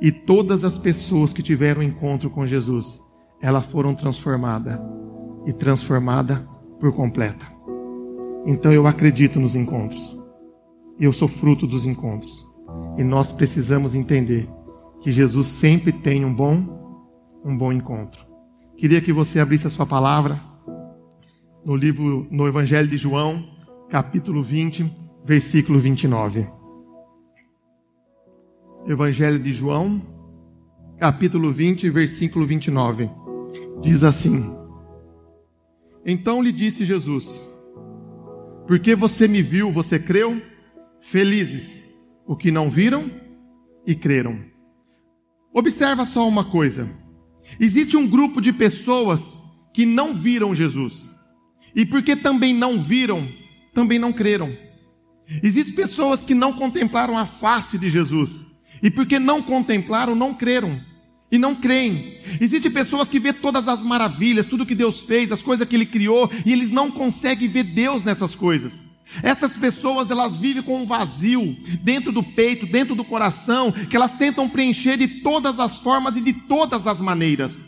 E 0.00 0.12
todas 0.12 0.64
as 0.64 0.78
pessoas 0.78 1.32
que 1.32 1.42
tiveram 1.42 1.82
encontro 1.82 2.30
com 2.30 2.46
Jesus, 2.46 3.02
elas 3.40 3.66
foram 3.66 3.94
transformadas 3.94 4.78
e 5.46 5.52
transformada 5.52 6.46
por 6.78 6.92
completa. 6.92 7.44
Então 8.46 8.72
eu 8.72 8.86
acredito 8.86 9.38
nos 9.38 9.54
encontros. 9.54 10.18
Eu 10.98 11.12
sou 11.12 11.28
fruto 11.28 11.66
dos 11.66 11.86
encontros. 11.86 12.46
E 12.96 13.04
nós 13.04 13.32
precisamos 13.32 13.94
entender 13.94 14.48
que 15.00 15.10
Jesus 15.10 15.46
sempre 15.46 15.92
tem 15.92 16.24
um 16.24 16.34
bom 16.34 16.78
um 17.42 17.56
bom 17.56 17.72
encontro. 17.72 18.29
Queria 18.80 19.02
que 19.02 19.12
você 19.12 19.38
abrisse 19.38 19.66
a 19.66 19.70
sua 19.70 19.84
palavra 19.84 20.40
no 21.62 21.76
livro 21.76 22.26
no 22.30 22.48
Evangelho 22.48 22.88
de 22.88 22.96
João, 22.96 23.46
capítulo 23.90 24.42
20, 24.42 24.90
versículo 25.22 25.78
29. 25.78 26.48
Evangelho 28.86 29.38
de 29.38 29.52
João, 29.52 30.00
capítulo 30.98 31.52
20, 31.52 31.90
versículo 31.90 32.46
29. 32.46 33.10
Diz 33.82 34.02
assim: 34.02 34.50
Então 36.06 36.42
lhe 36.42 36.50
disse 36.50 36.86
Jesus: 36.86 37.38
Porque 38.66 38.94
você 38.94 39.28
me 39.28 39.42
viu, 39.42 39.70
você 39.70 39.98
creu? 39.98 40.40
Felizes 41.02 41.82
o 42.26 42.34
que 42.34 42.50
não 42.50 42.70
viram 42.70 43.10
e 43.86 43.94
creram. 43.94 44.42
Observa 45.52 46.06
só 46.06 46.26
uma 46.26 46.46
coisa: 46.46 46.88
existe 47.58 47.96
um 47.96 48.06
grupo 48.06 48.40
de 48.40 48.52
pessoas 48.52 49.40
que 49.72 49.86
não 49.86 50.14
viram 50.14 50.54
Jesus, 50.54 51.10
e 51.74 51.86
porque 51.86 52.14
também 52.14 52.54
não 52.54 52.80
viram, 52.80 53.28
também 53.72 53.98
não 53.98 54.12
creram. 54.12 54.56
Existem 55.42 55.74
pessoas 55.74 56.24
que 56.24 56.34
não 56.34 56.52
contemplaram 56.52 57.16
a 57.16 57.26
face 57.26 57.78
de 57.78 57.88
Jesus, 57.88 58.46
e 58.82 58.90
porque 58.90 59.18
não 59.18 59.42
contemplaram, 59.42 60.14
não 60.14 60.34
creram. 60.34 60.80
E 61.32 61.38
não 61.38 61.54
creem. 61.54 62.18
Existem 62.40 62.72
pessoas 62.72 63.08
que 63.08 63.20
vê 63.20 63.32
todas 63.32 63.68
as 63.68 63.84
maravilhas, 63.84 64.46
tudo 64.46 64.66
que 64.66 64.74
Deus 64.74 65.00
fez, 65.00 65.30
as 65.30 65.40
coisas 65.40 65.66
que 65.66 65.76
Ele 65.76 65.86
criou, 65.86 66.28
e 66.44 66.52
eles 66.52 66.72
não 66.72 66.90
conseguem 66.90 67.48
ver 67.48 67.62
Deus 67.62 68.02
nessas 68.02 68.34
coisas. 68.34 68.82
Essas 69.22 69.56
pessoas, 69.56 70.10
elas 70.10 70.38
vivem 70.38 70.62
com 70.62 70.82
um 70.82 70.86
vazio 70.86 71.56
dentro 71.82 72.12
do 72.12 72.22
peito, 72.22 72.66
dentro 72.66 72.94
do 72.94 73.04
coração, 73.04 73.72
que 73.72 73.96
elas 73.96 74.14
tentam 74.14 74.48
preencher 74.48 74.96
de 74.96 75.08
todas 75.08 75.58
as 75.58 75.78
formas 75.78 76.16
e 76.16 76.20
de 76.20 76.32
todas 76.32 76.86
as 76.86 77.00
maneiras. 77.00 77.60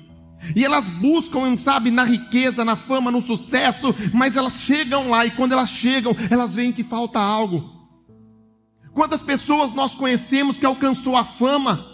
E 0.57 0.65
elas 0.65 0.89
buscam, 0.89 1.57
sabe, 1.57 1.91
na 1.91 2.05
riqueza, 2.05 2.65
na 2.65 2.77
fama, 2.77 3.11
no 3.11 3.23
sucesso, 3.23 3.95
mas 4.13 4.37
elas 4.37 4.61
chegam 4.61 5.11
lá 5.11 5.25
e 5.25 5.31
quando 5.31 5.53
elas 5.53 5.71
chegam, 5.71 6.15
elas 6.31 6.55
veem 6.55 6.73
que 6.73 6.83
falta 6.83 7.21
algo. 7.21 7.71
Quantas 8.93 9.23
pessoas 9.23 9.73
nós 9.73 9.95
conhecemos 9.95 10.59
que 10.59 10.67
alcançou 10.67 11.17
a 11.17 11.25
fama, 11.25 11.87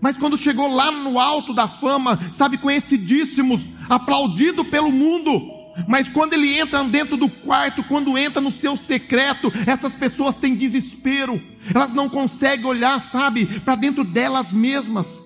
mas 0.00 0.16
quando 0.16 0.36
chegou 0.36 0.68
lá 0.68 0.90
no 0.90 1.18
alto 1.18 1.52
da 1.52 1.68
fama, 1.68 2.18
sabe, 2.32 2.56
conhecidíssimos, 2.56 3.68
aplaudido 3.88 4.64
pelo 4.64 4.90
mundo, 4.90 5.61
mas 5.86 6.08
quando 6.08 6.34
ele 6.34 6.58
entra 6.58 6.82
dentro 6.84 7.16
do 7.16 7.28
quarto, 7.28 7.82
quando 7.84 8.16
entra 8.18 8.40
no 8.40 8.50
seu 8.50 8.76
secreto, 8.76 9.52
essas 9.66 9.96
pessoas 9.96 10.36
têm 10.36 10.54
desespero, 10.54 11.42
elas 11.74 11.92
não 11.92 12.08
conseguem 12.08 12.66
olhar, 12.66 13.00
sabe, 13.00 13.46
para 13.60 13.74
dentro 13.74 14.04
delas 14.04 14.52
mesmas, 14.52 15.20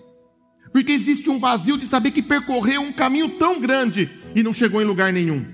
porque 0.73 0.93
existe 0.93 1.29
um 1.31 1.39
vazio 1.39 1.77
de 1.77 1.87
saber 1.87 2.11
que 2.11 2.23
percorreu 2.23 2.81
um 2.81 2.93
caminho 2.93 3.31
tão 3.31 3.61
grande 3.61 4.11
e 4.35 4.43
não 4.43 4.55
chegou 4.55 4.81
em 4.81 4.85
lugar 4.85 5.13
nenhum. 5.13 5.47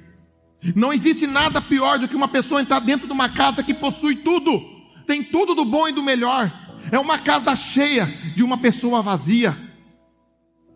Não 0.77 0.93
existe 0.93 1.27
nada 1.27 1.61
pior 1.61 1.99
do 1.99 2.07
que 2.07 2.17
uma 2.17 2.29
pessoa 2.29 2.61
entrar 2.61 2.81
dentro 2.81 3.07
de 3.07 3.13
uma 3.13 3.29
casa 3.29 3.63
que 3.63 3.75
possui 3.75 4.17
tudo, 4.17 4.61
tem 5.07 5.23
tudo 5.23 5.55
do 5.55 5.65
bom 5.65 5.89
e 5.89 5.93
do 5.93 6.03
melhor, 6.03 6.53
é 6.91 6.99
uma 6.99 7.19
casa 7.19 7.55
cheia 7.57 8.07
de 8.35 8.43
uma 8.43 8.59
pessoa 8.59 9.03
vazia. 9.03 9.57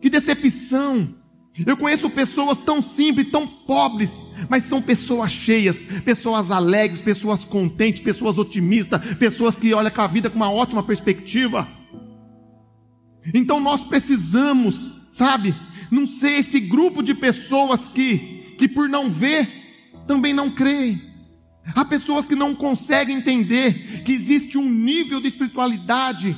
Que 0.01 0.09
decepção! 0.09 1.16
Eu 1.65 1.75
conheço 1.75 2.09
pessoas 2.09 2.59
tão 2.59 2.81
simples, 2.81 3.31
tão 3.31 3.47
pobres, 3.47 4.11
mas 4.47 4.63
são 4.63 4.81
pessoas 4.81 5.31
cheias, 5.31 5.85
pessoas 6.05 6.51
alegres, 6.51 7.01
pessoas 7.01 7.43
contentes, 7.43 8.01
pessoas 8.01 8.37
otimistas, 8.37 9.15
pessoas 9.15 9.55
que 9.55 9.73
olham 9.73 9.91
a 9.95 10.07
vida 10.07 10.29
com 10.29 10.35
uma 10.35 10.51
ótima 10.51 10.83
perspectiva. 10.83 11.67
Então 13.33 13.59
nós 13.59 13.83
precisamos, 13.83 14.91
sabe, 15.11 15.55
não 15.89 16.05
ser 16.05 16.33
esse 16.33 16.59
grupo 16.59 17.01
de 17.01 17.15
pessoas 17.15 17.89
que, 17.89 18.55
que 18.57 18.67
por 18.67 18.87
não 18.87 19.09
ver, 19.09 19.49
também 20.05 20.33
não 20.33 20.51
creem. 20.51 21.01
Há 21.75 21.83
pessoas 21.83 22.27
que 22.27 22.35
não 22.35 22.53
conseguem 22.55 23.17
entender 23.17 24.03
que 24.03 24.13
existe 24.13 24.57
um 24.57 24.69
nível 24.69 25.19
de 25.19 25.27
espiritualidade 25.27 26.37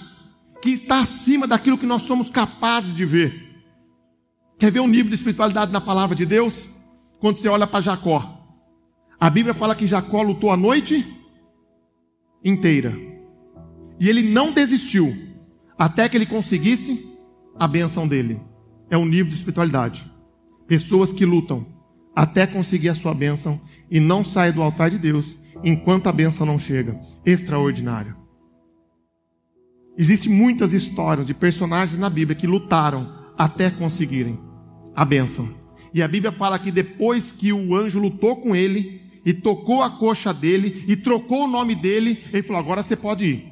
que 0.62 0.70
está 0.72 1.02
acima 1.02 1.46
daquilo 1.46 1.78
que 1.78 1.86
nós 1.86 2.04
somos 2.04 2.30
capazes 2.30 2.96
de 2.96 3.06
ver. 3.06 3.49
Quer 4.60 4.72
ver 4.72 4.82
um 4.82 4.88
nível 4.88 5.08
de 5.08 5.16
espiritualidade 5.16 5.72
na 5.72 5.80
palavra 5.80 6.14
de 6.14 6.26
Deus? 6.26 6.68
Quando 7.22 7.38
você 7.38 7.48
olha 7.48 7.66
para 7.66 7.80
Jacó. 7.80 8.46
A 9.18 9.30
Bíblia 9.30 9.54
fala 9.54 9.74
que 9.74 9.88
Jacó 9.88 10.22
lutou 10.22 10.52
a 10.52 10.58
noite 10.58 11.08
inteira. 12.44 12.94
E 13.98 14.10
ele 14.10 14.22
não 14.22 14.52
desistiu 14.52 15.16
até 15.78 16.10
que 16.10 16.18
ele 16.18 16.26
conseguisse 16.26 17.08
a 17.58 17.70
benção 17.70 18.06
dele. 18.06 18.42
É 18.90 18.98
um 18.98 19.06
nível 19.06 19.30
de 19.30 19.36
espiritualidade. 19.36 20.12
Pessoas 20.68 21.14
que 21.14 21.26
lutam 21.26 21.66
até 22.14 22.46
conseguir 22.46 22.90
a 22.90 22.96
sua 22.96 23.14
bênção 23.14 23.62
e 23.90 23.98
não 23.98 24.26
saem 24.26 24.52
do 24.52 24.62
altar 24.62 24.92
de 24.92 24.98
Deus 24.98 25.38
enquanto 25.64 26.08
a 26.08 26.12
bênção 26.12 26.46
não 26.46 26.60
chega. 26.60 27.00
Extraordinário. 27.26 28.14
Existem 29.98 30.32
muitas 30.32 30.74
histórias 30.74 31.26
de 31.26 31.34
personagens 31.34 31.98
na 31.98 32.10
Bíblia 32.10 32.36
que 32.36 32.48
lutaram 32.48 33.10
até 33.38 33.70
conseguirem 33.70 34.49
a 35.00 35.06
bênção. 35.06 35.50
E 35.94 36.04
a 36.04 36.08
Bíblia 36.10 36.30
fala 36.30 36.60
que 36.60 36.72
depois 36.72 37.32
que 37.32 37.54
o 37.54 37.74
anjo 37.74 38.02
lutou 38.02 38.36
com 38.36 38.54
ele, 38.54 39.02
e 39.26 39.34
tocou 39.34 39.82
a 39.82 39.90
coxa 39.90 40.34
dele, 40.34 40.84
e 40.90 40.96
trocou 40.98 41.46
o 41.46 41.48
nome 41.48 41.74
dele, 41.74 42.22
ele 42.34 42.44
falou: 42.44 42.62
agora 42.62 42.84
você 42.84 42.98
pode 42.98 43.26
ir. 43.26 43.48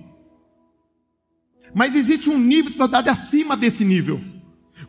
Mas 1.74 1.96
existe 1.96 2.30
um 2.30 2.38
nível 2.38 2.70
de 2.70 2.78
verdade 2.78 3.08
acima 3.08 3.56
desse 3.56 3.86
nível. 3.86 4.20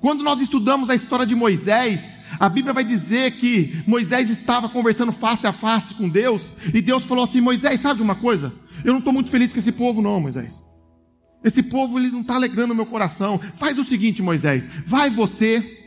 Quando 0.00 0.24
nós 0.24 0.40
estudamos 0.40 0.90
a 0.90 0.96
história 0.96 1.24
de 1.24 1.36
Moisés, 1.36 2.10
a 2.40 2.48
Bíblia 2.48 2.74
vai 2.74 2.82
dizer 2.82 3.36
que 3.36 3.80
Moisés 3.86 4.28
estava 4.28 4.68
conversando 4.68 5.12
face 5.12 5.46
a 5.46 5.52
face 5.52 5.94
com 5.94 6.08
Deus, 6.08 6.52
e 6.74 6.82
Deus 6.82 7.04
falou 7.04 7.22
assim: 7.22 7.40
Moisés, 7.40 7.78
sabe 7.78 7.98
de 7.98 8.02
uma 8.02 8.16
coisa? 8.16 8.52
Eu 8.84 8.90
não 8.92 8.98
estou 8.98 9.12
muito 9.12 9.30
feliz 9.30 9.52
com 9.52 9.60
esse 9.60 9.70
povo, 9.70 10.02
não, 10.02 10.20
Moisés. 10.20 10.60
Esse 11.44 11.62
povo 11.62 12.00
eles 12.00 12.10
não 12.10 12.22
está 12.22 12.34
alegrando 12.34 12.72
o 12.72 12.76
meu 12.76 12.86
coração. 12.86 13.40
Faz 13.54 13.78
o 13.78 13.84
seguinte, 13.84 14.20
Moisés: 14.20 14.68
vai 14.84 15.08
você, 15.08 15.78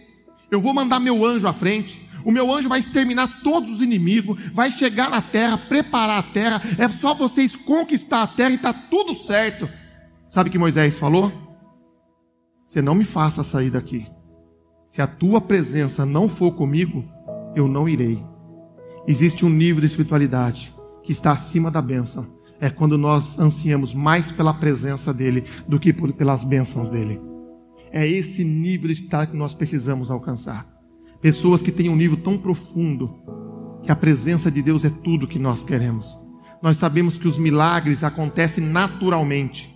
eu 0.51 0.59
vou 0.59 0.73
mandar 0.73 0.99
meu 0.99 1.25
anjo 1.25 1.47
à 1.47 1.53
frente. 1.53 2.05
O 2.23 2.31
meu 2.31 2.53
anjo 2.53 2.69
vai 2.69 2.79
exterminar 2.79 3.41
todos 3.41 3.69
os 3.69 3.81
inimigos, 3.81 4.37
vai 4.53 4.69
chegar 4.69 5.09
na 5.09 5.21
terra, 5.21 5.57
preparar 5.57 6.19
a 6.19 6.23
terra. 6.23 6.61
É 6.77 6.87
só 6.89 7.15
vocês 7.15 7.55
conquistar 7.55 8.21
a 8.21 8.27
terra 8.27 8.51
e 8.51 8.55
está 8.55 8.73
tudo 8.73 9.13
certo. 9.13 9.67
Sabe 10.29 10.49
o 10.49 10.51
que 10.51 10.59
Moisés 10.59 10.97
falou? 10.97 11.31
Você 12.67 12.81
não 12.81 12.93
me 12.93 13.05
faça 13.05 13.43
sair 13.43 13.71
daqui. 13.71 14.05
Se 14.85 15.01
a 15.01 15.07
tua 15.07 15.41
presença 15.41 16.05
não 16.05 16.29
for 16.29 16.51
comigo, 16.51 17.03
eu 17.55 17.67
não 17.67 17.87
irei. 17.87 18.23
Existe 19.07 19.45
um 19.45 19.49
nível 19.49 19.79
de 19.79 19.87
espiritualidade 19.87 20.73
que 21.01 21.11
está 21.11 21.31
acima 21.31 21.71
da 21.71 21.81
bênção. 21.81 22.27
É 22.59 22.69
quando 22.69 22.97
nós 22.97 23.39
ansiamos 23.39 23.93
mais 23.93 24.31
pela 24.31 24.53
presença 24.53 25.13
dele 25.13 25.45
do 25.67 25.79
que 25.79 25.91
pelas 25.91 26.43
bênçãos 26.43 26.89
dele. 26.89 27.30
É 27.91 28.07
esse 28.07 28.43
nível 28.43 28.87
de 28.87 29.03
estar 29.03 29.27
que 29.27 29.35
nós 29.35 29.53
precisamos 29.53 30.09
alcançar. 30.09 30.67
Pessoas 31.21 31.61
que 31.61 31.71
têm 31.71 31.89
um 31.89 31.95
nível 31.95 32.17
tão 32.17 32.37
profundo 32.37 33.13
que 33.83 33.91
a 33.91 33.95
presença 33.95 34.49
de 34.49 34.61
Deus 34.61 34.85
é 34.85 34.89
tudo 34.89 35.27
que 35.27 35.37
nós 35.37 35.63
queremos. 35.63 36.17
Nós 36.61 36.77
sabemos 36.77 37.17
que 37.17 37.27
os 37.27 37.37
milagres 37.37 38.03
acontecem 38.03 38.63
naturalmente 38.63 39.75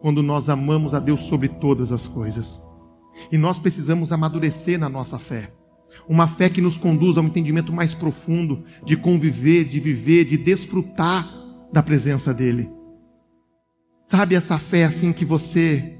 quando 0.00 0.22
nós 0.22 0.48
amamos 0.48 0.94
a 0.94 0.98
Deus 0.98 1.22
sobre 1.22 1.48
todas 1.48 1.92
as 1.92 2.06
coisas. 2.06 2.60
E 3.30 3.38
nós 3.38 3.58
precisamos 3.58 4.12
amadurecer 4.12 4.78
na 4.78 4.88
nossa 4.88 5.18
fé. 5.18 5.52
Uma 6.08 6.26
fé 6.26 6.48
que 6.48 6.60
nos 6.60 6.76
conduz 6.76 7.16
a 7.16 7.20
um 7.20 7.26
entendimento 7.26 7.72
mais 7.72 7.94
profundo 7.94 8.64
de 8.84 8.96
conviver, 8.96 9.64
de 9.64 9.80
viver, 9.80 10.24
de 10.24 10.36
desfrutar 10.36 11.28
da 11.72 11.82
presença 11.82 12.32
dele. 12.32 12.70
Sabe 14.06 14.34
essa 14.34 14.58
fé 14.58 14.84
assim 14.84 15.12
que 15.12 15.24
você 15.24 15.95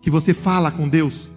que 0.00 0.10
você 0.10 0.32
fala 0.34 0.70
com 0.70 0.88
Deus? 0.88 1.28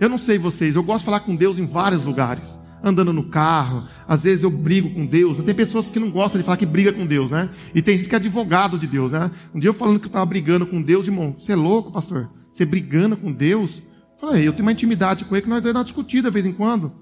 Eu 0.00 0.08
não 0.08 0.18
sei 0.18 0.38
vocês, 0.38 0.74
eu 0.74 0.82
gosto 0.82 1.00
de 1.00 1.04
falar 1.06 1.20
com 1.20 1.36
Deus 1.36 1.58
em 1.58 1.66
vários 1.66 2.04
lugares. 2.04 2.58
Andando 2.84 3.12
no 3.12 3.28
carro, 3.28 3.86
às 4.08 4.24
vezes 4.24 4.42
eu 4.42 4.50
brigo 4.50 4.90
com 4.90 5.06
Deus. 5.06 5.38
Tem 5.38 5.54
pessoas 5.54 5.88
que 5.88 6.00
não 6.00 6.10
gostam 6.10 6.40
de 6.40 6.44
falar 6.44 6.56
que 6.56 6.66
briga 6.66 6.92
com 6.92 7.06
Deus, 7.06 7.30
né? 7.30 7.48
E 7.72 7.80
tem 7.80 7.96
gente 7.96 8.08
que 8.08 8.14
é 8.14 8.18
advogado 8.18 8.76
de 8.76 8.88
Deus, 8.88 9.12
né? 9.12 9.30
Um 9.54 9.60
dia 9.60 9.68
eu 9.68 9.74
falando 9.74 10.00
que 10.00 10.06
eu 10.06 10.08
estava 10.08 10.26
brigando 10.26 10.66
com 10.66 10.82
Deus, 10.82 11.06
irmão, 11.06 11.36
você 11.38 11.52
é 11.52 11.56
louco, 11.56 11.92
pastor? 11.92 12.28
Você 12.52 12.64
brigando 12.64 13.16
com 13.16 13.30
Deus? 13.30 13.78
Eu 13.78 14.28
falei, 14.28 14.48
eu 14.48 14.52
tenho 14.52 14.64
uma 14.64 14.72
intimidade 14.72 15.24
com 15.24 15.36
ele 15.36 15.42
que 15.42 15.48
nós 15.48 15.62
dois 15.62 15.74
uma 15.74 15.84
discutida 15.84 16.28
de 16.28 16.34
vez 16.34 16.44
em 16.44 16.52
quando. 16.52 16.92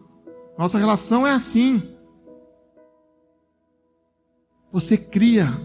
Nossa 0.58 0.76
relação 0.76 1.26
é 1.26 1.32
assim. 1.32 1.82
Você 4.70 4.98
cria 4.98 5.58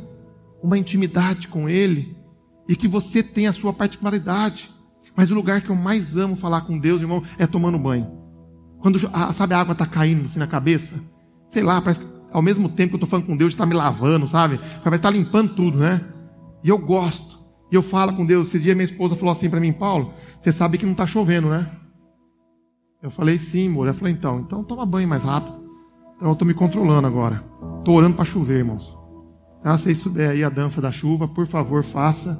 uma 0.63 0.77
intimidade 0.77 1.49
com 1.49 1.67
ele 1.67 2.15
e 2.67 2.75
que 2.75 2.87
você 2.87 3.21
tem 3.21 3.47
a 3.47 3.53
sua 3.53 3.73
particularidade. 3.73 4.73
Mas 5.15 5.31
o 5.31 5.35
lugar 5.35 5.61
que 5.61 5.69
eu 5.69 5.75
mais 5.75 6.17
amo 6.17 6.35
falar 6.35 6.61
com 6.61 6.77
Deus, 6.77 7.01
irmão, 7.01 7.23
é 7.37 7.47
tomando 7.47 7.79
banho. 7.79 8.11
Quando, 8.79 8.99
sabe, 9.33 9.53
a 9.53 9.59
água 9.59 9.71
está 9.71 9.85
caindo 9.85 10.25
assim 10.25 10.39
na 10.39 10.47
cabeça. 10.47 10.95
Sei 11.49 11.63
lá, 11.63 11.81
parece 11.81 12.01
que 12.01 12.15
ao 12.35 12.41
mesmo 12.41 12.67
tempo 12.67 12.89
que 12.89 12.95
eu 12.95 12.97
estou 12.97 13.09
falando 13.09 13.27
com 13.27 13.37
Deus, 13.37 13.53
está 13.53 13.65
me 13.65 13.73
lavando, 13.73 14.27
sabe? 14.27 14.59
Parece 14.83 14.99
está 14.99 15.09
limpando 15.09 15.55
tudo, 15.55 15.77
né? 15.77 16.01
E 16.61 16.67
eu 16.67 16.77
gosto. 16.77 17.39
E 17.71 17.75
eu 17.75 17.81
falo 17.81 18.13
com 18.13 18.25
Deus. 18.25 18.49
Esse 18.49 18.59
dia 18.59 18.75
minha 18.75 18.83
esposa 18.83 19.15
falou 19.15 19.31
assim 19.31 19.49
para 19.49 19.59
mim, 19.59 19.71
Paulo, 19.71 20.11
você 20.37 20.51
sabe 20.51 20.77
que 20.77 20.85
não 20.85 20.91
está 20.91 21.07
chovendo, 21.07 21.47
né? 21.47 21.71
Eu 23.01 23.09
falei, 23.09 23.37
sim, 23.37 23.69
amor. 23.69 23.87
Ela 23.87 23.93
falou, 23.93 24.09
então, 24.09 24.39
então 24.41 24.63
toma 24.65 24.85
banho 24.85 25.07
mais 25.07 25.23
rápido. 25.23 25.63
Então 26.17 26.27
eu 26.27 26.33
estou 26.33 26.45
me 26.45 26.53
controlando 26.53 27.07
agora. 27.07 27.41
Estou 27.79 27.95
orando 27.95 28.15
para 28.15 28.25
chover, 28.25 28.57
irmãos. 28.57 28.97
Ah, 29.63 29.77
se 29.77 29.95
souber 29.95 30.31
aí 30.31 30.43
a 30.43 30.49
dança 30.49 30.81
da 30.81 30.91
chuva, 30.91 31.29
por 31.29 31.47
favor, 31.47 31.83
faça 31.83 32.39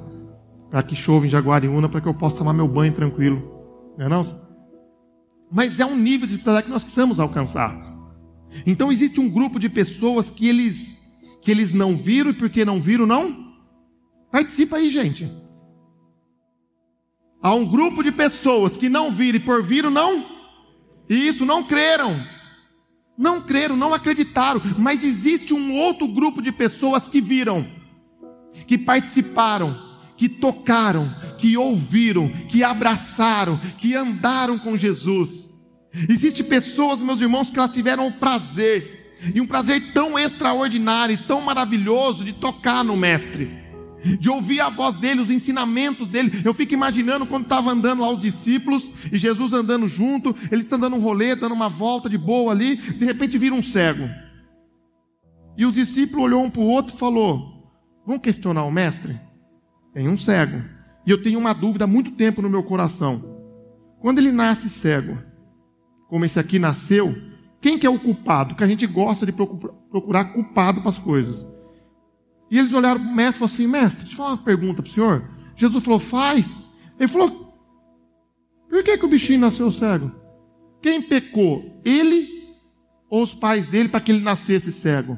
para 0.70 0.82
que 0.82 0.96
chova 0.96 1.26
em 1.26 1.28
Jaguariúna, 1.28 1.88
para 1.88 2.00
que 2.00 2.08
eu 2.08 2.14
possa 2.14 2.38
tomar 2.38 2.52
meu 2.52 2.68
banho 2.68 2.92
tranquilo. 2.92 3.42
Não 3.96 4.06
é 4.06 4.08
não? 4.08 4.22
Mas 5.50 5.78
é 5.78 5.86
um 5.86 5.96
nível 5.96 6.26
de 6.26 6.34
espiritualidade 6.34 6.66
que 6.66 6.72
nós 6.72 6.84
precisamos 6.84 7.20
alcançar. 7.20 7.76
Então 8.66 8.90
existe 8.90 9.20
um 9.20 9.28
grupo 9.28 9.58
de 9.58 9.68
pessoas 9.68 10.30
que 10.30 10.48
eles 10.48 10.96
que 11.42 11.50
eles 11.50 11.72
não 11.72 11.96
viram 11.96 12.30
e 12.30 12.34
porque 12.34 12.64
não 12.64 12.80
viram 12.80 13.06
não 13.06 13.54
participa 14.32 14.76
aí, 14.76 14.90
gente. 14.90 15.30
Há 17.40 17.54
um 17.54 17.64
grupo 17.64 18.02
de 18.02 18.10
pessoas 18.10 18.76
que 18.76 18.88
não 18.88 19.10
viram 19.10 19.38
e 19.38 19.40
por 19.40 19.62
viram 19.62 19.90
não 19.90 20.24
e 21.08 21.28
isso 21.28 21.44
não 21.46 21.62
creram. 21.62 22.20
Não 23.16 23.40
creram, 23.40 23.76
não 23.76 23.94
acreditaram, 23.94 24.60
mas 24.76 25.02
existe 25.02 25.54
um 25.54 25.74
outro 25.74 26.06
grupo 26.06 26.42
de 26.42 26.52
pessoas 26.52 27.08
que 27.08 27.18
viram, 27.18 27.66
que 28.66 28.76
participaram, 28.76 29.74
que 30.16 30.28
tocaram, 30.28 31.14
que 31.38 31.56
ouviram, 31.56 32.28
que 32.28 32.64
abraçaram, 32.64 33.58
que 33.78 33.94
andaram 33.94 34.58
com 34.58 34.76
Jesus. 34.76 35.46
Existem 36.08 36.44
pessoas, 36.44 37.02
meus 37.02 37.20
irmãos, 37.20 37.50
que 37.50 37.58
elas 37.58 37.70
tiveram 37.70 38.06
o 38.06 38.12
prazer, 38.12 39.16
e 39.34 39.40
um 39.40 39.46
prazer 39.46 39.92
tão 39.92 40.18
extraordinário 40.18 41.14
e 41.14 41.26
tão 41.26 41.40
maravilhoso 41.40 42.24
de 42.24 42.34
tocar 42.34 42.84
no 42.84 42.96
Mestre, 42.96 43.50
de 44.18 44.28
ouvir 44.28 44.60
a 44.60 44.68
voz 44.68 44.94
dele, 44.96 45.22
os 45.22 45.30
ensinamentos 45.30 46.06
dele. 46.06 46.42
Eu 46.44 46.52
fico 46.52 46.74
imaginando 46.74 47.26
quando 47.26 47.44
estava 47.44 47.70
andando 47.70 48.02
lá 48.02 48.10
os 48.10 48.20
discípulos 48.20 48.90
e 49.10 49.18
Jesus 49.18 49.52
andando 49.52 49.88
junto, 49.88 50.36
ele 50.50 50.62
está 50.62 50.76
dando 50.76 50.96
um 50.96 51.00
rolê, 51.00 51.34
dando 51.34 51.54
uma 51.54 51.68
volta 51.68 52.08
de 52.08 52.18
boa 52.18 52.52
ali, 52.52 52.76
de 52.76 53.04
repente 53.04 53.38
vira 53.38 53.54
um 53.54 53.62
cego. 53.62 54.08
E 55.56 55.64
os 55.64 55.74
discípulos 55.74 56.26
olhou 56.26 56.44
um 56.44 56.50
para 56.50 56.60
o 56.60 56.68
outro 56.68 56.94
e 56.94 56.98
falou: 56.98 57.72
Vamos 58.06 58.20
questionar 58.20 58.64
o 58.64 58.70
mestre? 58.70 59.18
Tem 59.96 60.10
um 60.10 60.18
cego. 60.18 60.62
E 61.06 61.10
eu 61.10 61.22
tenho 61.22 61.38
uma 61.38 61.54
dúvida 61.54 61.84
há 61.84 61.86
muito 61.86 62.10
tempo 62.10 62.42
no 62.42 62.50
meu 62.50 62.62
coração. 62.62 63.40
Quando 63.98 64.18
ele 64.18 64.30
nasce 64.30 64.68
cego, 64.68 65.16
como 66.06 66.22
esse 66.26 66.38
aqui 66.38 66.58
nasceu, 66.58 67.16
quem 67.62 67.78
que 67.78 67.86
é 67.86 67.88
o 67.88 67.98
culpado? 67.98 68.54
Que 68.54 68.62
a 68.62 68.66
gente 68.66 68.86
gosta 68.86 69.24
de 69.24 69.32
procurar 69.32 70.34
culpado 70.34 70.82
para 70.82 70.90
as 70.90 70.98
coisas. 70.98 71.46
E 72.50 72.58
eles 72.58 72.74
olharam 72.74 73.00
para 73.00 73.10
o 73.10 73.16
mestre 73.16 73.36
e 73.36 73.38
falaram 73.38 73.54
assim: 73.54 73.66
Mestre, 73.66 74.00
deixa 74.00 74.12
eu 74.12 74.16
falar 74.18 74.30
uma 74.32 74.44
pergunta 74.44 74.82
para 74.82 74.90
o 74.90 74.92
senhor. 74.92 75.30
Jesus 75.56 75.82
falou: 75.82 75.98
Faz. 75.98 76.58
Ele 77.00 77.08
falou: 77.08 77.56
Por 78.68 78.82
que, 78.84 78.98
que 78.98 79.06
o 79.06 79.08
bichinho 79.08 79.40
nasceu 79.40 79.72
cego? 79.72 80.12
Quem 80.82 81.00
pecou? 81.00 81.80
Ele 81.82 82.28
ou 83.08 83.22
os 83.22 83.32
pais 83.32 83.66
dele 83.66 83.88
para 83.88 84.02
que 84.02 84.12
ele 84.12 84.20
nascesse 84.20 84.70
cego? 84.70 85.16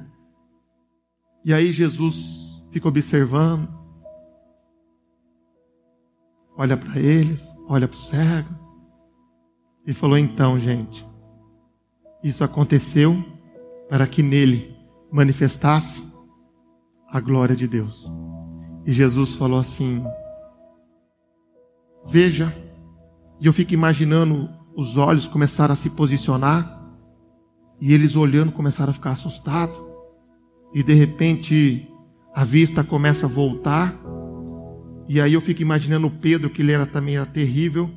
E 1.45 1.53
aí 1.53 1.73
Jesus 1.73 2.63
fica 2.71 2.87
observando, 2.87 3.78
olha 6.59 6.77
para 6.77 6.99
eles, 6.99 7.41
olha 7.69 7.87
para 7.87 7.97
o 7.97 8.01
cego, 8.01 8.55
e 9.87 9.93
falou: 9.95 10.19
então, 10.19 10.59
gente, 10.59 11.07
isso 12.23 12.43
aconteceu 12.43 13.25
para 13.89 14.07
que 14.07 14.23
nele 14.23 14.77
manifestasse 15.11 16.05
a 17.09 17.21
glória 17.21 17.55
de 17.55 17.67
Deus. 17.67 18.13
E 18.85 18.93
Jesus 18.93 19.35
falou 19.35 19.61
assim: 19.61 20.03
Veja, 22.05 22.53
e 23.41 23.47
eu 23.47 23.53
fico 23.53 23.73
imaginando 23.73 24.51
os 24.77 24.97
olhos 24.97 25.27
começaram 25.27 25.73
a 25.73 25.77
se 25.77 25.91
posicionar, 25.91 26.77
e 27.81 27.95
eles 27.95 28.17
olhando 28.17 28.51
começaram 28.51 28.91
a 28.91 28.95
ficar 28.95 29.11
assustados, 29.11 29.79
e 30.75 30.83
de 30.83 30.93
repente 30.93 31.89
a 32.35 32.45
vista 32.45 32.83
começa 32.85 33.27
a 33.27 33.29
voltar, 33.29 33.95
e 35.09 35.21
aí 35.21 35.33
eu 35.33 35.41
fico 35.41 35.63
imaginando 35.63 36.07
o 36.07 36.11
Pedro, 36.11 36.51
que 36.51 36.61
ele 36.61 36.73
era 36.73 36.85
também 36.85 37.17
era 37.17 37.25
terrível. 37.25 37.91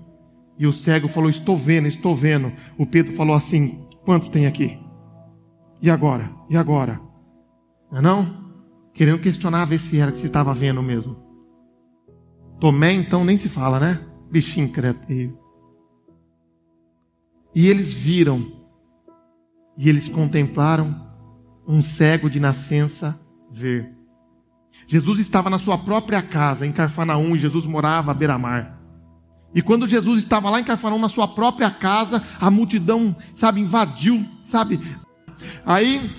E 0.58 0.65
o 0.65 0.71
cego 0.71 1.08
falou: 1.08 1.30
Estou 1.30 1.58
vendo, 1.58 1.88
estou 1.88 2.15
vendo. 2.15 2.54
O 2.78 2.86
Pedro 2.86 3.13
falou 3.13 3.36
assim: 3.36 3.86
Quantos 4.06 4.30
tem 4.30 4.45
aqui? 4.45 4.80
E 5.82 5.89
agora? 5.89 6.32
E 6.50 6.56
agora? 6.56 7.02
Não 7.91 8.00
é 8.00 8.02
não? 8.02 8.41
Querendo 8.93 9.19
questionar, 9.19 9.65
ver 9.65 9.80
se 9.80 10.00
era 10.00 10.12
que 10.12 10.19
se 10.19 10.28
estava 10.28 10.54
vendo 10.54 10.82
mesmo. 10.82 11.17
Tomé, 12.60 12.93
então, 12.93 13.26
nem 13.26 13.36
se 13.38 13.50
fala, 13.50 13.80
né? 13.80 14.00
Bichinho 14.30 14.69
criativo. 14.69 15.38
E 17.54 17.67
eles 17.67 17.91
viram, 17.91 18.45
e 19.78 19.89
eles 19.89 20.08
contemplaram 20.08 21.12
um 21.67 21.82
cego 21.82 22.30
de 22.30 22.39
nascença 22.39 23.19
ver. 23.52 24.01
Jesus 24.88 25.19
estava 25.19 25.49
na 25.49 25.57
sua 25.57 25.77
própria 25.77 26.21
casa, 26.21 26.65
em 26.65 26.71
Carfanaum, 26.71 27.36
e 27.36 27.39
Jesus 27.39 27.65
morava 27.65 28.12
à 28.12 28.13
beira-mar. 28.13 28.77
E 29.53 29.62
quando 29.62 29.88
Jesus 29.88 30.19
estava 30.19 30.49
lá 30.49 30.60
em 30.60 30.63
Carfanaum, 30.63 30.99
na 30.99 31.10
sua 31.10 31.27
própria 31.27 31.69
casa, 31.69 32.23
a 32.39 32.49
multidão, 32.49 33.15
sabe, 33.36 33.62
invadiu, 33.62 34.25
sabe? 34.43 34.79
Aí 35.65 36.10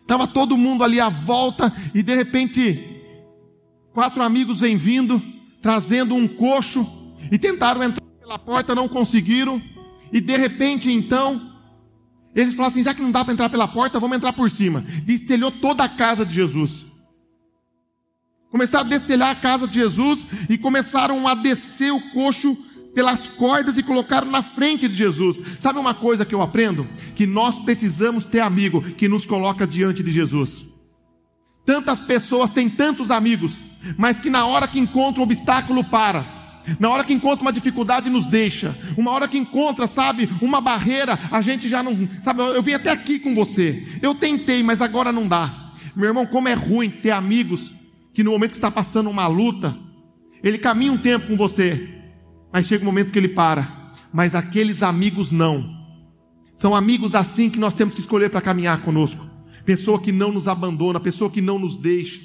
estava 0.00 0.26
todo 0.26 0.56
mundo 0.56 0.84
ali 0.84 1.00
à 1.00 1.08
volta, 1.08 1.72
e 1.94 2.02
de 2.02 2.14
repente, 2.14 3.02
quatro 3.92 4.22
amigos 4.22 4.60
vêm 4.60 4.76
vindo, 4.76 5.20
trazendo 5.60 6.14
um 6.14 6.28
coxo, 6.28 6.86
e 7.30 7.38
tentaram 7.38 7.82
entrar 7.82 8.06
pela 8.20 8.38
porta, 8.38 8.74
não 8.74 8.88
conseguiram, 8.88 9.60
e 10.12 10.20
de 10.20 10.36
repente 10.36 10.90
então, 10.90 11.52
eles 12.34 12.54
falaram 12.54 12.72
assim: 12.72 12.84
já 12.84 12.94
que 12.94 13.02
não 13.02 13.10
dá 13.10 13.24
para 13.24 13.32
entrar 13.32 13.48
pela 13.48 13.66
porta, 13.66 13.98
vamos 13.98 14.16
entrar 14.16 14.32
por 14.32 14.50
cima. 14.50 14.84
Destelhou 15.04 15.50
toda 15.50 15.84
a 15.84 15.88
casa 15.88 16.24
de 16.24 16.34
Jesus. 16.34 16.86
Começaram 18.56 18.86
a 18.86 18.88
destelhar 18.88 19.28
a 19.28 19.34
casa 19.34 19.68
de 19.68 19.74
Jesus 19.74 20.24
e 20.48 20.56
começaram 20.56 21.28
a 21.28 21.34
descer 21.34 21.92
o 21.92 22.00
coxo 22.12 22.56
pelas 22.94 23.26
cordas 23.26 23.76
e 23.76 23.82
colocaram 23.82 24.30
na 24.30 24.40
frente 24.40 24.88
de 24.88 24.94
Jesus. 24.94 25.42
Sabe 25.60 25.78
uma 25.78 25.92
coisa 25.92 26.24
que 26.24 26.34
eu 26.34 26.40
aprendo? 26.40 26.88
Que 27.14 27.26
nós 27.26 27.58
precisamos 27.58 28.24
ter 28.24 28.40
amigo 28.40 28.80
que 28.80 29.08
nos 29.08 29.26
coloca 29.26 29.66
diante 29.66 30.02
de 30.02 30.10
Jesus. 30.10 30.64
Tantas 31.66 32.00
pessoas 32.00 32.48
têm 32.48 32.66
tantos 32.66 33.10
amigos, 33.10 33.58
mas 33.98 34.18
que 34.18 34.30
na 34.30 34.46
hora 34.46 34.66
que 34.66 34.78
encontra 34.78 35.20
um 35.20 35.24
obstáculo 35.24 35.84
para. 35.84 36.24
Na 36.80 36.88
hora 36.88 37.04
que 37.04 37.12
encontra 37.12 37.42
uma 37.42 37.52
dificuldade, 37.52 38.08
nos 38.08 38.26
deixa. 38.26 38.74
Uma 38.96 39.10
hora 39.10 39.28
que 39.28 39.36
encontra, 39.36 39.86
sabe, 39.86 40.30
uma 40.40 40.62
barreira, 40.62 41.18
a 41.30 41.42
gente 41.42 41.68
já 41.68 41.82
não. 41.82 42.08
Sabe, 42.22 42.40
eu 42.40 42.62
vim 42.62 42.72
até 42.72 42.90
aqui 42.90 43.18
com 43.18 43.34
você. 43.34 43.86
Eu 44.00 44.14
tentei, 44.14 44.62
mas 44.62 44.80
agora 44.80 45.12
não 45.12 45.28
dá. 45.28 45.72
Meu 45.94 46.06
irmão, 46.06 46.24
como 46.24 46.48
é 46.48 46.54
ruim 46.54 46.88
ter 46.88 47.10
amigos 47.10 47.75
que 48.16 48.24
no 48.24 48.30
momento 48.30 48.52
que 48.52 48.56
está 48.56 48.70
passando 48.70 49.10
uma 49.10 49.26
luta, 49.26 49.76
ele 50.42 50.56
caminha 50.56 50.90
um 50.90 50.96
tempo 50.96 51.26
com 51.26 51.36
você, 51.36 51.86
mas 52.50 52.66
chega 52.66 52.82
um 52.82 52.86
momento 52.86 53.12
que 53.12 53.18
ele 53.18 53.28
para. 53.28 53.92
Mas 54.10 54.34
aqueles 54.34 54.82
amigos 54.82 55.30
não. 55.30 55.76
São 56.56 56.74
amigos 56.74 57.14
assim 57.14 57.50
que 57.50 57.58
nós 57.58 57.74
temos 57.74 57.94
que 57.94 58.00
escolher 58.00 58.30
para 58.30 58.40
caminhar 58.40 58.80
conosco. 58.80 59.28
Pessoa 59.66 60.00
que 60.00 60.12
não 60.12 60.32
nos 60.32 60.48
abandona, 60.48 60.98
pessoa 60.98 61.28
que 61.28 61.42
não 61.42 61.58
nos 61.58 61.76
deixa. 61.76 62.22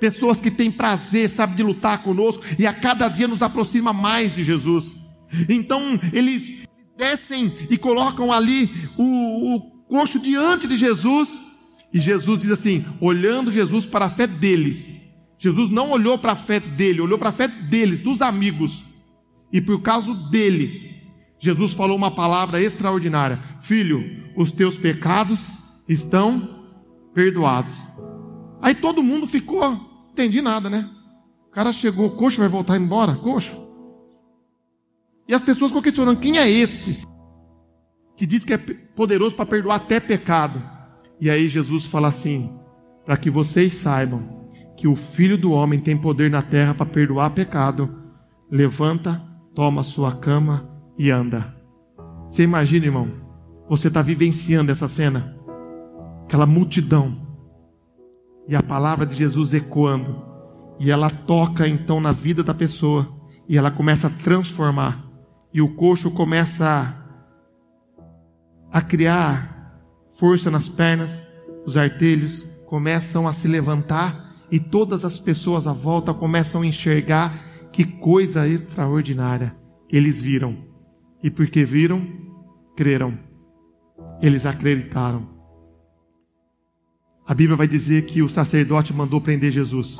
Pessoas 0.00 0.40
que 0.40 0.50
têm 0.50 0.72
prazer, 0.72 1.28
sabe, 1.28 1.54
de 1.54 1.62
lutar 1.62 2.02
conosco 2.02 2.42
e 2.58 2.66
a 2.66 2.72
cada 2.72 3.08
dia 3.08 3.28
nos 3.28 3.40
aproxima 3.40 3.92
mais 3.92 4.32
de 4.32 4.42
Jesus. 4.42 4.96
Então 5.48 6.00
eles 6.12 6.66
descem 6.96 7.52
e 7.70 7.78
colocam 7.78 8.32
ali 8.32 8.68
o, 8.96 9.54
o 9.54 9.60
coxo 9.86 10.18
diante 10.18 10.66
de 10.66 10.76
Jesus. 10.76 11.38
E 11.94 12.00
Jesus 12.00 12.40
diz 12.40 12.50
assim, 12.50 12.84
olhando 13.00 13.52
Jesus 13.52 13.86
para 13.86 14.06
a 14.06 14.10
fé 14.10 14.26
deles. 14.26 14.97
Jesus 15.38 15.70
não 15.70 15.92
olhou 15.92 16.18
para 16.18 16.32
a 16.32 16.36
fé 16.36 16.58
dele, 16.58 17.00
olhou 17.00 17.18
para 17.18 17.28
a 17.28 17.32
fé 17.32 17.46
deles, 17.46 18.00
dos 18.00 18.20
amigos. 18.20 18.84
E 19.52 19.60
por 19.60 19.80
causa 19.80 20.12
dele, 20.12 21.00
Jesus 21.38 21.72
falou 21.72 21.96
uma 21.96 22.10
palavra 22.10 22.60
extraordinária: 22.60 23.38
Filho, 23.60 24.32
os 24.36 24.50
teus 24.50 24.76
pecados 24.76 25.52
estão 25.88 26.66
perdoados. 27.14 27.74
Aí 28.60 28.74
todo 28.74 29.02
mundo 29.02 29.26
ficou, 29.26 30.08
entendi 30.10 30.42
nada, 30.42 30.68
né? 30.68 30.90
O 31.48 31.50
cara 31.50 31.72
chegou, 31.72 32.10
coxo, 32.10 32.40
vai 32.40 32.48
voltar 32.48 32.76
embora? 32.76 33.14
Coxo. 33.14 33.56
E 35.26 35.32
as 35.32 35.44
pessoas 35.44 35.70
ficam 35.70 35.82
questionando: 35.82 36.18
quem 36.18 36.38
é 36.38 36.50
esse 36.50 37.00
que 38.16 38.26
diz 38.26 38.44
que 38.44 38.52
é 38.52 38.58
poderoso 38.58 39.36
para 39.36 39.46
perdoar 39.46 39.76
até 39.76 40.00
pecado? 40.00 40.60
E 41.20 41.30
aí 41.30 41.48
Jesus 41.48 41.84
fala 41.84 42.08
assim: 42.08 42.52
para 43.06 43.16
que 43.16 43.30
vocês 43.30 43.72
saibam 43.74 44.37
que 44.78 44.86
o 44.86 44.94
filho 44.94 45.36
do 45.36 45.50
homem 45.50 45.80
tem 45.80 45.96
poder 45.96 46.30
na 46.30 46.40
terra 46.40 46.72
para 46.72 46.86
perdoar 46.86 47.30
pecado, 47.30 47.98
levanta 48.48 49.20
toma 49.52 49.82
sua 49.82 50.14
cama 50.14 50.70
e 50.96 51.10
anda. 51.10 51.52
Você 52.28 52.44
imagina, 52.44 52.86
irmão, 52.86 53.10
você 53.68 53.88
está 53.88 54.02
vivenciando 54.02 54.70
essa 54.70 54.86
cena, 54.86 55.36
aquela 56.22 56.46
multidão, 56.46 57.26
e 58.46 58.54
a 58.54 58.62
palavra 58.62 59.04
de 59.04 59.16
Jesus 59.16 59.52
ecoando, 59.52 60.22
e 60.78 60.92
ela 60.92 61.10
toca 61.10 61.66
então 61.66 62.00
na 62.00 62.12
vida 62.12 62.44
da 62.44 62.54
pessoa, 62.54 63.12
e 63.48 63.58
ela 63.58 63.72
começa 63.72 64.06
a 64.06 64.10
transformar, 64.10 65.04
e 65.52 65.60
o 65.60 65.74
coxo 65.74 66.08
começa 66.12 67.04
a, 68.70 68.78
a 68.78 68.80
criar 68.80 69.76
força 70.12 70.52
nas 70.52 70.68
pernas, 70.68 71.20
os 71.66 71.76
artelhos 71.76 72.46
começam 72.64 73.26
a 73.26 73.32
se 73.32 73.48
levantar, 73.48 74.27
e 74.50 74.58
todas 74.58 75.04
as 75.04 75.18
pessoas 75.18 75.66
à 75.66 75.72
volta 75.72 76.14
começam 76.14 76.62
a 76.62 76.66
enxergar 76.66 77.44
que 77.72 77.84
coisa 77.84 78.48
extraordinária 78.48 79.56
eles 79.90 80.20
viram. 80.20 80.56
E 81.22 81.30
porque 81.30 81.64
viram, 81.64 82.06
creram. 82.76 83.18
Eles 84.22 84.46
acreditaram. 84.46 85.28
A 87.26 87.34
Bíblia 87.34 87.56
vai 87.56 87.68
dizer 87.68 88.06
que 88.06 88.22
o 88.22 88.28
sacerdote 88.28 88.92
mandou 88.94 89.20
prender 89.20 89.50
Jesus. 89.50 89.98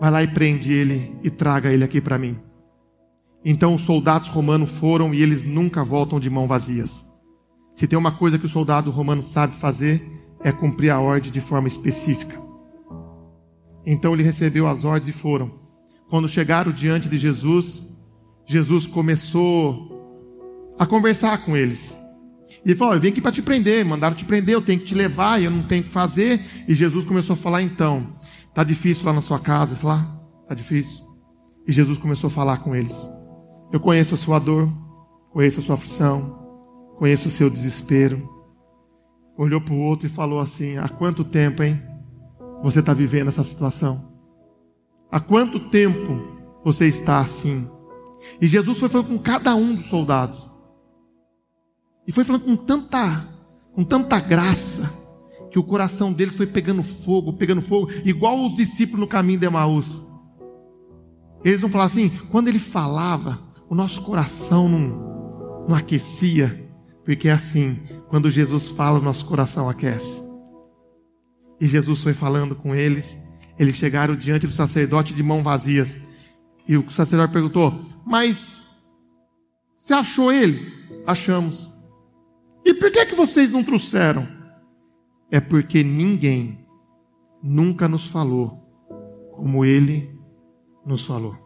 Vai 0.00 0.10
lá 0.10 0.22
e 0.22 0.28
prende 0.28 0.72
ele 0.72 1.16
e 1.22 1.30
traga 1.30 1.72
ele 1.72 1.84
aqui 1.84 2.00
para 2.00 2.18
mim. 2.18 2.38
Então 3.44 3.74
os 3.74 3.82
soldados 3.82 4.28
romanos 4.28 4.70
foram 4.70 5.14
e 5.14 5.22
eles 5.22 5.44
nunca 5.44 5.84
voltam 5.84 6.20
de 6.20 6.28
mão 6.28 6.46
vazias. 6.46 7.06
Se 7.74 7.86
tem 7.86 7.98
uma 7.98 8.12
coisa 8.12 8.38
que 8.38 8.44
o 8.46 8.48
soldado 8.48 8.90
romano 8.90 9.22
sabe 9.22 9.56
fazer, 9.56 10.02
é 10.42 10.52
cumprir 10.52 10.90
a 10.90 11.00
ordem 11.00 11.30
de 11.30 11.40
forma 11.40 11.68
específica. 11.68 12.39
Então 13.84 14.12
ele 14.14 14.22
recebeu 14.22 14.66
as 14.66 14.84
ordens 14.84 15.08
e 15.08 15.12
foram. 15.12 15.50
Quando 16.08 16.28
chegaram 16.28 16.72
diante 16.72 17.08
de 17.08 17.16
Jesus, 17.16 17.96
Jesus 18.46 18.86
começou 18.86 20.74
a 20.78 20.84
conversar 20.84 21.44
com 21.44 21.56
eles. 21.56 21.94
E 22.64 22.70
ele 22.70 22.76
falou: 22.76 22.94
Eu 22.94 23.00
vim 23.00 23.08
aqui 23.08 23.20
para 23.20 23.32
te 23.32 23.42
prender, 23.42 23.84
mandaram 23.84 24.14
te 24.14 24.24
prender, 24.24 24.54
eu 24.54 24.62
tenho 24.62 24.80
que 24.80 24.86
te 24.86 24.94
levar, 24.94 25.40
eu 25.40 25.50
não 25.50 25.62
tenho 25.62 25.82
o 25.82 25.86
que 25.86 25.92
fazer. 25.92 26.40
E 26.66 26.74
Jesus 26.74 27.04
começou 27.04 27.34
a 27.34 27.36
falar: 27.36 27.62
Então, 27.62 28.16
tá 28.52 28.64
difícil 28.64 29.06
lá 29.06 29.12
na 29.12 29.20
sua 29.20 29.38
casa, 29.38 29.76
sei 29.76 29.88
lá, 29.88 30.20
tá 30.48 30.54
difícil. 30.54 31.04
E 31.66 31.72
Jesus 31.72 31.96
começou 31.98 32.28
a 32.28 32.30
falar 32.30 32.58
com 32.58 32.74
eles: 32.74 32.96
Eu 33.72 33.78
conheço 33.78 34.14
a 34.14 34.18
sua 34.18 34.38
dor, 34.38 34.68
conheço 35.30 35.60
a 35.60 35.62
sua 35.62 35.76
aflição, 35.76 36.38
conheço 36.98 37.28
o 37.28 37.30
seu 37.30 37.48
desespero. 37.48 38.28
Olhou 39.38 39.60
para 39.60 39.74
o 39.74 39.78
outro 39.78 40.06
e 40.06 40.10
falou 40.10 40.40
assim: 40.40 40.76
Há 40.76 40.88
quanto 40.88 41.24
tempo, 41.24 41.62
hein? 41.62 41.80
Você 42.62 42.80
está 42.80 42.92
vivendo 42.92 43.28
essa 43.28 43.44
situação? 43.44 44.04
Há 45.10 45.18
quanto 45.18 45.58
tempo 45.70 46.20
você 46.64 46.86
está 46.86 47.18
assim? 47.18 47.68
E 48.40 48.46
Jesus 48.46 48.78
foi 48.78 48.88
falando 48.88 49.08
com 49.08 49.18
cada 49.18 49.54
um 49.54 49.74
dos 49.74 49.86
soldados. 49.86 50.50
E 52.06 52.12
foi 52.12 52.24
falando 52.24 52.44
com 52.44 52.56
tanta, 52.56 53.26
com 53.72 53.82
tanta 53.82 54.20
graça, 54.20 54.92
que 55.50 55.58
o 55.58 55.64
coração 55.64 56.12
deles 56.12 56.34
foi 56.34 56.46
pegando 56.46 56.82
fogo, 56.82 57.32
pegando 57.32 57.62
fogo, 57.62 57.90
igual 58.04 58.44
os 58.44 58.54
discípulos 58.54 59.00
no 59.00 59.06
caminho 59.06 59.40
de 59.40 59.46
Emaús. 59.46 60.02
Eles 61.44 61.60
vão 61.60 61.70
falar 61.70 61.84
assim: 61.84 62.10
quando 62.30 62.48
ele 62.48 62.58
falava, 62.58 63.40
o 63.68 63.74
nosso 63.74 64.02
coração 64.02 64.68
não, 64.68 65.66
não 65.68 65.74
aquecia, 65.74 66.70
porque 67.04 67.28
é 67.28 67.32
assim, 67.32 67.80
quando 68.08 68.30
Jesus 68.30 68.68
fala, 68.68 68.98
o 68.98 69.02
nosso 69.02 69.24
coração 69.24 69.68
aquece. 69.68 70.19
E 71.60 71.66
Jesus 71.66 72.02
foi 72.02 72.14
falando 72.14 72.56
com 72.56 72.74
eles, 72.74 73.06
eles 73.58 73.76
chegaram 73.76 74.16
diante 74.16 74.46
do 74.46 74.52
sacerdote 74.52 75.12
de 75.12 75.22
mãos 75.22 75.42
vazias. 75.42 75.98
E 76.66 76.76
o 76.76 76.90
sacerdote 76.90 77.32
perguntou: 77.32 77.84
Mas 78.06 78.62
você 79.76 79.92
achou 79.92 80.32
ele? 80.32 80.72
Achamos. 81.06 81.70
E 82.64 82.72
por 82.74 82.90
que, 82.90 83.06
que 83.06 83.14
vocês 83.14 83.52
não 83.52 83.62
trouxeram? 83.62 84.26
É 85.30 85.40
porque 85.40 85.82
ninguém 85.84 86.66
nunca 87.42 87.88
nos 87.88 88.06
falou 88.06 88.60
como 89.32 89.64
ele 89.64 90.18
nos 90.84 91.04
falou. 91.04 91.36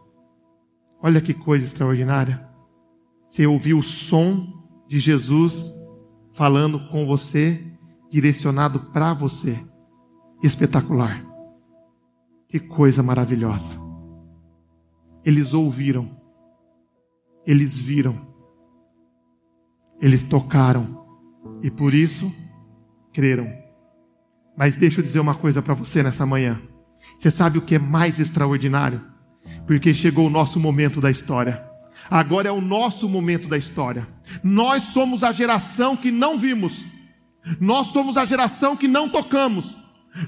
Olha 1.01 1.21
que 1.21 1.33
coisa 1.33 1.65
extraordinária. 1.65 2.47
Você 3.27 3.45
ouviu 3.45 3.79
o 3.79 3.83
som 3.83 4.63
de 4.87 4.99
Jesus 4.99 5.73
falando 6.33 6.87
com 6.89 7.05
você, 7.05 7.65
direcionado 8.09 8.91
para 8.91 9.13
você. 9.13 9.57
Espetacular. 10.43 11.23
Que 12.47 12.59
coisa 12.59 13.01
maravilhosa. 13.01 13.79
Eles 15.23 15.53
ouviram, 15.53 16.21
eles 17.45 17.77
viram, 17.77 18.15
eles 19.99 20.23
tocaram 20.23 21.05
e 21.63 21.71
por 21.71 21.93
isso 21.93 22.31
creram. 23.11 23.51
Mas 24.55 24.77
deixa 24.77 24.99
eu 24.99 25.03
dizer 25.03 25.19
uma 25.19 25.35
coisa 25.35 25.61
para 25.61 25.73
você 25.73 26.03
nessa 26.03 26.25
manhã. 26.25 26.61
Você 27.19 27.31
sabe 27.31 27.57
o 27.57 27.61
que 27.61 27.75
é 27.75 27.79
mais 27.79 28.19
extraordinário? 28.19 29.01
Porque 29.65 29.93
chegou 29.93 30.27
o 30.27 30.29
nosso 30.29 30.59
momento 30.59 31.01
da 31.01 31.09
história. 31.11 31.67
Agora 32.09 32.49
é 32.49 32.51
o 32.51 32.61
nosso 32.61 33.09
momento 33.09 33.47
da 33.47 33.57
história. 33.57 34.07
Nós 34.43 34.83
somos 34.83 35.23
a 35.23 35.31
geração 35.31 35.95
que 35.95 36.11
não 36.11 36.37
vimos. 36.37 36.85
Nós 37.59 37.87
somos 37.87 38.17
a 38.17 38.25
geração 38.25 38.75
que 38.75 38.87
não 38.87 39.09
tocamos. 39.09 39.75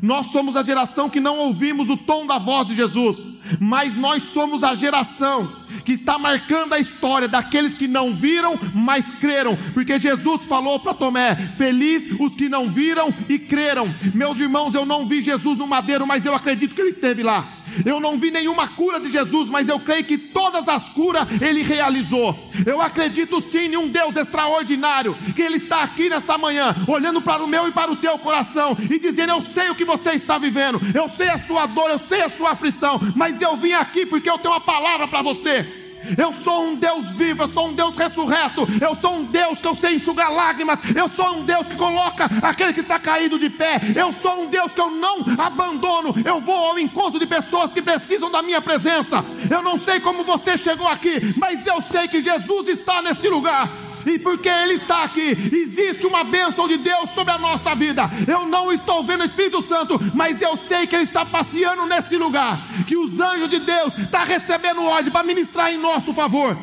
Nós 0.02 0.28
somos 0.28 0.56
a 0.56 0.64
geração 0.64 1.10
que 1.10 1.20
não 1.20 1.38
ouvimos 1.38 1.90
o 1.90 1.98
tom 1.98 2.26
da 2.28 2.38
voz 2.38 2.68
de 2.68 2.76
Jesus, 2.76 3.26
mas 3.60 3.96
nós 3.96 4.24
somos 4.24 4.64
a 4.64 4.76
geração 4.76 5.52
que 5.86 5.94
está 5.94 6.18
marcando 6.18 6.74
a 6.74 6.80
história 6.80 7.28
daqueles 7.28 7.74
que 7.74 7.88
não 7.88 8.14
viram, 8.14 8.60
mas 8.74 9.10
creram, 9.20 9.58
porque 9.74 9.98
Jesus 9.98 10.46
falou 10.46 10.80
para 10.80 10.94
Tomé: 10.94 11.36
Feliz 11.58 12.12
os 12.20 12.36
que 12.36 12.50
não 12.50 12.70
viram 12.70 13.14
e 13.30 13.40
creram. 13.40 13.94
Meus 14.14 14.40
irmãos, 14.40 14.76
eu 14.76 14.86
não 14.86 15.08
vi 15.08 15.22
Jesus 15.22 15.58
no 15.58 15.68
madeiro, 15.68 16.06
mas 16.06 16.26
eu 16.26 16.36
acredito 16.36 16.76
que 16.76 16.82
ele 16.82 16.90
esteve 16.90 17.24
lá. 17.24 17.57
Eu 17.86 18.00
não 18.00 18.18
vi 18.18 18.32
nenhuma 18.32 18.68
cura 18.68 19.00
de 19.00 19.10
Jesus, 19.10 19.50
mas 19.50 19.70
eu 19.70 19.80
creio 19.80 20.04
que 20.04 20.18
todas 20.18 20.68
as 20.68 20.90
curas 20.90 21.28
ele 21.42 21.64
realizou. 21.64 22.38
Eu 22.66 22.82
acredito 22.82 23.42
sim 23.42 23.68
em 23.68 23.78
um 23.78 23.88
Deus 23.88 24.16
extraordinário, 24.16 25.16
que 25.36 25.42
ele 25.42 25.58
está 25.58 25.84
aqui 25.84 26.10
nessa 26.10 26.38
manhã, 26.38 26.76
olhando 26.88 27.22
para 27.22 27.44
o 27.44 27.48
meu 27.48 27.68
e 27.68 27.72
para 27.72 27.92
o 27.92 27.96
teu 27.96 28.18
coração 28.20 28.76
e 28.90 29.00
dizendo: 29.00 29.32
Eu 29.32 29.42
sei 29.42 29.70
o 29.70 29.76
que 29.76 29.86
você 29.86 30.12
está 30.12 30.38
vivendo, 30.38 30.80
eu 30.94 31.08
sei 31.08 31.30
a 31.30 31.38
sua 31.38 31.66
dor, 31.66 31.90
eu 31.90 32.00
sei 32.00 32.22
a 32.22 32.30
sua 32.30 32.52
aflição, 32.52 33.00
mas 33.16 33.42
eu 33.42 33.56
vim 33.56 33.74
aqui 33.74 34.06
porque 34.06 34.30
eu 34.30 34.38
tenho 34.38 34.54
uma 34.54 34.62
palavra 34.62 35.08
para 35.08 35.22
você. 35.22 35.87
Eu 36.18 36.32
sou 36.32 36.66
um 36.66 36.76
Deus 36.76 37.12
vivo, 37.14 37.44
eu 37.44 37.48
sou 37.48 37.68
um 37.70 37.74
Deus 37.74 37.96
ressurreto, 37.98 38.68
eu 38.82 38.94
sou 38.94 39.16
um 39.16 39.24
Deus 39.24 39.60
que 39.60 39.68
eu 39.68 39.76
sei 39.76 39.96
enxugar 39.96 40.32
lágrimas, 40.32 40.80
eu 40.96 41.08
sou 41.08 41.38
um 41.38 41.44
Deus 41.44 41.68
que 41.68 41.76
coloca 41.76 42.30
aquele 42.42 42.74
que 42.74 42.82
está 42.82 43.00
caído 43.00 43.40
de 43.40 43.50
pé, 43.50 43.80
eu 43.96 44.12
sou 44.12 44.44
um 44.44 44.48
Deus 44.48 44.74
que 44.74 44.82
eu 44.82 44.90
não 44.90 45.26
abandono, 45.38 46.16
eu 46.26 46.40
vou 46.40 46.56
ao 46.56 46.80
encontro 46.80 47.20
de 47.20 47.26
pessoas 47.26 47.74
que 47.74 47.82
precisam 47.82 48.30
da 48.30 48.42
minha 48.42 48.62
presença. 48.62 49.24
Eu 49.50 49.62
não 49.62 49.78
sei 49.78 50.00
como 50.00 50.24
você 50.24 50.58
chegou 50.58 50.88
aqui, 50.88 51.34
mas 51.38 51.66
eu 51.66 51.82
sei 51.82 52.08
que 52.08 52.22
Jesus 52.22 52.68
está 52.68 53.02
nesse 53.02 53.28
lugar 53.28 53.87
e 54.08 54.18
porque 54.20 54.48
Ele 54.48 54.74
está 54.74 55.04
aqui, 55.04 55.38
existe 55.54 56.06
uma 56.06 56.24
bênção 56.24 56.68
de 56.68 56.78
Deus 56.78 57.10
sobre 57.12 57.34
a 57.34 57.38
nossa 57.38 57.76
vida. 57.76 58.10
Eu 58.28 58.46
não 58.46 58.72
estou 58.72 59.04
vendo 59.04 59.22
o 59.22 59.26
Espírito 59.26 59.62
Santo, 59.62 60.00
mas 60.14 60.42
eu 60.42 60.56
sei 60.56 60.88
que 60.88 60.96
Ele 60.96 61.04
está 61.04 61.26
passeando 61.26 61.86
nesse 61.86 62.18
lugar, 62.18 62.86
que 62.86 62.96
os 62.96 63.20
anjos 63.20 63.50
de 63.50 63.60
Deus 63.60 63.98
estão 63.98 64.24
recebendo 64.24 64.84
ordem 64.84 65.12
para 65.12 65.26
ministrar 65.26 65.72
em 65.72 65.78
nosso 65.78 66.14
favor. 66.14 66.58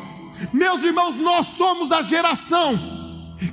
Meus 0.51 0.83
irmãos, 0.83 1.15
nós 1.15 1.47
somos 1.47 1.91
a 1.91 2.01
geração 2.01 2.77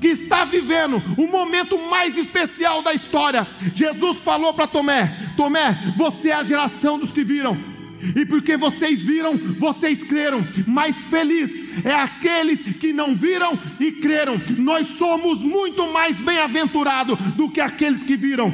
que 0.01 0.09
está 0.09 0.45
vivendo 0.45 1.03
o 1.17 1.27
momento 1.27 1.79
mais 1.89 2.17
especial 2.17 2.83
da 2.83 2.93
história. 2.93 3.47
Jesus 3.75 4.19
falou 4.21 4.55
para 4.55 4.67
Tomé: 4.67 5.17
Tomé, 5.37 5.95
você 5.97 6.31
é 6.31 6.35
a 6.35 6.43
geração 6.43 6.99
dos 6.99 7.13
que 7.13 7.23
viram 7.23 7.72
e 8.17 8.27
porque 8.27 8.57
vocês 8.57 9.03
viram, 9.03 9.39
vocês 9.59 10.03
creram. 10.03 10.45
Mais 10.67 11.05
feliz 11.05 11.85
é 11.85 11.95
aqueles 11.95 12.61
que 12.77 12.93
não 12.93 13.15
viram 13.15 13.59
e 13.79 13.93
creram. 13.93 14.41
Nós 14.59 14.89
somos 14.89 15.41
muito 15.41 15.93
mais 15.93 16.19
bem-aventurados 16.19 17.17
do 17.37 17.49
que 17.49 17.61
aqueles 17.61 18.03
que 18.03 18.17
viram, 18.17 18.53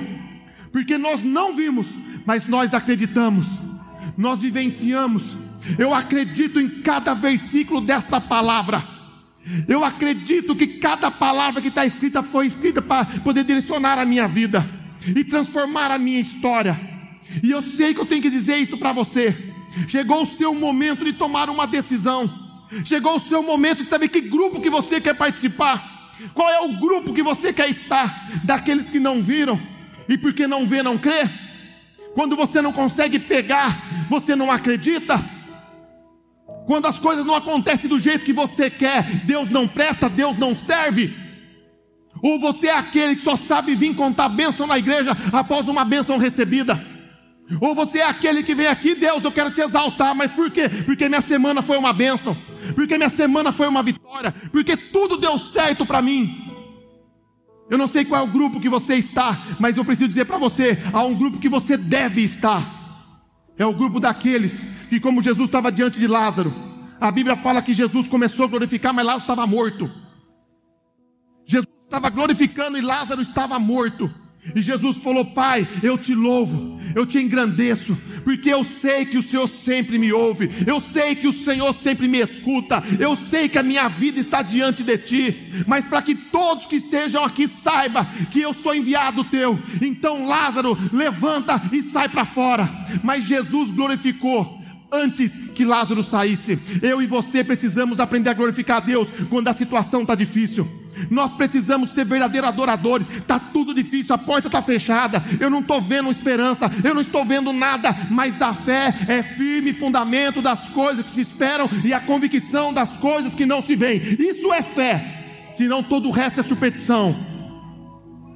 porque 0.70 0.98
nós 0.98 1.24
não 1.24 1.56
vimos, 1.56 1.88
mas 2.26 2.46
nós 2.46 2.74
acreditamos, 2.74 3.46
nós 4.16 4.40
vivenciamos. 4.40 5.37
Eu 5.78 5.94
acredito 5.94 6.61
em 6.61 6.82
cada 6.82 7.14
versículo 7.14 7.80
dessa 7.80 8.20
palavra. 8.20 8.82
Eu 9.66 9.82
acredito 9.82 10.54
que 10.54 10.66
cada 10.66 11.11
palavra 11.11 11.62
que 11.62 11.68
está 11.68 11.87
escrita 11.87 12.22
foi 12.22 12.46
escrita 12.46 12.82
para 12.82 13.06
poder 13.20 13.44
direcionar 13.44 13.98
a 13.98 14.04
minha 14.04 14.28
vida 14.28 14.68
e 15.06 15.24
transformar 15.24 15.90
a 15.90 15.98
minha 15.98 16.20
história. 16.20 16.97
E 17.42 17.51
eu 17.51 17.62
sei 17.62 17.94
que 17.94 18.01
eu 18.01 18.07
tenho 18.07 18.22
que 18.22 18.31
dizer 18.31 18.57
isso 18.57 18.77
para 18.77 18.92
você. 18.92 19.37
Chegou 19.87 20.22
o 20.22 20.27
seu 20.27 20.55
momento 20.55 21.05
de 21.05 21.12
tomar 21.12 21.48
uma 21.51 21.66
decisão. 21.66 22.31
Chegou 22.85 23.16
o 23.16 23.20
seu 23.20 23.42
momento 23.42 23.85
de 23.85 23.90
saber 23.90 24.09
que 24.09 24.20
grupo 24.20 24.61
que 24.61 24.70
você 24.70 25.01
quer 25.01 25.14
participar. 25.14 26.12
Qual 26.35 26.48
é 26.48 26.61
o 26.61 26.79
grupo 26.79 27.14
que 27.14 27.22
você 27.22 27.53
quer 27.53 27.68
estar? 27.68 28.29
Daqueles 28.44 28.88
que 28.88 28.98
não 28.98 29.22
viram 29.22 29.61
e 30.09 30.18
porque 30.18 30.46
não 30.46 30.66
vê, 30.66 30.83
não 30.83 30.98
crê. 30.98 31.29
Quando 32.14 32.35
você 32.35 32.61
não 32.61 32.72
consegue 32.72 33.18
pegar, 33.18 34.07
você 34.09 34.35
não 34.35 34.51
acredita. 34.51 35.22
Quando 36.66 36.87
as 36.87 36.98
coisas 36.98 37.24
não 37.24 37.35
acontecem 37.35 37.88
do 37.88 37.98
jeito 37.98 38.24
que 38.24 38.33
você 38.33 38.68
quer, 38.68 39.03
Deus 39.24 39.51
não 39.51 39.68
presta, 39.68 40.09
Deus 40.09 40.37
não 40.37 40.57
serve. 40.57 41.14
Ou 42.22 42.38
você 42.40 42.66
é 42.66 42.74
aquele 42.74 43.14
que 43.14 43.22
só 43.22 43.37
sabe 43.37 43.74
vir 43.74 43.94
contar 43.94 44.29
bênção 44.29 44.66
na 44.66 44.79
igreja 44.79 45.16
após 45.33 45.68
uma 45.68 45.85
bênção 45.85 46.18
recebida. 46.18 46.97
Ou 47.61 47.74
você 47.74 47.98
é 47.98 48.06
aquele 48.06 48.42
que 48.42 48.54
vem 48.54 48.66
aqui, 48.66 48.94
Deus, 48.94 49.24
eu 49.24 49.32
quero 49.32 49.50
te 49.50 49.61
exaltar, 49.61 50.14
mas 50.14 50.30
por 50.30 50.50
quê? 50.50 50.68
Porque 50.84 51.08
minha 51.08 51.20
semana 51.20 51.62
foi 51.62 51.78
uma 51.78 51.92
bênção, 51.92 52.37
porque 52.74 52.96
minha 52.96 53.08
semana 53.08 53.52
foi 53.52 53.66
uma 53.66 53.82
vitória, 53.82 54.32
porque 54.52 54.76
tudo 54.76 55.16
deu 55.16 55.38
certo 55.38 55.87
para 55.87 56.02
mim. 56.02 56.44
Eu 57.70 57.78
não 57.78 57.87
sei 57.87 58.04
qual 58.04 58.22
é 58.22 58.24
o 58.24 58.30
grupo 58.30 58.61
que 58.61 58.68
você 58.68 58.94
está, 58.94 59.46
mas 59.58 59.76
eu 59.76 59.84
preciso 59.84 60.08
dizer 60.08 60.26
para 60.26 60.38
você: 60.38 60.78
há 60.92 61.02
um 61.04 61.14
grupo 61.14 61.38
que 61.38 61.48
você 61.48 61.76
deve 61.76 62.22
estar. 62.22 62.76
É 63.56 63.66
o 63.66 63.74
grupo 63.74 63.98
daqueles 63.98 64.61
que, 64.88 65.00
como 65.00 65.22
Jesus 65.22 65.48
estava 65.48 65.72
diante 65.72 65.98
de 65.98 66.06
Lázaro, 66.06 66.54
a 67.00 67.11
Bíblia 67.11 67.37
fala 67.37 67.62
que 67.62 67.74
Jesus 67.74 68.08
começou 68.08 68.44
a 68.44 68.48
glorificar, 68.48 68.94
mas 68.94 69.04
Lázaro 69.04 69.22
estava 69.22 69.46
morto. 69.46 69.90
Jesus 71.44 71.68
estava 71.82 72.08
glorificando 72.11 72.76
e 72.76 72.82
Lázaro 72.82 73.20
estava 73.20 73.58
morto. 73.58 74.12
E 74.55 74.62
Jesus 74.62 74.96
falou: 74.98 75.24
Pai, 75.24 75.66
eu 75.83 75.98
te 75.98 76.14
louvo, 76.14 76.81
eu 76.94 77.05
te 77.05 77.18
engrandeço, 77.18 77.96
porque 78.24 78.48
eu 78.48 78.64
sei 78.64 79.05
que 79.05 79.18
o 79.18 79.22
Senhor 79.22 79.46
sempre 79.46 79.98
me 79.98 80.12
ouve, 80.12 80.51
eu 80.66 80.81
sei 80.81 81.14
que 81.14 81.27
o 81.27 81.33
Senhor 81.33 81.72
sempre 81.72 82.09
me 82.09 82.18
escuta, 82.18 82.83
eu 82.98 83.14
sei 83.14 83.48
que 83.48 83.59
a 83.59 83.62
minha 83.62 83.88
vida 83.88 84.20
está 84.20 84.42
diante 84.42 84.83
de 84.83 84.98
ti, 84.98 85.64
mas 85.66 85.87
para 85.87 86.03
que 86.03 86.14
todos 86.14 86.66
que 86.66 86.77
estejam 86.77 87.24
aqui 87.24 87.48
saibam 87.48 88.07
que 88.31 88.40
eu 88.40 88.55
sou 88.55 88.74
enviado 88.74 89.24
teu, 89.24 89.59
então 89.83 90.27
Lázaro, 90.27 90.77
levanta 90.92 91.61
e 91.72 91.83
sai 91.83 92.09
para 92.09 92.24
fora. 92.24 92.68
Mas 93.03 93.24
Jesus 93.24 93.70
glorificou 93.70 94.59
antes 94.90 95.37
que 95.55 95.64
Lázaro 95.64 96.03
saísse. 96.03 96.59
Eu 96.83 97.03
e 97.03 97.07
você 97.07 97.44
precisamos 97.44 98.01
aprender 98.01 98.31
a 98.31 98.35
glorificar 98.35 98.79
a 98.79 98.85
Deus 98.85 99.09
quando 99.29 99.48
a 99.48 99.53
situação 99.53 100.03
está 100.03 100.14
difícil. 100.14 100.66
Nós 101.11 101.34
precisamos 101.34 101.90
ser 101.90 102.04
verdadeiros 102.04 102.48
adoradores. 102.48 103.06
Está 103.08 103.38
tudo 103.38 103.74
difícil, 103.74 104.14
a 104.14 104.18
porta 104.18 104.48
está 104.48 104.62
fechada. 104.62 105.22
Eu 105.40 105.50
não 105.50 105.61
estou 105.61 105.80
vendo 105.80 106.11
esperança, 106.11 106.70
eu 106.82 106.94
não 106.94 107.00
estou 107.00 107.24
vendo 107.24 107.52
nada. 107.52 107.94
Mas 108.11 108.40
a 108.40 108.54
fé 108.54 108.94
é 109.08 109.22
firme 109.22 109.72
fundamento 109.72 110.42
das 110.42 110.68
coisas 110.68 111.04
que 111.04 111.11
se 111.11 111.20
esperam 111.20 111.68
e 111.84 111.92
a 111.92 112.00
convicção 112.00 112.72
das 112.72 112.96
coisas 112.96 113.34
que 113.34 113.46
não 113.46 113.61
se 113.61 113.76
veem. 113.76 114.00
Isso 114.18 114.52
é 114.52 114.62
fé. 114.62 115.50
Senão 115.54 115.82
todo 115.82 116.08
o 116.08 116.12
resto 116.12 116.40
é 116.40 116.42
superstição. 116.42 117.16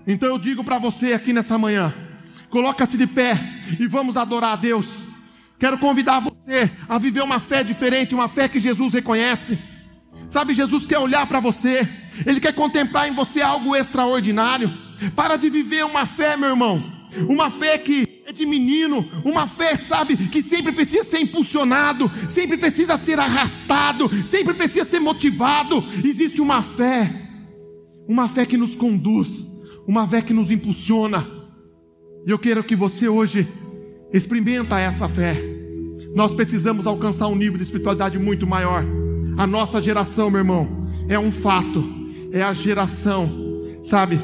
Então 0.07 0.29
eu 0.29 0.39
digo 0.39 0.65
para 0.65 0.79
você 0.79 1.13
aqui 1.13 1.33
nessa 1.33 1.57
manhã: 1.57 1.95
coloca-se 2.51 2.97
de 2.97 3.07
pé 3.07 3.39
e 3.79 3.87
vamos 3.87 4.17
adorar 4.17 4.53
a 4.53 4.57
Deus. 4.57 4.89
Quero 5.59 5.79
convidar 5.79 6.19
você 6.19 6.71
a 6.89 6.99
viver 6.99 7.23
uma 7.23 7.39
fé 7.39 7.63
diferente, 7.63 8.15
uma 8.15 8.27
fé 8.27 8.49
que 8.49 8.59
Jesus 8.59 8.95
reconhece. 8.95 9.57
Sabe, 10.29 10.55
Jesus 10.55 10.87
quer 10.87 10.99
olhar 10.99 11.27
para 11.27 11.41
você, 11.41 11.89
Ele 12.27 12.41
quer 12.41 12.55
contemplar 12.55 13.09
em 13.09 13.15
você 13.15 13.43
algo 13.43 13.77
extraordinário. 13.77 14.73
Para 15.15 15.37
de 15.37 15.51
viver 15.51 15.85
uma 15.85 16.07
fé, 16.07 16.37
meu 16.37 16.51
irmão, 16.51 16.83
uma 17.29 17.51
fé 17.51 17.77
que 17.77 18.23
é 18.27 18.33
de 18.33 18.47
menino, 18.47 19.07
uma 19.25 19.47
fé, 19.47 19.77
sabe, 19.77 20.17
que 20.17 20.43
sempre 20.43 20.73
precisa 20.73 21.05
ser 21.05 21.21
impulsionado, 21.21 22.11
sempre 22.29 22.57
precisa 22.57 22.97
ser 22.97 23.19
arrastado, 23.19 24.11
sempre 24.25 24.55
precisa 24.55 24.85
ser 24.85 25.01
motivado. 25.01 25.85
Existe 26.05 26.41
uma 26.41 26.63
fé, 26.63 27.13
uma 28.09 28.29
fé 28.29 28.47
que 28.47 28.57
nos 28.57 28.75
conduz, 28.75 29.45
uma 29.87 30.07
fé 30.07 30.23
que 30.23 30.33
nos 30.33 30.51
impulsiona. 30.51 31.27
E 32.27 32.31
eu 32.31 32.39
quero 32.39 32.63
que 32.63 32.77
você 32.77 33.09
hoje 33.09 33.47
experimenta 34.13 34.79
essa 34.79 35.09
fé. 35.09 35.37
Nós 36.15 36.33
precisamos 36.33 36.87
alcançar 36.87 37.27
um 37.29 37.35
nível 37.35 37.57
de 37.57 37.65
espiritualidade 37.65 38.19
muito 38.19 38.47
maior. 38.47 38.85
A 39.37 39.47
nossa 39.47 39.81
geração, 39.81 40.31
meu 40.31 40.41
irmão, 40.41 40.89
é 41.09 41.19
um 41.19 41.33
fato. 41.33 41.85
É 42.33 42.43
a 42.43 42.53
geração, 42.53 43.31
sabe, 43.83 44.19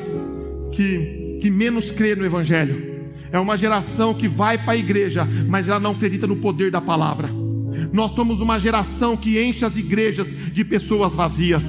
que, 0.73 1.39
que 1.43 1.51
menos 1.51 1.91
crê 1.91 2.15
no 2.15 2.25
Evangelho. 2.25 2.89
É 3.31 3.39
uma 3.39 3.57
geração 3.57 4.15
que 4.15 4.27
vai 4.27 4.57
para 4.57 4.73
a 4.73 4.77
igreja, 4.77 5.29
mas 5.47 5.69
ela 5.69 5.81
não 5.81 5.93
acredita 5.93 6.27
no 6.27 6.37
poder 6.37 6.71
da 6.71 6.81
palavra. 6.81 7.29
Nós 7.93 8.13
somos 8.13 8.41
uma 8.41 8.59
geração 8.59 9.17
que 9.17 9.43
enche 9.43 9.65
as 9.65 9.77
igrejas 9.77 10.35
de 10.53 10.65
pessoas 10.65 11.15
vazias. 11.15 11.65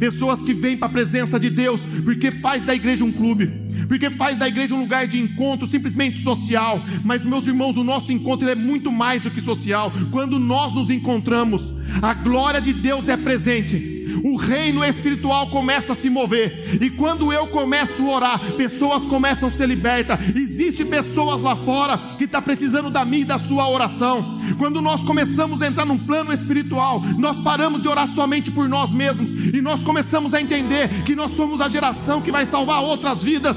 Pessoas 0.00 0.40
que 0.42 0.54
vêm 0.54 0.78
para 0.78 0.88
a 0.88 0.90
presença 0.90 1.38
de 1.38 1.50
Deus 1.50 1.86
porque 2.04 2.30
faz 2.30 2.64
da 2.64 2.74
igreja 2.74 3.04
um 3.04 3.12
clube, 3.12 3.52
porque 3.86 4.08
faz 4.08 4.38
da 4.38 4.48
igreja 4.48 4.74
um 4.74 4.80
lugar 4.80 5.06
de 5.06 5.20
encontro 5.20 5.68
simplesmente 5.68 6.18
social. 6.18 6.82
Mas, 7.04 7.22
meus 7.22 7.46
irmãos, 7.46 7.76
o 7.76 7.84
nosso 7.84 8.10
encontro 8.10 8.48
é 8.48 8.54
muito 8.54 8.90
mais 8.90 9.20
do 9.22 9.30
que 9.30 9.42
social. 9.42 9.92
Quando 10.10 10.38
nós 10.38 10.72
nos 10.72 10.88
encontramos, 10.88 11.70
a 12.00 12.14
glória 12.14 12.62
de 12.62 12.72
Deus 12.72 13.08
é 13.08 13.16
presente 13.16 13.99
o 14.24 14.36
reino 14.36 14.84
espiritual 14.84 15.50
começa 15.50 15.92
a 15.92 15.96
se 15.96 16.10
mover. 16.10 16.78
E 16.82 16.90
quando 16.90 17.32
eu 17.32 17.46
começo 17.48 18.02
a 18.02 18.14
orar, 18.14 18.40
pessoas 18.52 19.04
começam 19.04 19.48
a 19.48 19.52
ser 19.52 19.66
libertas. 19.66 20.18
Existem 20.34 20.86
pessoas 20.86 21.42
lá 21.42 21.56
fora 21.56 21.98
que 22.18 22.24
estão 22.24 22.40
tá 22.40 22.44
precisando 22.44 22.90
da 22.90 23.04
minha 23.04 23.22
e 23.22 23.24
da 23.24 23.38
sua 23.38 23.68
oração. 23.68 24.38
Quando 24.58 24.80
nós 24.80 25.02
começamos 25.02 25.62
a 25.62 25.66
entrar 25.66 25.84
num 25.84 25.98
plano 25.98 26.32
espiritual, 26.32 27.00
nós 27.18 27.38
paramos 27.38 27.82
de 27.82 27.88
orar 27.88 28.08
somente 28.08 28.50
por 28.50 28.68
nós 28.68 28.92
mesmos 28.92 29.30
e 29.30 29.60
nós 29.60 29.82
começamos 29.82 30.34
a 30.34 30.40
entender 30.40 30.88
que 31.04 31.14
nós 31.14 31.32
somos 31.32 31.60
a 31.60 31.68
geração 31.68 32.20
que 32.20 32.32
vai 32.32 32.46
salvar 32.46 32.82
outras 32.82 33.22
vidas. 33.22 33.56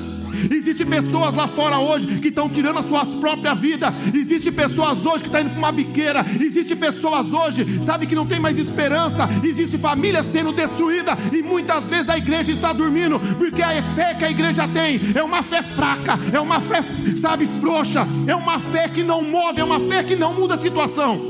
Existem 0.51 0.85
pessoas 0.85 1.35
lá 1.35 1.47
fora 1.47 1.79
hoje 1.79 2.07
que 2.19 2.29
estão 2.29 2.49
tirando 2.49 2.79
as 2.79 2.85
suas 2.85 3.13
próprias 3.13 3.59
vidas. 3.59 3.93
Existem 4.13 4.51
pessoas 4.51 5.05
hoje 5.05 5.23
que 5.23 5.27
estão 5.27 5.41
indo 5.41 5.51
para 5.51 5.59
uma 5.59 5.71
biqueira. 5.71 6.25
Existem 6.39 6.75
pessoas 6.77 7.31
hoje, 7.31 7.81
sabe, 7.81 8.05
que 8.05 8.15
não 8.15 8.25
tem 8.25 8.39
mais 8.39 8.57
esperança. 8.57 9.27
Existe 9.43 9.77
família 9.77 10.23
sendo 10.23 10.51
destruída. 10.51 11.17
E 11.31 11.41
muitas 11.41 11.85
vezes 11.85 12.09
a 12.09 12.17
igreja 12.17 12.51
está 12.51 12.73
dormindo. 12.73 13.19
Porque 13.37 13.61
a 13.61 13.81
fé 13.95 14.13
que 14.13 14.25
a 14.25 14.31
igreja 14.31 14.67
tem 14.67 14.99
é 15.15 15.23
uma 15.23 15.43
fé 15.43 15.61
fraca, 15.61 16.19
é 16.31 16.39
uma 16.39 16.59
fé, 16.59 16.83
sabe, 17.17 17.47
frouxa. 17.59 18.07
É 18.27 18.35
uma 18.35 18.59
fé 18.59 18.87
que 18.87 19.03
não 19.03 19.21
move, 19.21 19.59
é 19.59 19.63
uma 19.63 19.79
fé 19.79 20.03
que 20.03 20.15
não 20.15 20.33
muda 20.33 20.55
a 20.55 20.59
situação. 20.59 21.21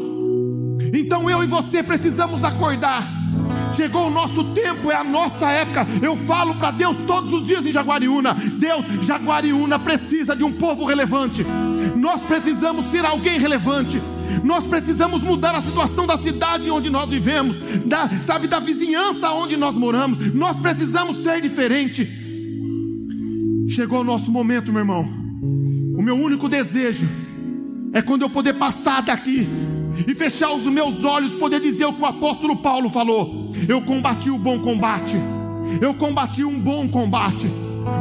Então 0.94 1.30
eu 1.30 1.44
e 1.44 1.48
você 1.48 1.82
precisamos 1.82 2.44
acordar. 2.44 3.23
Chegou 3.76 4.08
o 4.08 4.12
nosso 4.12 4.44
tempo, 4.54 4.92
é 4.92 4.96
a 4.96 5.04
nossa 5.04 5.50
época. 5.50 5.88
Eu 6.02 6.16
falo 6.16 6.56
para 6.56 6.72
Deus 6.72 6.98
todos 7.08 7.34
os 7.34 7.44
dias 7.44 7.66
em 7.66 7.72
Jaguariúna: 7.72 8.34
Deus, 8.34 8.86
Jaguariúna 9.02 9.80
precisa 9.80 10.36
de 10.36 10.44
um 10.44 10.52
povo 10.52 10.86
relevante. 10.86 11.46
Nós 11.96 12.24
precisamos 12.24 12.86
ser 12.86 13.06
alguém 13.06 13.40
relevante. 13.40 14.02
Nós 14.44 14.68
precisamos 14.68 15.24
mudar 15.24 15.56
a 15.56 15.62
situação 15.62 16.06
da 16.06 16.18
cidade 16.18 16.70
onde 16.70 16.90
nós 16.90 17.10
vivemos, 17.10 17.58
da, 17.86 18.10
sabe, 18.22 18.48
da 18.48 18.60
vizinhança 18.60 19.32
onde 19.32 19.56
nós 19.58 19.76
moramos. 19.76 20.18
Nós 20.34 20.60
precisamos 20.60 21.18
ser 21.18 21.42
diferente. 21.42 22.10
Chegou 23.70 24.02
o 24.02 24.04
nosso 24.04 24.32
momento, 24.32 24.72
meu 24.72 24.82
irmão. 24.82 25.08
O 25.98 26.02
meu 26.02 26.16
único 26.16 26.50
desejo 26.50 27.08
é 27.94 28.02
quando 28.02 28.24
eu 28.24 28.30
poder 28.30 28.54
passar 28.54 29.02
daqui 29.02 29.48
e 30.08 30.14
fechar 30.14 30.52
os 30.52 30.66
meus 30.66 31.04
olhos, 31.04 31.34
poder 31.34 31.60
dizer 31.60 31.86
o 31.86 31.94
que 31.94 32.02
o 32.02 32.06
apóstolo 32.06 32.58
Paulo 32.58 32.90
falou: 32.90 33.52
Eu 33.68 33.82
combati 33.82 34.30
o 34.30 34.38
bom 34.38 34.60
combate, 34.60 35.18
eu 35.82 35.94
combati 35.94 36.44
um 36.44 36.60
bom 36.60 36.88
combate, 36.88 37.48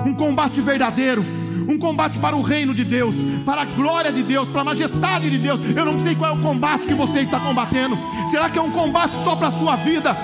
um 0.06 0.14
combate 0.14 0.60
verdadeiro, 0.60 1.24
um 1.68 1.78
combate 1.78 2.18
para 2.18 2.34
o 2.34 2.42
reino 2.42 2.74
de 2.74 2.84
Deus, 2.84 3.14
para 3.44 3.62
a 3.62 3.64
glória 3.64 4.10
de 4.10 4.22
Deus, 4.22 4.48
para 4.48 4.62
a 4.62 4.64
majestade 4.64 5.30
de 5.30 5.38
Deus. 5.38 5.60
Eu 5.76 5.84
não 5.84 5.98
sei 5.98 6.14
qual 6.14 6.34
é 6.34 6.38
o 6.38 6.42
combate 6.42 6.86
que 6.86 6.94
você 6.94 7.20
está 7.20 7.38
combatendo. 7.38 7.98
Será 8.30 8.48
que 8.48 8.58
é 8.58 8.62
um 8.62 8.70
combate 8.70 9.16
só 9.18 9.36
para 9.36 9.48
a 9.48 9.52
sua 9.52 9.76
vida? 9.76 10.16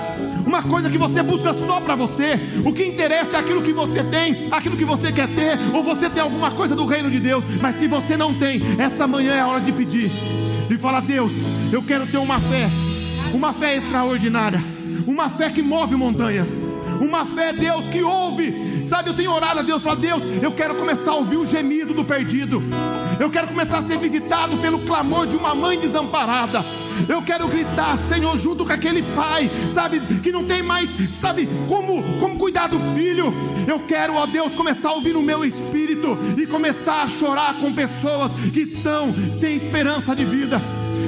Uma 0.45 0.63
coisa 0.63 0.89
que 0.89 0.97
você 0.97 1.21
busca 1.21 1.53
só 1.53 1.79
para 1.79 1.93
você. 1.93 2.39
O 2.65 2.73
que 2.73 2.83
interessa 2.83 3.37
é 3.37 3.39
aquilo 3.39 3.61
que 3.61 3.71
você 3.71 4.03
tem, 4.03 4.47
aquilo 4.49 4.75
que 4.75 4.85
você 4.85 5.11
quer 5.11 5.27
ter, 5.35 5.59
ou 5.73 5.83
você 5.83 6.09
tem 6.09 6.23
alguma 6.23 6.51
coisa 6.51 6.75
do 6.75 6.85
reino 6.85 7.09
de 7.11 7.19
Deus. 7.19 7.43
Mas 7.61 7.75
se 7.75 7.87
você 7.87 8.17
não 8.17 8.33
tem, 8.33 8.59
essa 8.79 9.07
manhã 9.07 9.33
é 9.33 9.41
a 9.41 9.47
hora 9.47 9.61
de 9.61 9.71
pedir 9.71 10.09
e 10.73 10.77
fala: 10.77 10.99
Deus, 10.99 11.31
eu 11.71 11.81
quero 11.81 12.05
ter 12.05 12.17
uma 12.17 12.39
fé, 12.39 12.69
uma 13.33 13.53
fé 13.53 13.77
extraordinária, 13.77 14.63
uma 15.07 15.29
fé 15.29 15.49
que 15.49 15.61
move 15.61 15.95
montanhas, 15.95 16.49
uma 17.01 17.25
fé, 17.25 17.53
Deus, 17.53 17.87
que 17.87 18.03
ouve. 18.03 18.69
Sabe, 18.87 19.09
eu 19.09 19.15
tenho 19.15 19.31
orado 19.31 19.59
a 19.59 19.63
Deus, 19.63 19.81
fala: 19.81 19.95
Deus, 19.95 20.23
eu 20.41 20.51
quero 20.51 20.75
começar 20.75 21.11
a 21.11 21.15
ouvir 21.15 21.37
o 21.37 21.45
gemido 21.45 21.93
do 21.93 22.03
perdido, 22.03 22.61
eu 23.19 23.29
quero 23.29 23.47
começar 23.47 23.79
a 23.79 23.83
ser 23.83 23.97
visitado 23.97 24.57
pelo 24.57 24.79
clamor 24.79 25.27
de 25.27 25.35
uma 25.35 25.55
mãe 25.55 25.79
desamparada. 25.79 26.63
Eu 27.07 27.21
quero 27.21 27.47
gritar, 27.47 27.97
Senhor, 27.99 28.37
junto 28.37 28.65
com 28.65 28.73
aquele 28.73 29.01
pai, 29.01 29.49
sabe, 29.73 30.01
que 30.21 30.33
não 30.33 30.43
tem 30.43 30.61
mais, 30.61 30.89
sabe, 31.21 31.47
como, 31.67 32.03
como 32.19 32.37
cuidar 32.37 32.58
Eu 33.67 33.79
quero, 33.81 34.15
ó 34.15 34.25
Deus, 34.25 34.53
começar 34.53 34.89
a 34.89 34.93
ouvir 34.93 35.13
no 35.13 35.21
meu 35.21 35.43
espírito 35.45 36.17
e 36.37 36.45
começar 36.45 37.03
a 37.03 37.07
chorar 37.07 37.59
com 37.59 37.73
pessoas 37.73 38.31
que 38.53 38.61
estão 38.61 39.13
sem 39.39 39.55
esperança 39.55 40.15
de 40.15 40.25
vida 40.25 40.61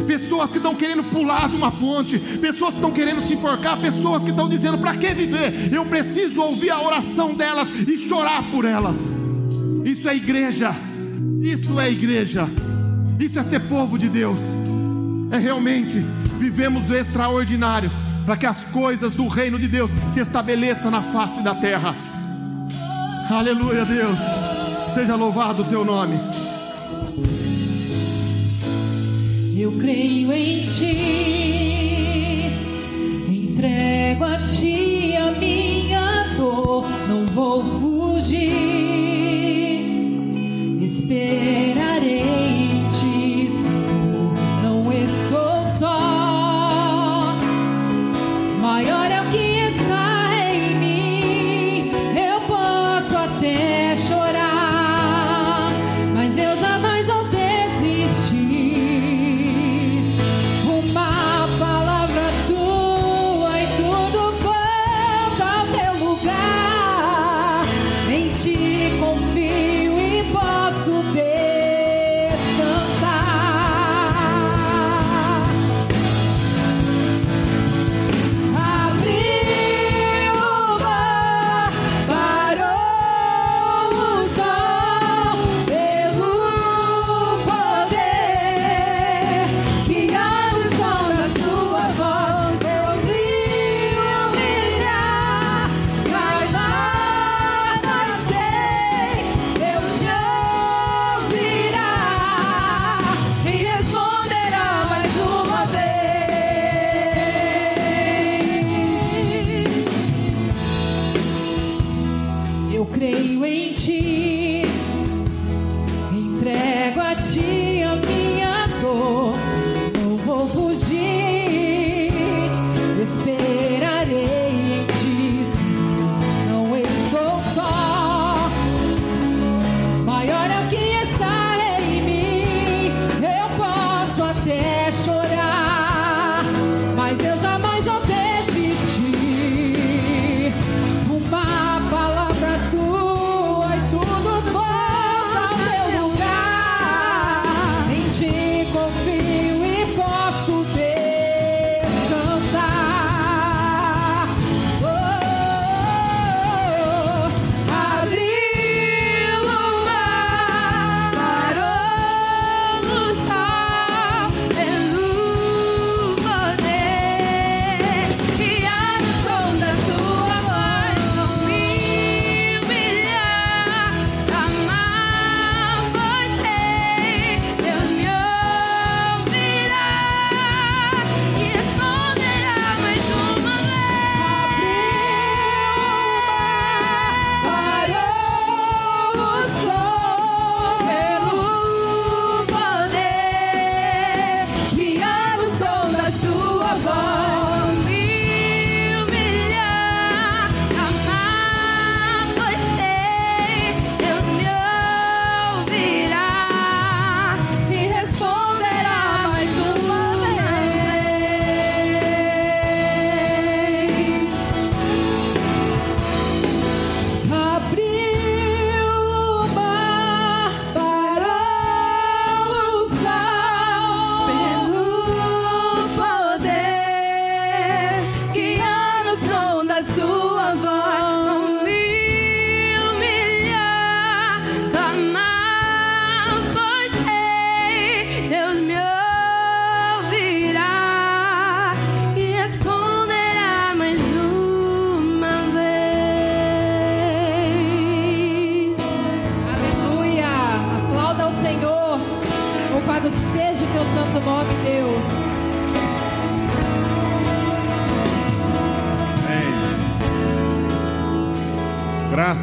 pessoas 0.07 0.49
que 0.49 0.57
estão 0.57 0.74
querendo 0.74 1.03
pular 1.03 1.47
de 1.47 1.55
uma 1.55 1.72
ponte, 1.72 2.17
pessoas 2.17 2.72
que 2.72 2.80
estão 2.80 2.91
querendo 2.91 3.24
se 3.24 3.34
enforcar, 3.34 3.80
pessoas 3.80 4.24
que 4.24 4.30
estão 4.30 4.49
dizendo: 4.49 4.78
para 4.78 4.95
que 4.95 5.13
viver? 5.13 5.72
Eu 5.72 5.86
preciso 5.86 6.41
ouvir 6.41 6.69
a 6.69 6.82
oração 6.82 7.34
delas 7.34 7.69
e 7.88 7.97
chorar 7.97 8.43
por 8.51 8.65
elas. 8.65 8.97
Isso 9.86 10.09
é 10.09 10.15
igreja, 10.15 10.76
isso 11.41 11.80
é 11.80 11.91
igreja, 11.91 12.49
isso 13.19 13.39
é 13.39 13.43
ser 13.43 13.61
povo 13.61 13.97
de 13.97 14.09
Deus 14.09 14.41
é 15.32 15.38
realmente 15.38 15.97
vivemos 16.38 16.89
o 16.89 16.95
extraordinário 16.95 17.89
para 18.26 18.36
que 18.36 18.45
as 18.45 18.63
coisas 18.65 19.15
do 19.15 19.28
reino 19.28 19.57
de 19.57 19.67
Deus 19.67 19.89
se 20.13 20.19
estabeleçam 20.19 20.91
na 20.91 21.01
face 21.01 21.41
da 21.41 21.55
terra. 21.55 21.95
Aleluia, 23.32 23.86
Deus. 23.86 24.17
Seja 24.93 25.15
louvado 25.15 25.61
o 25.61 25.65
teu 25.65 25.86
nome. 25.86 26.19
Eu 29.57 29.71
creio 29.79 30.34
em 30.34 30.67
ti, 30.67 32.51
entrego 33.29 34.25
a 34.25 34.43
ti 34.43 35.15
a 35.15 35.32
minha 35.32 36.36
dor, 36.36 36.86
não 37.07 37.27
vou 37.27 37.63
fugir, 37.79 38.41
esperarei. 40.84 42.01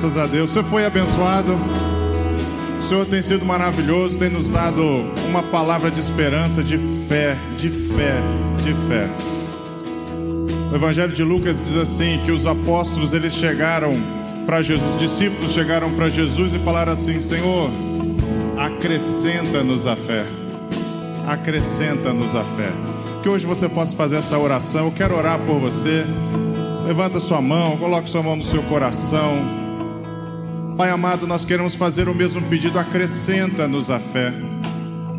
Graças 0.08 0.16
a 0.16 0.26
Deus. 0.26 0.50
Você 0.50 0.62
foi 0.62 0.86
abençoado. 0.86 1.52
O 2.80 2.82
Senhor 2.84 3.04
tem 3.04 3.20
sido 3.20 3.44
maravilhoso, 3.44 4.18
tem 4.18 4.30
nos 4.30 4.48
dado 4.48 4.82
uma 5.28 5.42
palavra 5.42 5.90
de 5.90 6.00
esperança, 6.00 6.62
de 6.62 6.78
fé, 7.06 7.36
de 7.58 7.68
fé, 7.68 8.14
de 8.64 8.72
fé. 8.88 9.06
O 10.72 10.74
Evangelho 10.74 11.12
de 11.12 11.22
Lucas 11.22 11.62
diz 11.62 11.76
assim 11.76 12.22
que 12.24 12.32
os 12.32 12.46
apóstolos 12.46 13.12
eles 13.12 13.34
chegaram 13.34 13.92
para 14.46 14.62
Jesus, 14.62 14.94
os 14.94 14.98
discípulos 14.98 15.52
chegaram 15.52 15.90
para 15.92 16.08
Jesus 16.08 16.54
e 16.54 16.58
falaram 16.58 16.92
assim: 16.92 17.20
Senhor, 17.20 17.70
acrescenta-nos 18.56 19.86
a 19.86 19.94
fé. 19.94 20.24
Acrescenta-nos 21.26 22.34
a 22.34 22.44
fé. 22.56 22.70
Que 23.22 23.28
hoje 23.28 23.44
você 23.44 23.68
possa 23.68 23.94
fazer 23.94 24.16
essa 24.16 24.38
oração. 24.38 24.86
Eu 24.86 24.92
quero 24.92 25.14
orar 25.14 25.38
por 25.40 25.58
você. 25.58 26.06
Levanta 26.86 27.20
sua 27.20 27.42
mão, 27.42 27.76
coloque 27.76 28.08
sua 28.08 28.22
mão 28.22 28.36
no 28.36 28.44
seu 28.44 28.62
coração. 28.62 29.67
Pai 30.78 30.90
amado, 30.90 31.26
nós 31.26 31.44
queremos 31.44 31.74
fazer 31.74 32.08
o 32.08 32.14
mesmo 32.14 32.40
pedido, 32.42 32.78
acrescenta-nos 32.78 33.90
a 33.90 33.98
fé. 33.98 34.32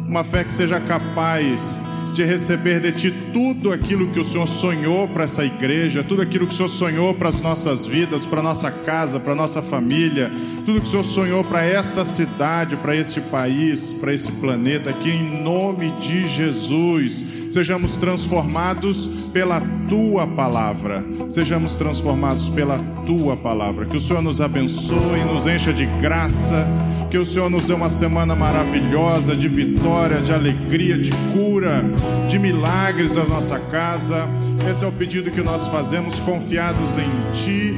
Uma 0.07 0.23
fé 0.23 0.45
que 0.45 0.53
seja 0.53 0.79
capaz 0.79 1.77
de 2.13 2.23
receber 2.23 2.79
de 2.79 2.93
Ti 2.93 3.11
tudo 3.33 3.71
aquilo 3.71 4.11
que 4.11 4.19
o 4.19 4.23
Senhor 4.23 4.47
sonhou 4.47 5.07
para 5.07 5.23
essa 5.23 5.45
igreja, 5.45 6.03
tudo 6.03 6.21
aquilo 6.21 6.47
que 6.47 6.53
o 6.53 6.55
Senhor 6.55 6.69
sonhou 6.69 7.13
para 7.13 7.29
as 7.29 7.41
nossas 7.41 7.85
vidas, 7.85 8.25
para 8.25 8.41
nossa 8.41 8.71
casa, 8.71 9.19
para 9.19 9.35
nossa 9.35 9.61
família, 9.61 10.31
tudo 10.65 10.81
que 10.81 10.87
o 10.87 10.89
Senhor 10.89 11.03
sonhou 11.03 11.43
para 11.43 11.63
esta 11.63 12.03
cidade, 12.05 12.75
para 12.75 12.95
este 12.95 13.21
país, 13.21 13.93
para 13.93 14.13
esse 14.13 14.31
planeta, 14.33 14.93
que 14.93 15.09
em 15.09 15.43
nome 15.43 15.91
de 15.99 16.27
Jesus 16.27 17.25
sejamos 17.49 17.97
transformados 17.97 19.07
pela 19.33 19.61
Tua 19.87 20.27
palavra, 20.27 21.03
sejamos 21.29 21.75
transformados 21.75 22.49
pela 22.49 22.79
Tua 23.05 23.35
palavra. 23.35 23.85
Que 23.85 23.97
o 23.97 23.99
Senhor 23.99 24.21
nos 24.21 24.39
abençoe, 24.39 25.23
nos 25.25 25.47
encha 25.47 25.73
de 25.73 25.85
graça, 25.99 26.67
que 27.09 27.17
o 27.17 27.25
Senhor 27.25 27.49
nos 27.49 27.65
dê 27.65 27.73
uma 27.73 27.89
semana 27.89 28.35
maravilhosa 28.35 29.35
de 29.35 29.47
vitória, 29.47 30.21
de 30.21 30.31
alegria, 30.31 30.97
de 30.97 31.09
cura, 31.33 31.83
de 32.27 32.37
milagres 32.37 33.17
na 33.19 33.25
nossa 33.25 33.59
casa. 33.59 34.29
Esse 34.69 34.83
é 34.83 34.87
o 34.87 34.91
pedido 34.91 35.29
que 35.29 35.41
nós 35.41 35.67
fazemos, 35.67 36.19
confiados 36.21 36.97
em 36.97 37.31
Ti 37.33 37.75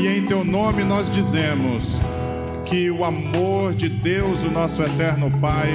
e 0.00 0.06
em 0.06 0.24
Teu 0.24 0.44
nome 0.44 0.84
nós 0.84 1.10
dizemos 1.10 2.00
que 2.64 2.90
o 2.90 3.04
amor 3.04 3.74
de 3.74 3.88
Deus, 3.88 4.44
o 4.44 4.50
nosso 4.50 4.82
eterno 4.82 5.30
Pai, 5.40 5.70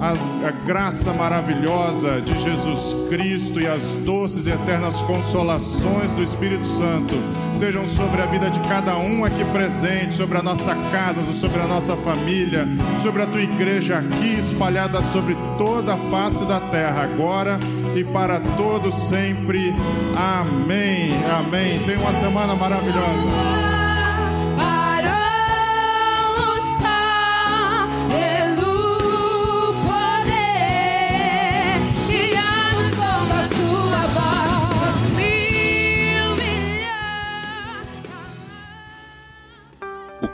a 0.00 0.50
graça 0.50 1.12
maravilhosa 1.12 2.20
de 2.20 2.36
Jesus 2.42 2.94
Cristo 3.08 3.60
e 3.60 3.66
as 3.66 3.82
doces 4.04 4.46
e 4.46 4.50
eternas 4.50 5.00
consolações 5.02 6.14
do 6.14 6.22
Espírito 6.22 6.66
Santo 6.66 7.14
sejam 7.52 7.86
sobre 7.86 8.22
a 8.22 8.26
vida 8.26 8.50
de 8.50 8.60
cada 8.68 8.96
um 8.96 9.24
aqui 9.24 9.44
presente, 9.46 10.14
sobre 10.14 10.38
a 10.38 10.42
nossa 10.42 10.74
casa, 10.90 11.32
sobre 11.32 11.60
a 11.60 11.66
nossa 11.66 11.96
família, 11.96 12.66
sobre 13.02 13.22
a 13.22 13.26
tua 13.26 13.40
igreja 13.40 13.98
aqui 13.98 14.36
espalhada 14.38 15.02
sobre 15.02 15.36
toda 15.56 15.94
a 15.94 15.96
face 15.96 16.44
da 16.44 16.60
terra, 16.60 17.02
agora 17.02 17.58
e 17.94 18.04
para 18.04 18.40
todos 18.56 18.94
sempre. 18.94 19.74
Amém. 20.14 21.12
Amém. 21.26 21.82
Tenha 21.84 21.98
uma 21.98 22.12
semana 22.12 22.54
maravilhosa. 22.54 23.77